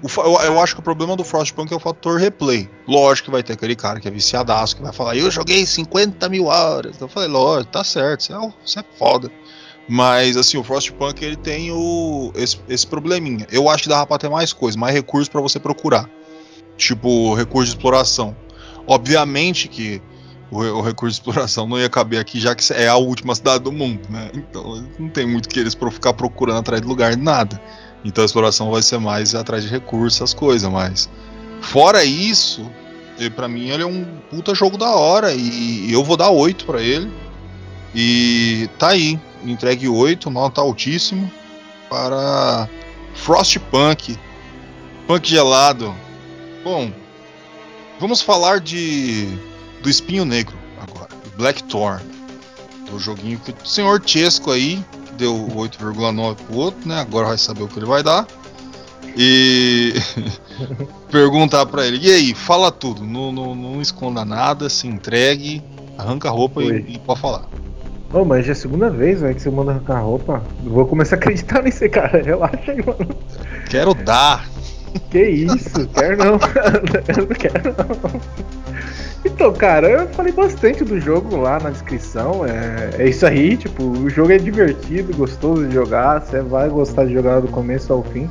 [0.04, 2.68] eu, acho que o problema do Frostpunk é o fator replay.
[2.88, 6.28] Lógico que vai ter aquele cara que é viciadaço, que vai falar, eu joguei 50
[6.28, 7.00] mil horas.
[7.00, 9.32] Eu falei, lógico, tá certo, é, você é foda.
[9.88, 13.46] Mas assim, o Frostpunk ele tem o, esse, esse probleminha.
[13.52, 16.10] Eu acho que dá pra ter mais coisa, mais recursos para você procurar.
[16.78, 18.36] Tipo, recurso de exploração.
[18.88, 20.02] Obviamente que
[20.50, 23.64] o, o, recurso de exploração não ia caber aqui, já que é a última cidade
[23.64, 24.32] do mundo, né?
[24.34, 27.62] Então não tem muito que eles ficar procurando atrás de lugar nada.
[28.04, 31.10] Então a exploração vai ser mais atrás de recursos, as coisas, mas
[31.62, 32.70] fora isso,
[33.36, 36.82] para mim ele é um puta jogo da hora e eu vou dar 8 para
[36.82, 37.12] ele.
[37.94, 41.32] E tá aí, entregue 8, nota altíssimo
[41.90, 42.70] para
[43.16, 44.18] Frostpunk.
[45.08, 45.94] Punk gelado.
[46.64, 46.92] Bom,
[48.00, 49.28] vamos falar de
[49.82, 52.04] do Espinho Negro agora, Blackthorn.
[52.90, 54.84] Do joguinho que o senhor Chesco aí,
[55.18, 57.00] deu 8,9 pro outro, né?
[57.00, 58.28] Agora vai saber o que ele vai dar.
[59.16, 59.94] E
[61.12, 65.62] perguntar para ele, e aí, fala tudo, não, não, não esconda nada, se entregue,
[65.98, 67.46] arranca a roupa e, e, pode falar.
[68.14, 70.42] Ô, oh, mas já é a segunda vez véio, que você manda arrancar a roupa.
[70.64, 73.16] Vou começar a acreditar nesse cara, relaxa aí, mano.
[73.70, 74.50] Quero dar.
[75.10, 76.38] Que isso, quero não, eu
[77.24, 78.22] não quero não.
[79.24, 82.46] Então, cara, eu falei bastante do jogo lá na descrição.
[82.46, 86.22] É, é isso aí, tipo, o jogo é divertido, gostoso de jogar.
[86.22, 88.30] Você vai gostar de jogar do começo ao fim.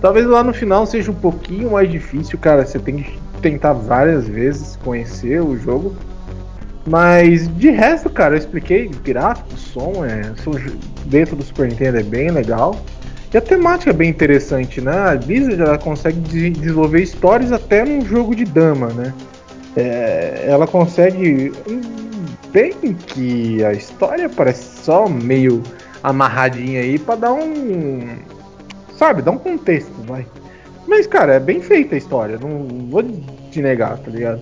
[0.00, 2.64] Talvez lá no final seja um pouquinho mais difícil, cara.
[2.64, 5.94] Você tem que tentar várias vezes conhecer o jogo.
[6.86, 10.32] Mas de resto, cara, eu expliquei gráfico, som, é,
[11.06, 12.80] dentro do Super Nintendo é bem legal.
[13.32, 14.92] E a temática é bem interessante, né?
[14.92, 19.14] A Blizzard ela consegue desenvolver histórias até num jogo de dama, né?
[19.76, 21.52] É, ela consegue
[22.52, 22.72] bem
[23.06, 25.62] que a história parece só meio
[26.02, 28.16] amarradinha aí para dar um
[28.96, 30.26] sabe, dar um contexto, vai.
[30.88, 33.04] Mas cara, é bem feita a história, não vou
[33.50, 34.40] te negar, tá ligado?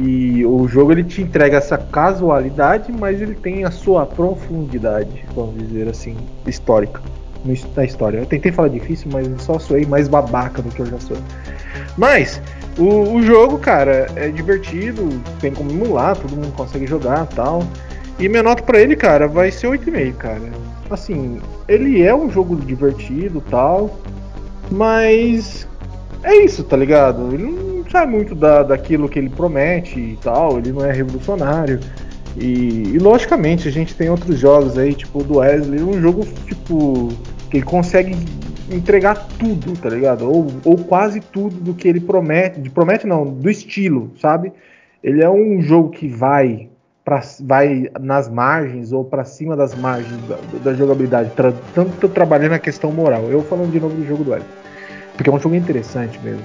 [0.00, 5.58] E o jogo ele te entrega essa casualidade, mas ele tem a sua profundidade, vamos
[5.58, 6.16] dizer assim,
[6.46, 7.02] histórica.
[7.74, 8.18] Na história.
[8.18, 11.16] Eu tentei falar difícil, mas só soei mais babaca do que eu já sou.
[11.96, 12.40] Mas,
[12.76, 15.08] o, o, jogo, cara, é divertido,
[15.40, 17.64] tem como emular, todo mundo consegue jogar tal.
[18.18, 20.50] E minha nota pra ele, cara, vai ser 8,5, cara.
[20.90, 23.98] Assim, ele é um jogo divertido tal,
[24.70, 25.66] mas
[26.22, 27.32] é isso, tá ligado?
[27.32, 31.80] Ele não sai muito da, daquilo que ele promete e tal, ele não é revolucionário.
[32.36, 37.08] E, e logicamente a gente tem outros jogos aí, tipo do Wesley, um jogo tipo
[37.50, 38.16] que ele consegue
[38.70, 40.30] entregar tudo, tá ligado?
[40.30, 44.52] Ou, ou quase tudo do que ele promete, de promete não, do estilo, sabe?
[45.02, 46.68] Ele é um jogo que vai
[47.04, 52.52] pra, vai nas margens ou para cima das margens da, da jogabilidade, tra, tanto trabalhando
[52.52, 53.24] a questão moral.
[53.30, 54.42] Eu falando de novo do jogo do L,
[55.16, 56.42] porque é um jogo interessante mesmo.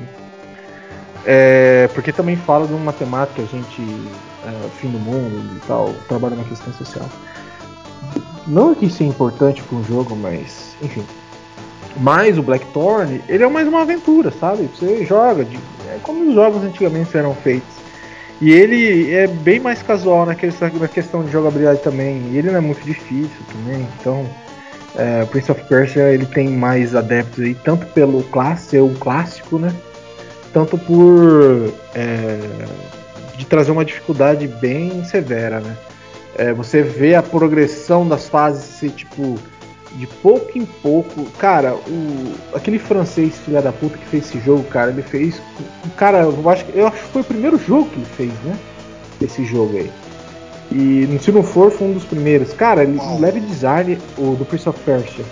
[1.26, 3.82] É, porque também fala de uma temática, a gente,
[4.46, 7.10] é, fim do mundo e tal, trabalha na questão social.
[8.46, 11.04] Não que isso é importante para um jogo, mas enfim,
[11.98, 14.70] mas o Blackthorn, ele é mais uma aventura, sabe?
[14.74, 17.74] Você joga, de, é como os jogos antigamente eram feitos.
[18.42, 22.22] E ele é bem mais casual na questão, de jogabilidade também.
[22.32, 23.88] E ele não é muito difícil também.
[24.00, 24.26] Então,
[24.96, 29.60] é, Prince of Persia ele tem mais adeptos aí, tanto pelo classe, ser um clássico,
[29.60, 29.74] né?
[30.54, 32.40] Tanto por é,
[33.36, 35.76] de trazer uma dificuldade bem severa, né?
[36.36, 39.38] É, você vê a progressão das fases ser tipo
[39.96, 41.26] de pouco em pouco.
[41.38, 45.42] Cara, o, aquele francês filha da puta que fez esse jogo, cara, ele fez.
[45.96, 48.58] Cara, eu acho, eu acho que foi o primeiro jogo que ele fez, né?
[49.22, 49.92] Esse jogo aí.
[50.72, 52.54] E se não for, foi um dos primeiros.
[52.54, 55.24] Cara, ele, leve design o do Prince of Persia.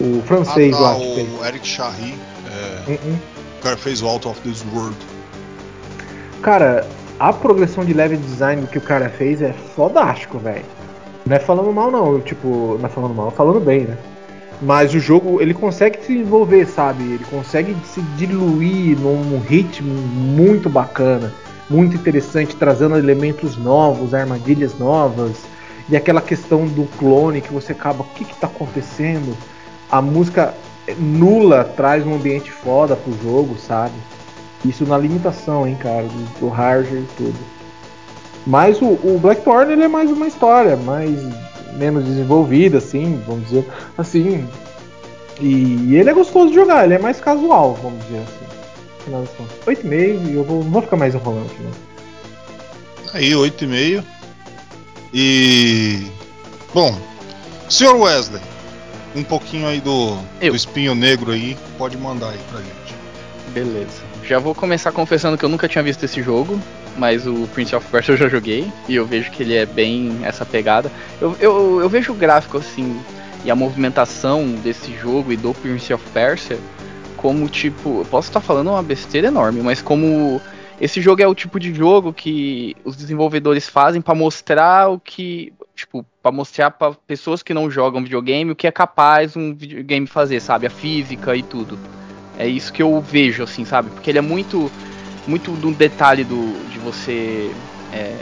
[0.00, 1.28] O francês ah, tá, que fez.
[1.40, 2.14] O Eric Charry.
[2.46, 3.31] É, uh -uh.
[3.62, 4.96] Cara fez o Out of This World.
[6.42, 6.84] Cara,
[7.20, 10.64] a progressão de level design que o cara fez é fodástico, velho.
[11.24, 12.20] Não é falando mal, não.
[12.20, 13.96] Tipo, não é falando mal, é falando bem, né?
[14.60, 17.04] Mas o jogo, ele consegue se desenvolver, sabe?
[17.04, 21.32] Ele consegue se diluir num ritmo muito bacana,
[21.70, 25.36] muito interessante, trazendo elementos novos, armadilhas novas.
[25.88, 29.36] E aquela questão do clone que você acaba, o que que tá acontecendo?
[29.90, 30.54] A música
[30.98, 33.94] nula traz um ambiente foda pro jogo, sabe?
[34.64, 37.38] Isso na limitação, hein, cara, do, do hardware e tudo.
[38.46, 41.18] Mas o, o Blackthorn ele é mais uma história, mais
[41.74, 44.46] menos desenvolvida, assim, vamos dizer assim.
[45.40, 48.52] E, e ele é gostoso de jogar, ele é mais casual, vamos dizer assim.
[49.66, 53.12] 8,5 e eu vou, não vou ficar mais enrolando aqui, não.
[53.14, 54.04] Aí, 8,5.
[55.12, 56.06] E.
[56.72, 56.96] Bom,
[57.68, 57.96] Sr.
[57.96, 58.40] Wesley,
[59.14, 62.94] um pouquinho aí do, do espinho negro aí, pode mandar aí pra gente.
[63.48, 64.02] Beleza.
[64.24, 66.58] Já vou começar confessando que eu nunca tinha visto esse jogo
[66.96, 70.18] mas o Prince of Persia eu já joguei e eu vejo que ele é bem
[70.22, 70.90] essa pegada.
[71.20, 73.00] Eu, eu, eu vejo o gráfico assim
[73.44, 76.58] e a movimentação desse jogo e do Prince of Persia
[77.16, 80.40] como tipo, eu posso estar falando uma besteira enorme, mas como
[80.80, 85.52] esse jogo é o tipo de jogo que os desenvolvedores fazem para mostrar o que,
[85.82, 90.06] tipo, para mostrar para pessoas que não jogam videogame o que é capaz um videogame
[90.06, 90.66] fazer, sabe?
[90.66, 91.78] A física e tudo.
[92.38, 93.90] É isso que eu vejo, assim, sabe?
[93.90, 94.70] Porque ele é muito,
[95.26, 97.50] muito do detalhe do, de você
[97.92, 98.16] é,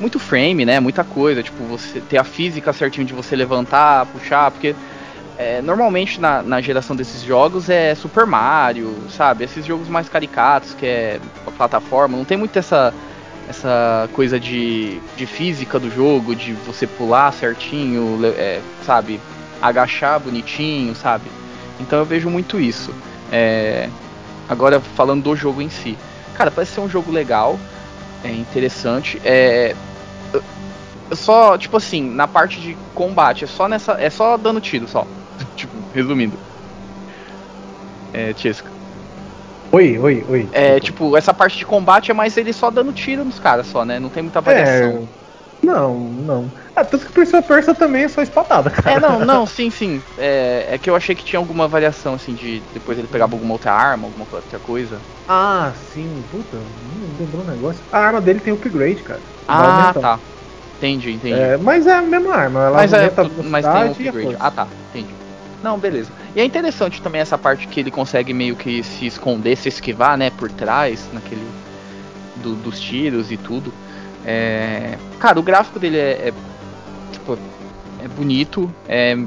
[0.00, 0.80] muito frame, né?
[0.80, 4.74] Muita coisa, tipo, você ter a física certinho de você levantar, puxar, porque
[5.36, 9.44] é, normalmente na, na, geração desses jogos é Super Mario, sabe?
[9.44, 11.20] Esses jogos mais caricatos, que é
[11.56, 12.92] plataforma, não tem muito essa,
[13.48, 19.20] essa coisa de, de física do jogo, de você pular certinho, é, sabe?
[19.60, 21.30] Agachar bonitinho, sabe?
[21.80, 22.94] Então eu vejo muito isso.
[23.32, 23.88] É,
[24.48, 25.96] agora falando do jogo em si.
[26.34, 27.58] Cara, parece ser um jogo legal,
[28.22, 29.18] é interessante.
[29.24, 29.74] É,
[31.12, 33.92] só, tipo assim, na parte de combate, é só nessa.
[33.92, 35.06] É só dando tiro só.
[35.56, 36.38] tipo, resumindo.
[38.12, 38.77] É, Chesca.
[39.72, 40.48] Oi, oi, oi.
[40.52, 43.84] É, tipo, essa parte de combate é mais ele só dando tiro nos caras só,
[43.84, 44.00] né?
[44.00, 45.08] Não tem muita variação.
[45.14, 45.66] É...
[45.66, 46.52] Não, não.
[46.74, 48.96] Ah, tanto que Prince of Persia também é só espadada, cara.
[48.96, 50.02] É, não, não, sim, sim.
[50.16, 53.54] É, é que eu achei que tinha alguma variação, assim, de depois ele pegava alguma
[53.54, 55.02] outra arma, alguma outra coisa.
[55.26, 57.84] Ah, sim, puta, não lembrou um negócio.
[57.90, 59.22] A arma dele tem upgrade, cara.
[59.46, 60.20] Ah, tá.
[60.76, 61.34] Entendi, entendi.
[61.34, 63.10] É, mas é a mesma arma, ela mas, é,
[63.44, 64.36] mas tem um upgrade.
[64.38, 65.16] Ah, tá, entendi.
[65.60, 66.14] Não, beleza.
[66.38, 70.16] E é interessante também essa parte que ele consegue meio que se esconder, se esquivar,
[70.16, 71.44] né, por trás, naquele.
[72.36, 73.74] Do, dos tiros e tudo.
[74.24, 76.32] É, cara, o gráfico dele é, é,
[77.10, 77.36] tipo,
[78.00, 79.18] é bonito, é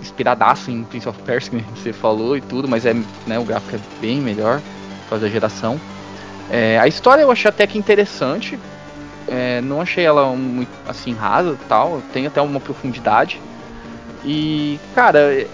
[0.00, 2.94] inspiradaço em Prince of Persia, que você falou e tudo, mas é,
[3.26, 4.62] né, o gráfico é bem melhor
[5.06, 5.78] por da geração.
[6.50, 8.58] É, a história eu achei até que interessante,
[9.28, 13.38] é, não achei ela muito assim rasa tal, tem até uma profundidade.
[14.24, 15.46] E, cara,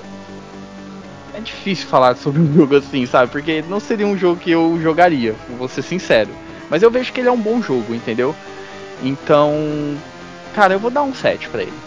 [1.35, 3.31] é, difícil falar sobre um jogo assim, sabe?
[3.31, 6.31] Porque não seria um jogo que eu jogaria, vou ser sincero.
[6.71, 8.35] Mas eu vejo que ele é um bom jogo, entendeu?
[9.03, 9.53] Então,
[10.55, 11.79] cara, eu vou dar um 7 para ele.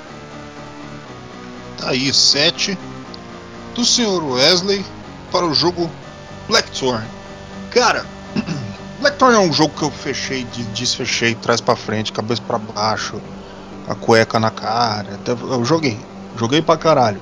[1.78, 2.78] Tá aí, 7
[3.74, 4.24] do Sr.
[4.24, 4.86] Wesley
[5.32, 5.90] para o jogo
[6.48, 7.06] Blackthorn.
[7.72, 8.06] Cara,
[9.00, 13.22] Blackthorn é um jogo que eu fechei, desfechei, trás para frente, cabeça para baixo,
[13.88, 15.16] a cueca na cara.
[15.16, 15.98] Até, eu joguei,
[16.38, 17.22] joguei pra caralho.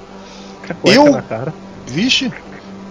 [0.69, 1.53] A cueca eu, na cara.
[1.87, 2.31] Vixe,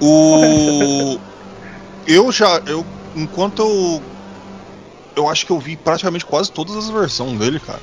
[0.01, 1.19] o
[2.07, 2.85] eu já eu
[3.17, 4.03] enquanto eu
[5.17, 7.81] eu acho que eu vi praticamente quase todas as versões dele, cara.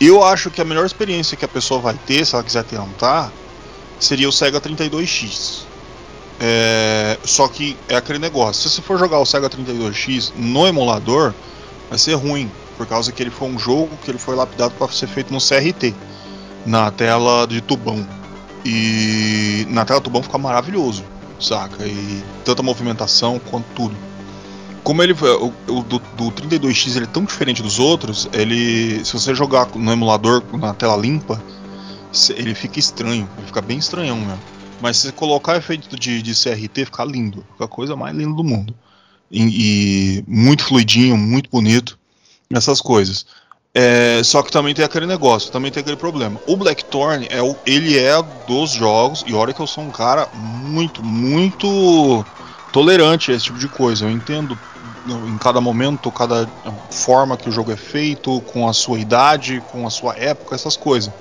[0.00, 3.32] Eu acho que a melhor experiência que a pessoa vai ter, se ela quiser tentar,
[3.98, 5.62] seria o Sega 32X.
[6.40, 8.62] É, só que é aquele negócio.
[8.62, 11.32] Se você for jogar o Sega 32X no emulador,
[11.88, 14.88] vai ser ruim, por causa que ele foi um jogo que ele foi lapidado para
[14.88, 15.94] ser feito no CRT,
[16.66, 18.06] na tela de tubão.
[18.64, 21.04] E na tela tubão fica maravilhoso,
[21.38, 21.86] saca?
[21.86, 23.96] E tanta movimentação quanto tudo.
[24.82, 29.12] Como ele o, o do, do 32X ele é tão diferente dos outros, ele se
[29.12, 31.42] você jogar no emulador na tela limpa,
[32.36, 34.54] ele fica estranho, ele fica bem estranhão mesmo.
[34.80, 37.44] Mas se colocar efeito de, de CRT, fica lindo.
[37.52, 38.74] Fica a coisa mais linda do mundo.
[39.30, 41.98] E, e muito fluidinho, muito bonito.
[42.50, 43.26] Essas coisas.
[43.76, 46.40] É, só que também tem aquele negócio, também tem aquele problema.
[46.46, 50.28] O Blackthorn é o, ele é dos jogos, e olha que eu sou um cara
[50.32, 52.24] muito, muito
[52.70, 54.04] tolerante a esse tipo de coisa.
[54.04, 54.60] Eu entendo
[55.26, 56.48] em cada momento, cada
[56.88, 60.76] forma que o jogo é feito, com a sua idade, com a sua época, essas
[60.76, 61.12] coisas.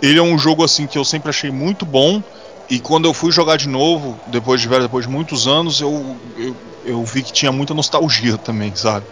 [0.00, 2.22] Ele é um jogo assim que eu sempre achei muito bom
[2.68, 6.20] e quando eu fui jogar de novo, depois de velho, depois de muitos anos, eu,
[6.36, 9.06] eu, eu vi que tinha muita nostalgia também, sabe?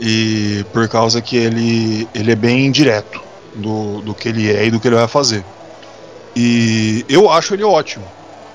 [0.00, 3.20] E por causa que ele, ele é bem direto
[3.54, 5.44] do, do que ele é e do que ele vai fazer.
[6.36, 8.04] E eu acho ele ótimo.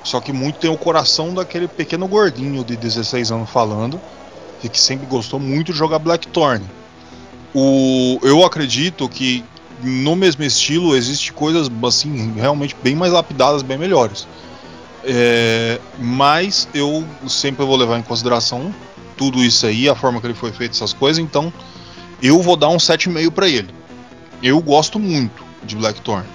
[0.04, 4.00] Só que muito tem o coração daquele pequeno gordinho de 16 anos falando,
[4.64, 6.64] e que sempre gostou muito de jogar Blackthorn.
[7.54, 9.44] O, eu acredito que
[9.82, 14.28] no mesmo estilo existe coisas assim realmente bem mais lapidadas, bem melhores.
[15.06, 18.74] É, mas eu sempre vou levar em consideração
[19.18, 21.52] tudo isso aí, a forma que ele foi feito, essas coisas, então
[22.22, 23.70] eu vou dar um 7,5 para ele.
[24.42, 26.26] Eu gosto muito de Blackthorn.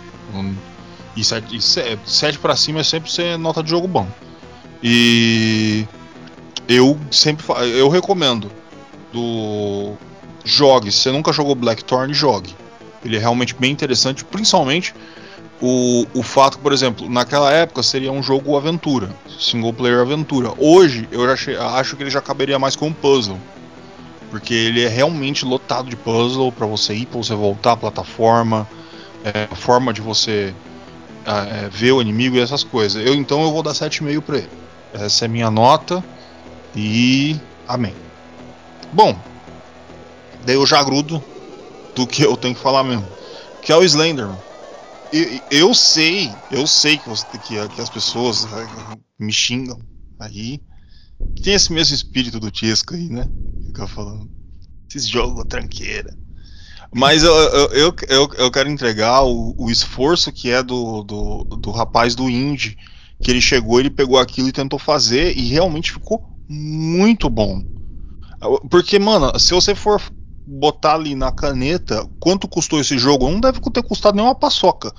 [1.17, 1.59] E 7,
[2.07, 4.07] 7 para cima é sempre ser nota de jogo bom.
[4.83, 5.87] E
[6.69, 7.45] eu sempre
[7.75, 8.51] eu recomendo
[9.13, 9.95] do
[10.45, 12.55] jogue, se você nunca jogou Blackthorn, jogue.
[13.05, 14.95] Ele é realmente bem interessante, principalmente
[15.61, 20.53] o, o fato, por exemplo, naquela época seria um jogo aventura, single player aventura.
[20.57, 23.39] Hoje eu já acho que ele já caberia mais como puzzle,
[24.31, 28.69] porque ele é realmente lotado de puzzle para você ir, para você voltar à plataforma,
[29.25, 30.55] é, a forma de você
[31.27, 33.05] é, ver o inimigo e essas coisas.
[33.05, 34.51] Eu então eu vou dar 7,5 para ele.
[34.93, 36.03] Essa é minha nota
[36.75, 37.37] e
[37.67, 37.95] amém.
[38.93, 39.19] Bom,
[40.47, 41.23] daí eu já grudo
[41.95, 43.07] do que eu tenho que falar mesmo.
[43.61, 44.48] Que é o Slenderman.
[45.51, 48.69] Eu sei, eu sei que, você, que, que as pessoas né,
[49.19, 49.81] me xingam
[50.19, 50.61] aí.
[51.43, 53.27] Tem esse mesmo espírito do Tiesca aí, né?
[53.67, 54.31] Fica falando.
[54.89, 56.17] Esses jogos tranqueira.
[56.95, 61.71] Mas eu, eu, eu, eu, quero entregar o, o esforço que é do, do, do
[61.71, 62.77] rapaz do Indie.
[63.21, 67.63] Que ele chegou, ele pegou aquilo e tentou fazer e realmente ficou muito bom.
[68.71, 70.01] Porque, mano, se você for
[70.49, 74.93] botar ali na caneta quanto custou esse jogo, não deve ter custado nenhuma paçoca.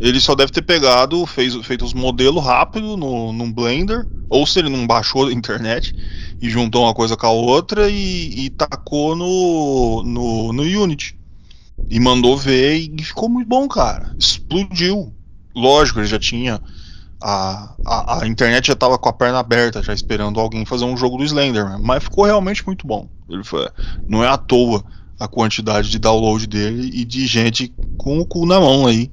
[0.00, 4.58] Ele só deve ter pegado, fez, feito os modelos rápido no, no Blender, ou se
[4.58, 5.94] ele não baixou da internet
[6.42, 11.16] e juntou uma coisa com a outra e, e tacou no, no, no Unity.
[11.88, 14.14] E mandou ver e ficou muito bom, cara.
[14.18, 15.14] Explodiu.
[15.54, 16.60] Lógico, ele já tinha
[17.28, 20.96] a, a, a, internet já estava com a perna aberta, já esperando alguém fazer um
[20.96, 23.08] jogo do Slenderman, mas ficou realmente muito bom.
[23.28, 23.68] Ele foi,
[24.08, 24.84] não é à toa
[25.18, 29.10] a quantidade de download dele e de gente com o cu na mão aí.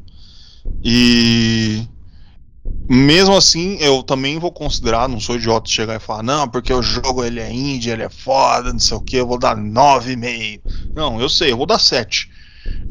[0.84, 1.88] E
[2.88, 6.72] mesmo assim, eu também vou considerar, não sou idiota de chegar e falar, não, porque
[6.72, 9.58] o jogo ele é indie, ele é foda, não sei o que, eu vou dar
[9.58, 10.62] 9,5.
[10.94, 12.30] Não, eu sei, eu vou dar 7.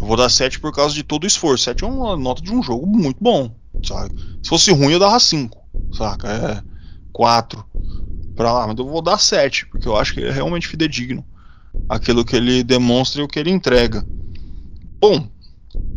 [0.01, 1.63] Eu vou dar 7 por causa de todo o esforço.
[1.63, 3.62] 7 é uma nota de um jogo muito bom.
[3.85, 4.15] Sabe?
[4.43, 5.59] Se fosse ruim, eu dava 5,
[5.93, 6.29] saca?
[6.29, 6.63] É
[7.13, 7.65] 4
[8.35, 11.25] pra lá, mas eu vou dar 7, porque eu acho que ele é realmente fidedigno.
[11.89, 14.05] Aquilo que ele demonstra e o que ele entrega.
[15.01, 15.29] Bom,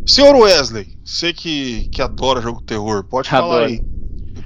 [0.06, 3.52] senhor Wesley, você que, que adora jogo terror, pode Adoro.
[3.52, 3.82] falar aí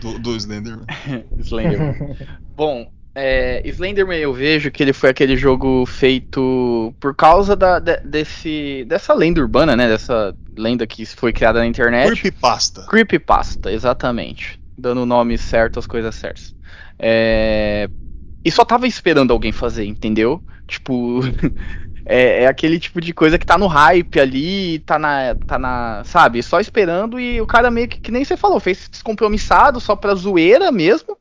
[0.01, 0.85] do, do Slenderman.
[1.39, 2.15] Slenderman.
[2.55, 7.97] Bom, é, Slenderman eu vejo que ele foi aquele jogo feito por causa da, de,
[8.01, 9.87] desse, dessa lenda urbana, né?
[9.87, 12.21] Dessa lenda que foi criada na internet.
[12.21, 12.85] Creepypasta.
[12.87, 14.59] Creepypasta, exatamente.
[14.77, 16.53] Dando o nome certo às coisas certas.
[16.97, 17.89] É...
[18.43, 20.43] E só tava esperando alguém fazer, entendeu?
[20.67, 21.21] Tipo.
[22.05, 25.35] é, é, aquele tipo de coisa que tá no hype ali, tá na.
[25.35, 26.03] tá na.
[26.05, 26.43] Sabe?
[26.43, 30.15] Só esperando e o cara meio que, que nem você falou, fez descompromissado só pra
[30.15, 31.17] zoeira mesmo.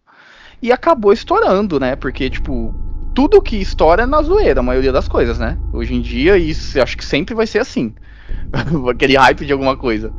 [0.60, 1.94] E acabou estourando, né?
[1.94, 2.74] Porque, tipo,
[3.15, 5.56] tudo que estoura é na zoeira, a maioria das coisas, né?
[5.73, 7.94] Hoje em dia, isso acho que sempre vai ser assim.
[8.91, 10.13] aquele hype de alguma coisa.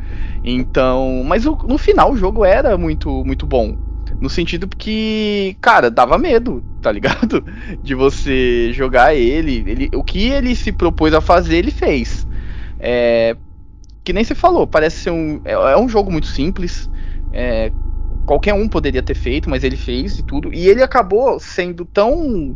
[0.43, 3.75] Então, mas o, no final o jogo era muito muito bom.
[4.19, 7.43] No sentido que, cara, dava medo, tá ligado?
[7.83, 9.89] De você jogar ele, ele.
[9.93, 12.27] O que ele se propôs a fazer, ele fez.
[12.79, 13.35] É,
[14.03, 15.39] que nem você falou, parece ser um.
[15.45, 16.89] É, é um jogo muito simples.
[17.31, 17.71] É,
[18.25, 20.53] qualquer um poderia ter feito, mas ele fez e tudo.
[20.53, 22.55] E ele acabou sendo tão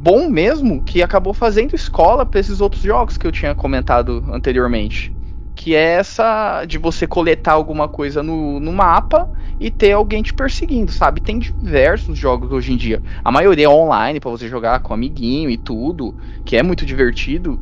[0.00, 5.12] bom mesmo que acabou fazendo escola para esses outros jogos que eu tinha comentado anteriormente.
[5.54, 9.28] Que é essa de você coletar alguma coisa no, no mapa
[9.58, 11.20] e ter alguém te perseguindo, sabe?
[11.20, 13.02] Tem diversos jogos hoje em dia.
[13.22, 16.16] A maioria é online para você jogar com amiguinho e tudo,
[16.46, 17.60] que é muito divertido.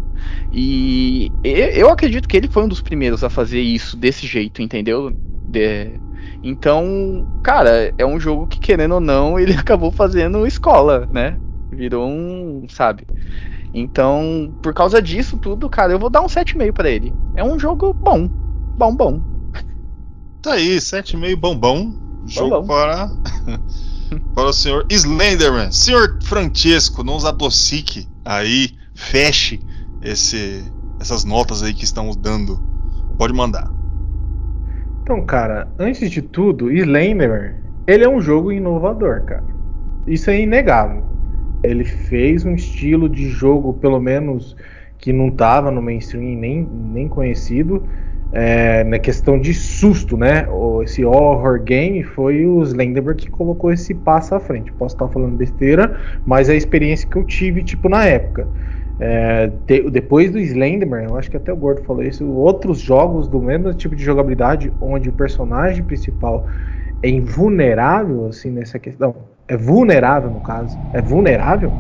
[0.52, 5.12] E eu acredito que ele foi um dos primeiros a fazer isso desse jeito, entendeu?
[5.48, 5.98] De...
[6.40, 11.36] Então, cara, é um jogo que, querendo ou não, ele acabou fazendo escola, né?
[11.70, 13.06] Virou um, sabe?
[13.72, 17.12] Então, por causa disso tudo, cara, eu vou dar um 7,5 para ele.
[17.34, 18.28] É um jogo bom.
[18.76, 19.20] Bom, bom.
[20.40, 21.92] Tá aí, 7,5 bom, bom.
[22.26, 23.10] Jogo bom, para
[24.34, 25.70] para o senhor Slenderman.
[25.70, 29.60] Senhor Francesco, não nos adocique aí, feche
[30.02, 30.64] esse
[31.00, 32.60] essas notas aí que estamos dando.
[33.16, 33.70] Pode mandar.
[35.02, 37.54] Então, cara, antes de tudo, Slenderman,
[37.86, 39.44] ele é um jogo inovador, cara.
[40.06, 41.04] Isso é inegável.
[41.62, 44.56] Ele fez um estilo de jogo, pelo menos,
[44.98, 47.84] que não estava no mainstream nem, nem conhecido.
[48.30, 50.46] É, na questão de susto, né?
[50.82, 54.70] Esse horror game foi o Slenderberg que colocou esse passo à frente.
[54.72, 58.46] Posso estar falando besteira, mas é a experiência que eu tive, tipo, na época.
[59.00, 63.28] É, de, depois do Slenderman, eu acho que até o Gordo falou isso, outros jogos
[63.28, 66.46] do mesmo tipo de jogabilidade, onde o personagem principal
[67.02, 69.14] é invulnerável, assim, nessa questão
[69.48, 71.72] é vulnerável no caso, é vulnerável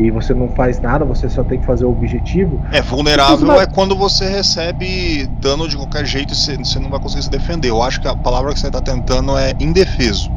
[0.00, 2.58] e você não faz nada, você só tem que fazer o objetivo.
[2.72, 7.22] É vulnerável é quando você recebe dano de qualquer jeito e você não vai conseguir
[7.24, 7.68] se defender.
[7.68, 10.32] Eu acho que a palavra que você está tentando é indefeso.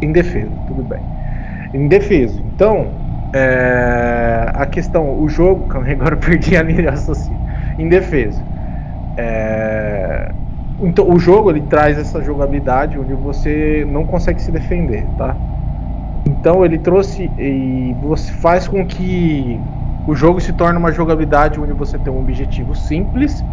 [0.00, 1.00] Indefeso, tudo bem.
[1.74, 2.40] Indefeso.
[2.54, 2.88] Então,
[3.32, 4.52] é...
[4.54, 7.40] a questão, o jogo, agora eu perdi a linha de raciocínio.
[7.78, 8.40] Indefeso.
[9.16, 10.30] É...
[10.78, 15.36] Então, o jogo ele traz essa jogabilidade onde você não consegue se defender, tá?
[16.30, 19.60] Então ele trouxe e você faz com que
[20.06, 23.44] o jogo se torne uma jogabilidade onde você tem um objetivo simples,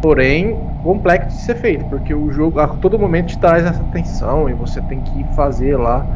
[0.00, 4.48] porém complexo de ser feito, porque o jogo a todo momento te traz essa tensão
[4.48, 6.06] e você tem que fazer lá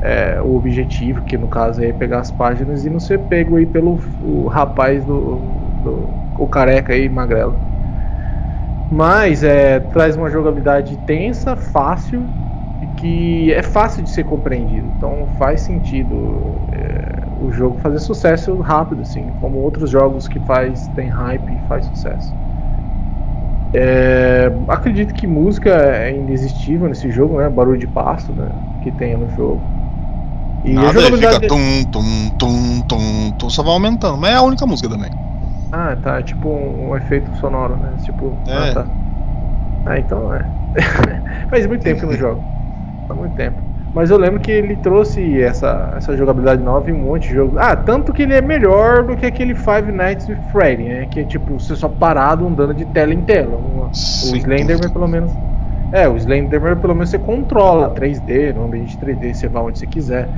[0.00, 3.66] é, o objetivo, que no caso é pegar as páginas e não ser pego aí
[3.66, 5.40] pelo o rapaz do,
[5.82, 6.08] do
[6.38, 7.56] o careca aí, magrelo.
[8.90, 12.22] Mas é, traz uma jogabilidade tensa, fácil
[12.98, 14.88] que é fácil de ser compreendido.
[14.96, 20.88] Então faz sentido é, o jogo fazer sucesso rápido, assim, como outros jogos que faz
[20.88, 22.34] tem hype e faz sucesso.
[23.72, 27.48] É, acredito que música é inexistível nesse jogo, né?
[27.48, 28.48] Barulho de passo, né?
[28.82, 29.62] Que tem no jogo.
[30.64, 31.34] E Nada, a jogabilidade...
[31.36, 34.18] fica tum, tum, tum, tum, tum, só vai aumentando.
[34.18, 35.10] Mas é a única música também.
[35.70, 36.18] Ah, tá.
[36.18, 37.94] É tipo um, um, efeito sonoro, né?
[38.02, 38.36] Tipo.
[38.48, 38.52] É.
[38.56, 38.88] Ah, tá.
[39.86, 40.44] Ah, então é.
[41.48, 42.57] Faz muito tempo que eu não jogo.
[43.08, 43.62] Faz muito tempo.
[43.92, 47.56] Mas eu lembro que ele trouxe essa, essa jogabilidade nova em um monte de jogo.
[47.58, 51.06] Ah, tanto que ele é melhor do que aquele Five Nights with Freddy, né?
[51.06, 53.56] Que é tipo, você só parado andando de tela em tela.
[53.56, 55.32] o Slenderman, pelo menos.
[55.90, 59.86] É, o Slenderman, pelo menos, você controla 3D, no ambiente 3D, você vai onde você
[59.86, 60.30] quiser.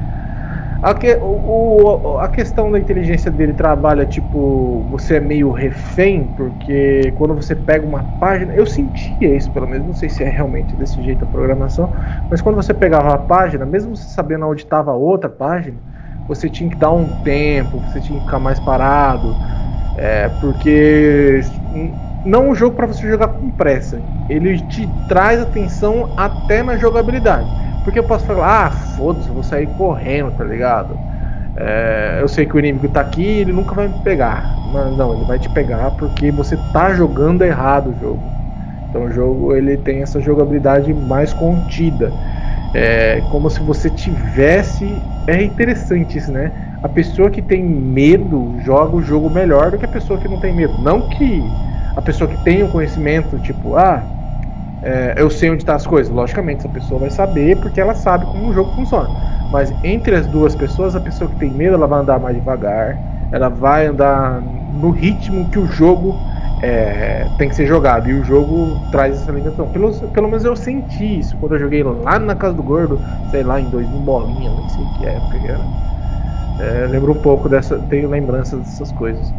[0.82, 7.12] A, que, o, a questão da inteligência dele trabalha tipo, você é meio refém, porque
[7.16, 10.74] quando você pega uma página, eu sentia isso pelo menos, não sei se é realmente
[10.74, 11.92] desse jeito a programação,
[12.30, 15.78] mas quando você pegava a página, mesmo você sabendo onde estava a outra página,
[16.26, 19.38] você tinha que dar um tempo, você tinha que ficar mais parado,
[19.94, 21.40] é, porque
[22.24, 26.76] não é um jogo para você jogar com pressa, ele te traz atenção até na
[26.78, 27.50] jogabilidade.
[27.82, 31.00] Porque eu posso falar, ah, foda-se, vou sair correndo, tá ligado?
[31.54, 34.58] É, eu sei que o inimigo tá aqui ele nunca vai me pegar.
[34.64, 38.32] Mas não, ele vai te pegar porque você tá jogando errado o jogo.
[38.88, 42.16] Então o jogo ele tem essa jogabilidade mais contida.
[42.72, 45.10] É como se você tivesse.
[45.26, 46.52] É interessante isso, né?
[46.82, 50.38] A pessoa que tem medo joga o jogo melhor do que a pessoa que não
[50.38, 50.78] tem medo.
[50.78, 51.58] Não que
[51.94, 54.08] a pessoa que tem o conhecimento, tipo, ah,
[54.82, 56.12] é, eu sei onde estão tá as coisas.
[56.12, 59.10] Logicamente, essa pessoa vai saber porque ela sabe como o jogo funciona.
[59.48, 63.00] Mas entre as duas pessoas, a pessoa que tem medo, ela vai andar mais devagar.
[63.30, 66.24] Ela vai andar no ritmo que o jogo
[66.60, 68.08] é, tem que ser jogado.
[68.08, 69.68] E o jogo traz essa limitação.
[69.68, 73.42] Pelo, pelo menos eu senti isso quando eu joguei lá na casa do gordo, sei
[73.42, 75.68] lá, em 2000 bolinha, nem sei que época que era.
[76.58, 79.34] É, lembro um pouco dessa, tenho lembranças dessas coisas.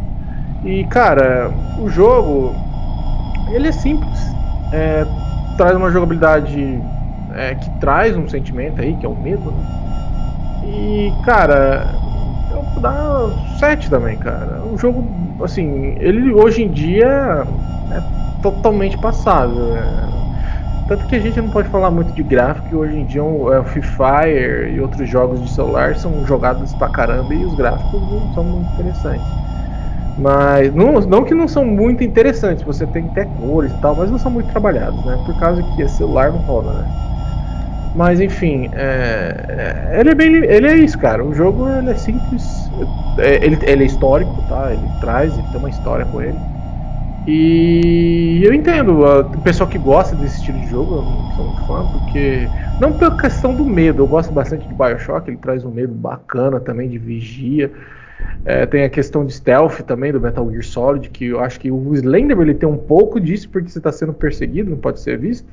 [0.62, 2.56] E cara, o jogo
[3.48, 4.36] ele é simples.
[4.70, 5.06] É,
[5.56, 6.80] traz uma jogabilidade
[7.34, 9.82] é, que traz um sentimento aí, que é o medo, né?
[10.64, 11.86] E, cara,
[12.50, 14.62] eu vou dar 7 também, cara.
[14.64, 15.04] Um jogo,
[15.42, 17.46] assim, ele hoje em dia
[17.90, 18.00] é
[18.42, 19.76] totalmente passável.
[19.76, 20.12] É...
[20.88, 23.64] Tanto que a gente não pode falar muito de gráfico, hoje em dia é, o
[23.64, 28.34] Free Fire e outros jogos de celular são jogados pra caramba e os gráficos não
[28.34, 29.51] são muito interessantes.
[30.16, 34.10] Mas não, não que não são muito interessantes, você tem ter cores e tal, mas
[34.10, 35.16] não são muito trabalhados, né?
[35.16, 36.90] Por causa que celular não roda, né?
[37.92, 41.24] Mas enfim, é, é, ele é bem, ele é isso, cara.
[41.24, 42.72] O jogo ele é simples,
[43.18, 44.72] é, ele, ele é histórico, tá?
[44.72, 46.40] Ele traz, ele tem uma história com ele.
[47.26, 51.62] E eu entendo o pessoal que gosta desse estilo de jogo, eu não sou muito
[51.62, 55.70] fã, porque não pela questão do medo, eu gosto bastante de BioShock, ele traz um
[55.70, 57.70] medo bacana também de vigia.
[58.44, 61.70] É, tem a questão de stealth também do Metal Gear Solid, que eu acho que
[61.70, 65.18] o Slenderman ele tem um pouco disso porque você está sendo perseguido, não pode ser
[65.18, 65.46] visto.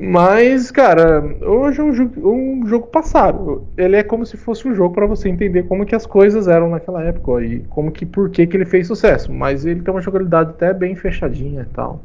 [0.00, 3.66] Mas, cara, hoje é um jogo, um jogo passado.
[3.76, 6.70] Ele é como se fosse um jogo para você entender como que as coisas eram
[6.70, 9.32] naquela época e como que por que, que ele fez sucesso.
[9.32, 12.00] Mas ele tem uma jogabilidade até bem fechadinha e tal.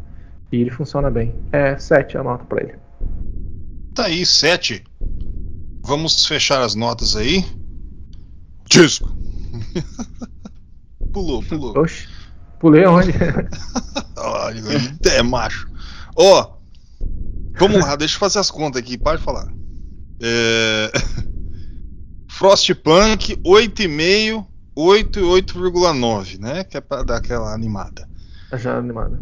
[0.51, 1.35] E ele funciona bem.
[1.51, 2.73] É 7 a nota para ele.
[3.93, 4.83] Tá aí, 7.
[5.85, 7.45] Vamos fechar as notas aí.
[8.73, 9.15] Disco.
[11.13, 11.77] pulou, pulou.
[11.77, 12.07] Oxe,
[12.59, 13.11] pulei onde?
[14.17, 14.61] Olha,
[15.11, 15.69] é macho.
[16.15, 17.05] Ó, oh,
[17.55, 19.47] vamos lá, deixa eu fazer as contas aqui, pode falar.
[20.19, 20.91] É...
[22.27, 24.43] Frostpunk 8,5,
[24.75, 26.63] 8 e 8,9, né?
[26.63, 28.09] Que é pra dar aquela animada.
[28.53, 29.21] Já animada.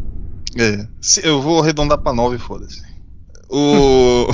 [0.56, 0.88] É,
[1.22, 2.82] eu vou arredondar pra 9, foda-se.
[3.50, 4.28] O...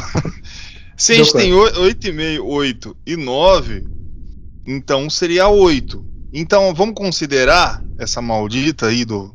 [0.97, 3.85] Se a gente tem 8,5, 8 e 9,
[4.69, 6.05] então seria 8.
[6.31, 9.35] Então vamos considerar essa maldita aí do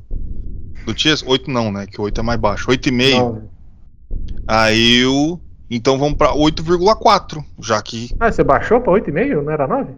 [0.85, 1.87] do Tias 8 não, né?
[1.87, 2.69] Que 8 é mais baixo.
[2.69, 3.41] 8,5.
[4.47, 5.39] Aí o
[5.71, 9.91] então vamos para 8,4, já que Ah, você baixou para 8,5, não era 9?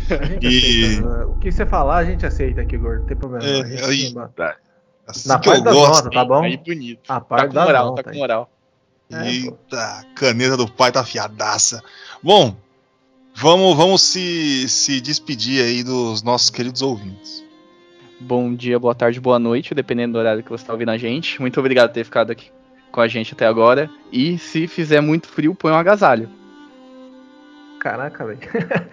[0.10, 1.28] A gente E- aceita.
[1.28, 3.02] O que você falar, a gente aceita aqui, gordo.
[3.02, 3.46] Não tem problema.
[3.46, 4.16] É, a gente aí- sim,
[5.08, 5.94] Assim Na parte das gosto.
[6.06, 6.44] notas, tá bom?
[6.44, 7.00] Aí bonito.
[7.12, 8.50] A Tá parte com da moral, nota tá com moral.
[9.12, 9.30] É.
[9.30, 11.84] Eita, a caneta do pai tá afiadaça.
[12.24, 12.56] Bom,
[13.36, 17.44] vamos, vamos se, se despedir aí dos nossos queridos ouvintes.
[18.20, 21.40] Bom dia, boa tarde, boa noite, dependendo do horário que você tá ouvindo a gente.
[21.42, 22.50] Muito obrigado por ter ficado aqui
[22.92, 23.90] com a gente até agora.
[24.12, 26.30] E se fizer muito frio, põe um agasalho.
[27.80, 28.40] Caraca, velho.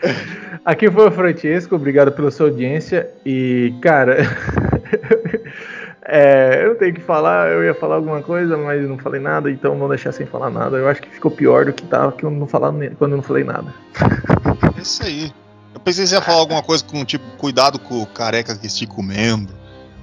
[0.66, 3.08] Aqui foi o Francesco, obrigado pela sua audiência.
[3.24, 4.18] E, cara,
[6.14, 9.50] é, eu não tenho que falar, eu ia falar alguma coisa, mas não falei nada,
[9.50, 10.76] então vou deixar sem falar nada.
[10.76, 13.22] Eu acho que ficou pior do que tava que eu não falar, quando eu não
[13.22, 13.72] falei nada.
[14.76, 15.32] É isso aí.
[15.72, 18.66] Eu pensei que você ia falar alguma coisa com tipo, cuidado com o careca que
[18.66, 19.54] estica o membro.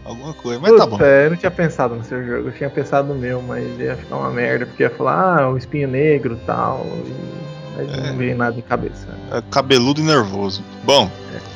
[0.04, 0.98] Alguma coisa, mas tá bom.
[0.98, 3.96] Puta, eu não tinha pensado no seu jogo, eu tinha pensado no meu, mas ia
[3.96, 6.88] ficar uma merda, porque ia falar, ah, o espinho negro e tal.
[7.06, 7.14] E...
[7.14, 8.10] Mas É.
[8.10, 9.08] não veio nada em cabeça.
[9.32, 10.62] É cabeludo e nervoso.
[10.84, 11.10] Bom,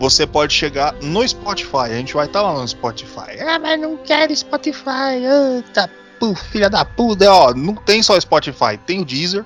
[0.00, 1.76] você pode chegar no Spotify.
[1.76, 3.38] A gente vai estar lá no Spotify.
[3.46, 5.20] Ah, mas não quero Spotify.
[5.56, 7.30] Eita, pu- filha da puta.
[7.30, 9.44] Ó, não tem só Spotify, tem o Deezer.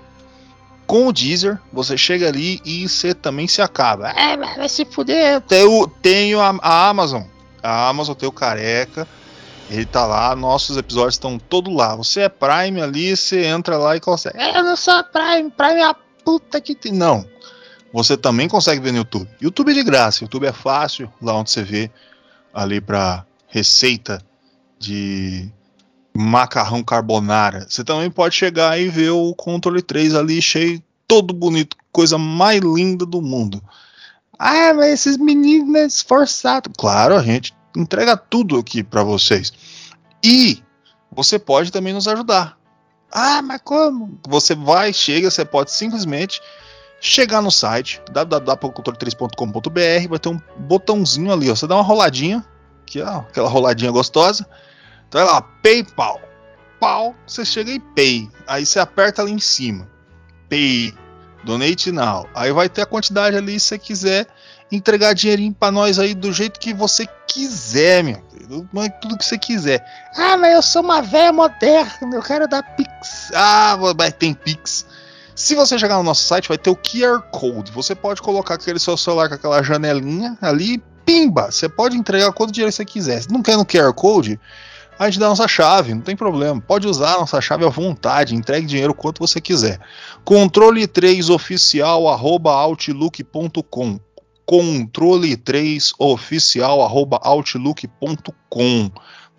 [0.87, 4.11] Com o Deezer, você chega ali e você também se acaba.
[4.11, 5.41] É, mas vai se fuder.
[5.41, 7.23] Tenho, tenho a, a Amazon.
[7.63, 9.09] A Amazon tem o careca.
[9.71, 11.97] Ele tá lá, nossos episódios estão todos lá.
[11.97, 14.39] Você é Prime ali, você entra lá e consegue.
[14.39, 16.93] É, eu não sou Prime, Prime é a puta que tem.
[16.93, 17.25] Não.
[17.95, 19.31] Você também consegue ver no YouTube.
[19.41, 21.89] YouTube é de graça, YouTube é fácil, lá onde você vê
[22.53, 24.21] ali pra receita
[24.81, 25.49] de
[26.13, 27.65] macarrão carbonara.
[27.69, 32.61] Você também pode chegar e ver o controle 3 ali cheio, todo bonito, coisa mais
[32.61, 33.63] linda do mundo.
[34.37, 36.71] Ah, mas esses meninos é esforçado.
[36.77, 39.53] Claro, a gente entrega tudo aqui para vocês.
[40.21, 40.61] E
[41.13, 42.59] você pode também nos ajudar.
[43.13, 44.19] Ah, mas como?
[44.27, 46.41] Você vai, chega, você pode simplesmente
[47.05, 51.55] chegar no site www.controle3.com.br, vai ter um botãozinho ali, ó.
[51.55, 52.43] Você dá uma roladinha,
[52.87, 54.47] que é aquela roladinha gostosa.
[55.07, 56.19] Então é lá, PayPal.
[56.81, 58.31] Pau, você chega em Pay.
[58.47, 59.87] Aí você aperta ali em cima.
[60.49, 60.95] Pay.
[61.45, 62.27] Donate now.
[62.35, 64.27] Aí vai ter a quantidade ali se você quiser
[64.73, 68.67] entregar dinheirinho para nós aí do jeito que você quiser, meu querido.
[69.03, 69.85] Tudo que você quiser.
[70.17, 73.31] Ah, mas eu sou uma velha moderna, eu quero dar Pix.
[73.35, 74.87] Ah, vai tem Pix.
[75.35, 77.73] Se você chegar no nosso site, vai ter o QR Code.
[77.73, 81.51] Você pode colocar aquele seu celular com aquela janelinha ali, pimba!
[81.51, 83.23] Você pode entregar quanto dinheiro você quiser.
[83.23, 84.39] Se não quer no QR Code,
[84.97, 86.61] a gente dá a nossa chave, não tem problema.
[86.61, 89.81] Pode usar a nossa chave à vontade, entregue dinheiro quanto você quiser.
[90.25, 93.99] Controle 3 oficial outlook.com.
[94.47, 98.91] Controle 3 oficial outlook.com.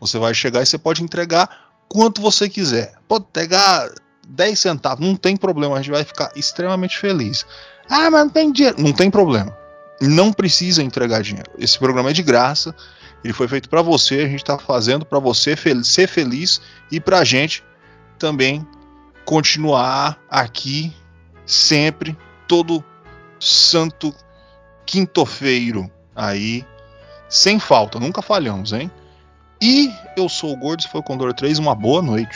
[0.02, 1.50] Você vai chegar e você pode entregar
[1.88, 2.96] quanto você quiser.
[3.08, 3.90] Pode pegar
[4.27, 7.45] 10 centavos, não tem problema, a gente vai ficar extremamente feliz.
[7.89, 8.81] Ah, mas não tem dinheiro.
[8.81, 9.56] Não tem problema.
[10.02, 11.49] Não precisa entregar dinheiro.
[11.57, 12.76] Esse programa é de graça.
[13.23, 16.61] Ele foi feito para você, a gente está fazendo para você fel ser feliz
[16.91, 17.64] e para a gente
[18.19, 18.65] também
[19.26, 20.93] continuar aqui
[21.45, 22.15] sempre,
[22.47, 22.84] todo
[23.39, 24.14] santo
[24.85, 26.64] quinto-feiro aí,
[27.27, 28.91] sem falta, nunca falhamos, hein?
[29.60, 32.35] E eu sou o Gordo, foi o Condor 3, uma boa noite.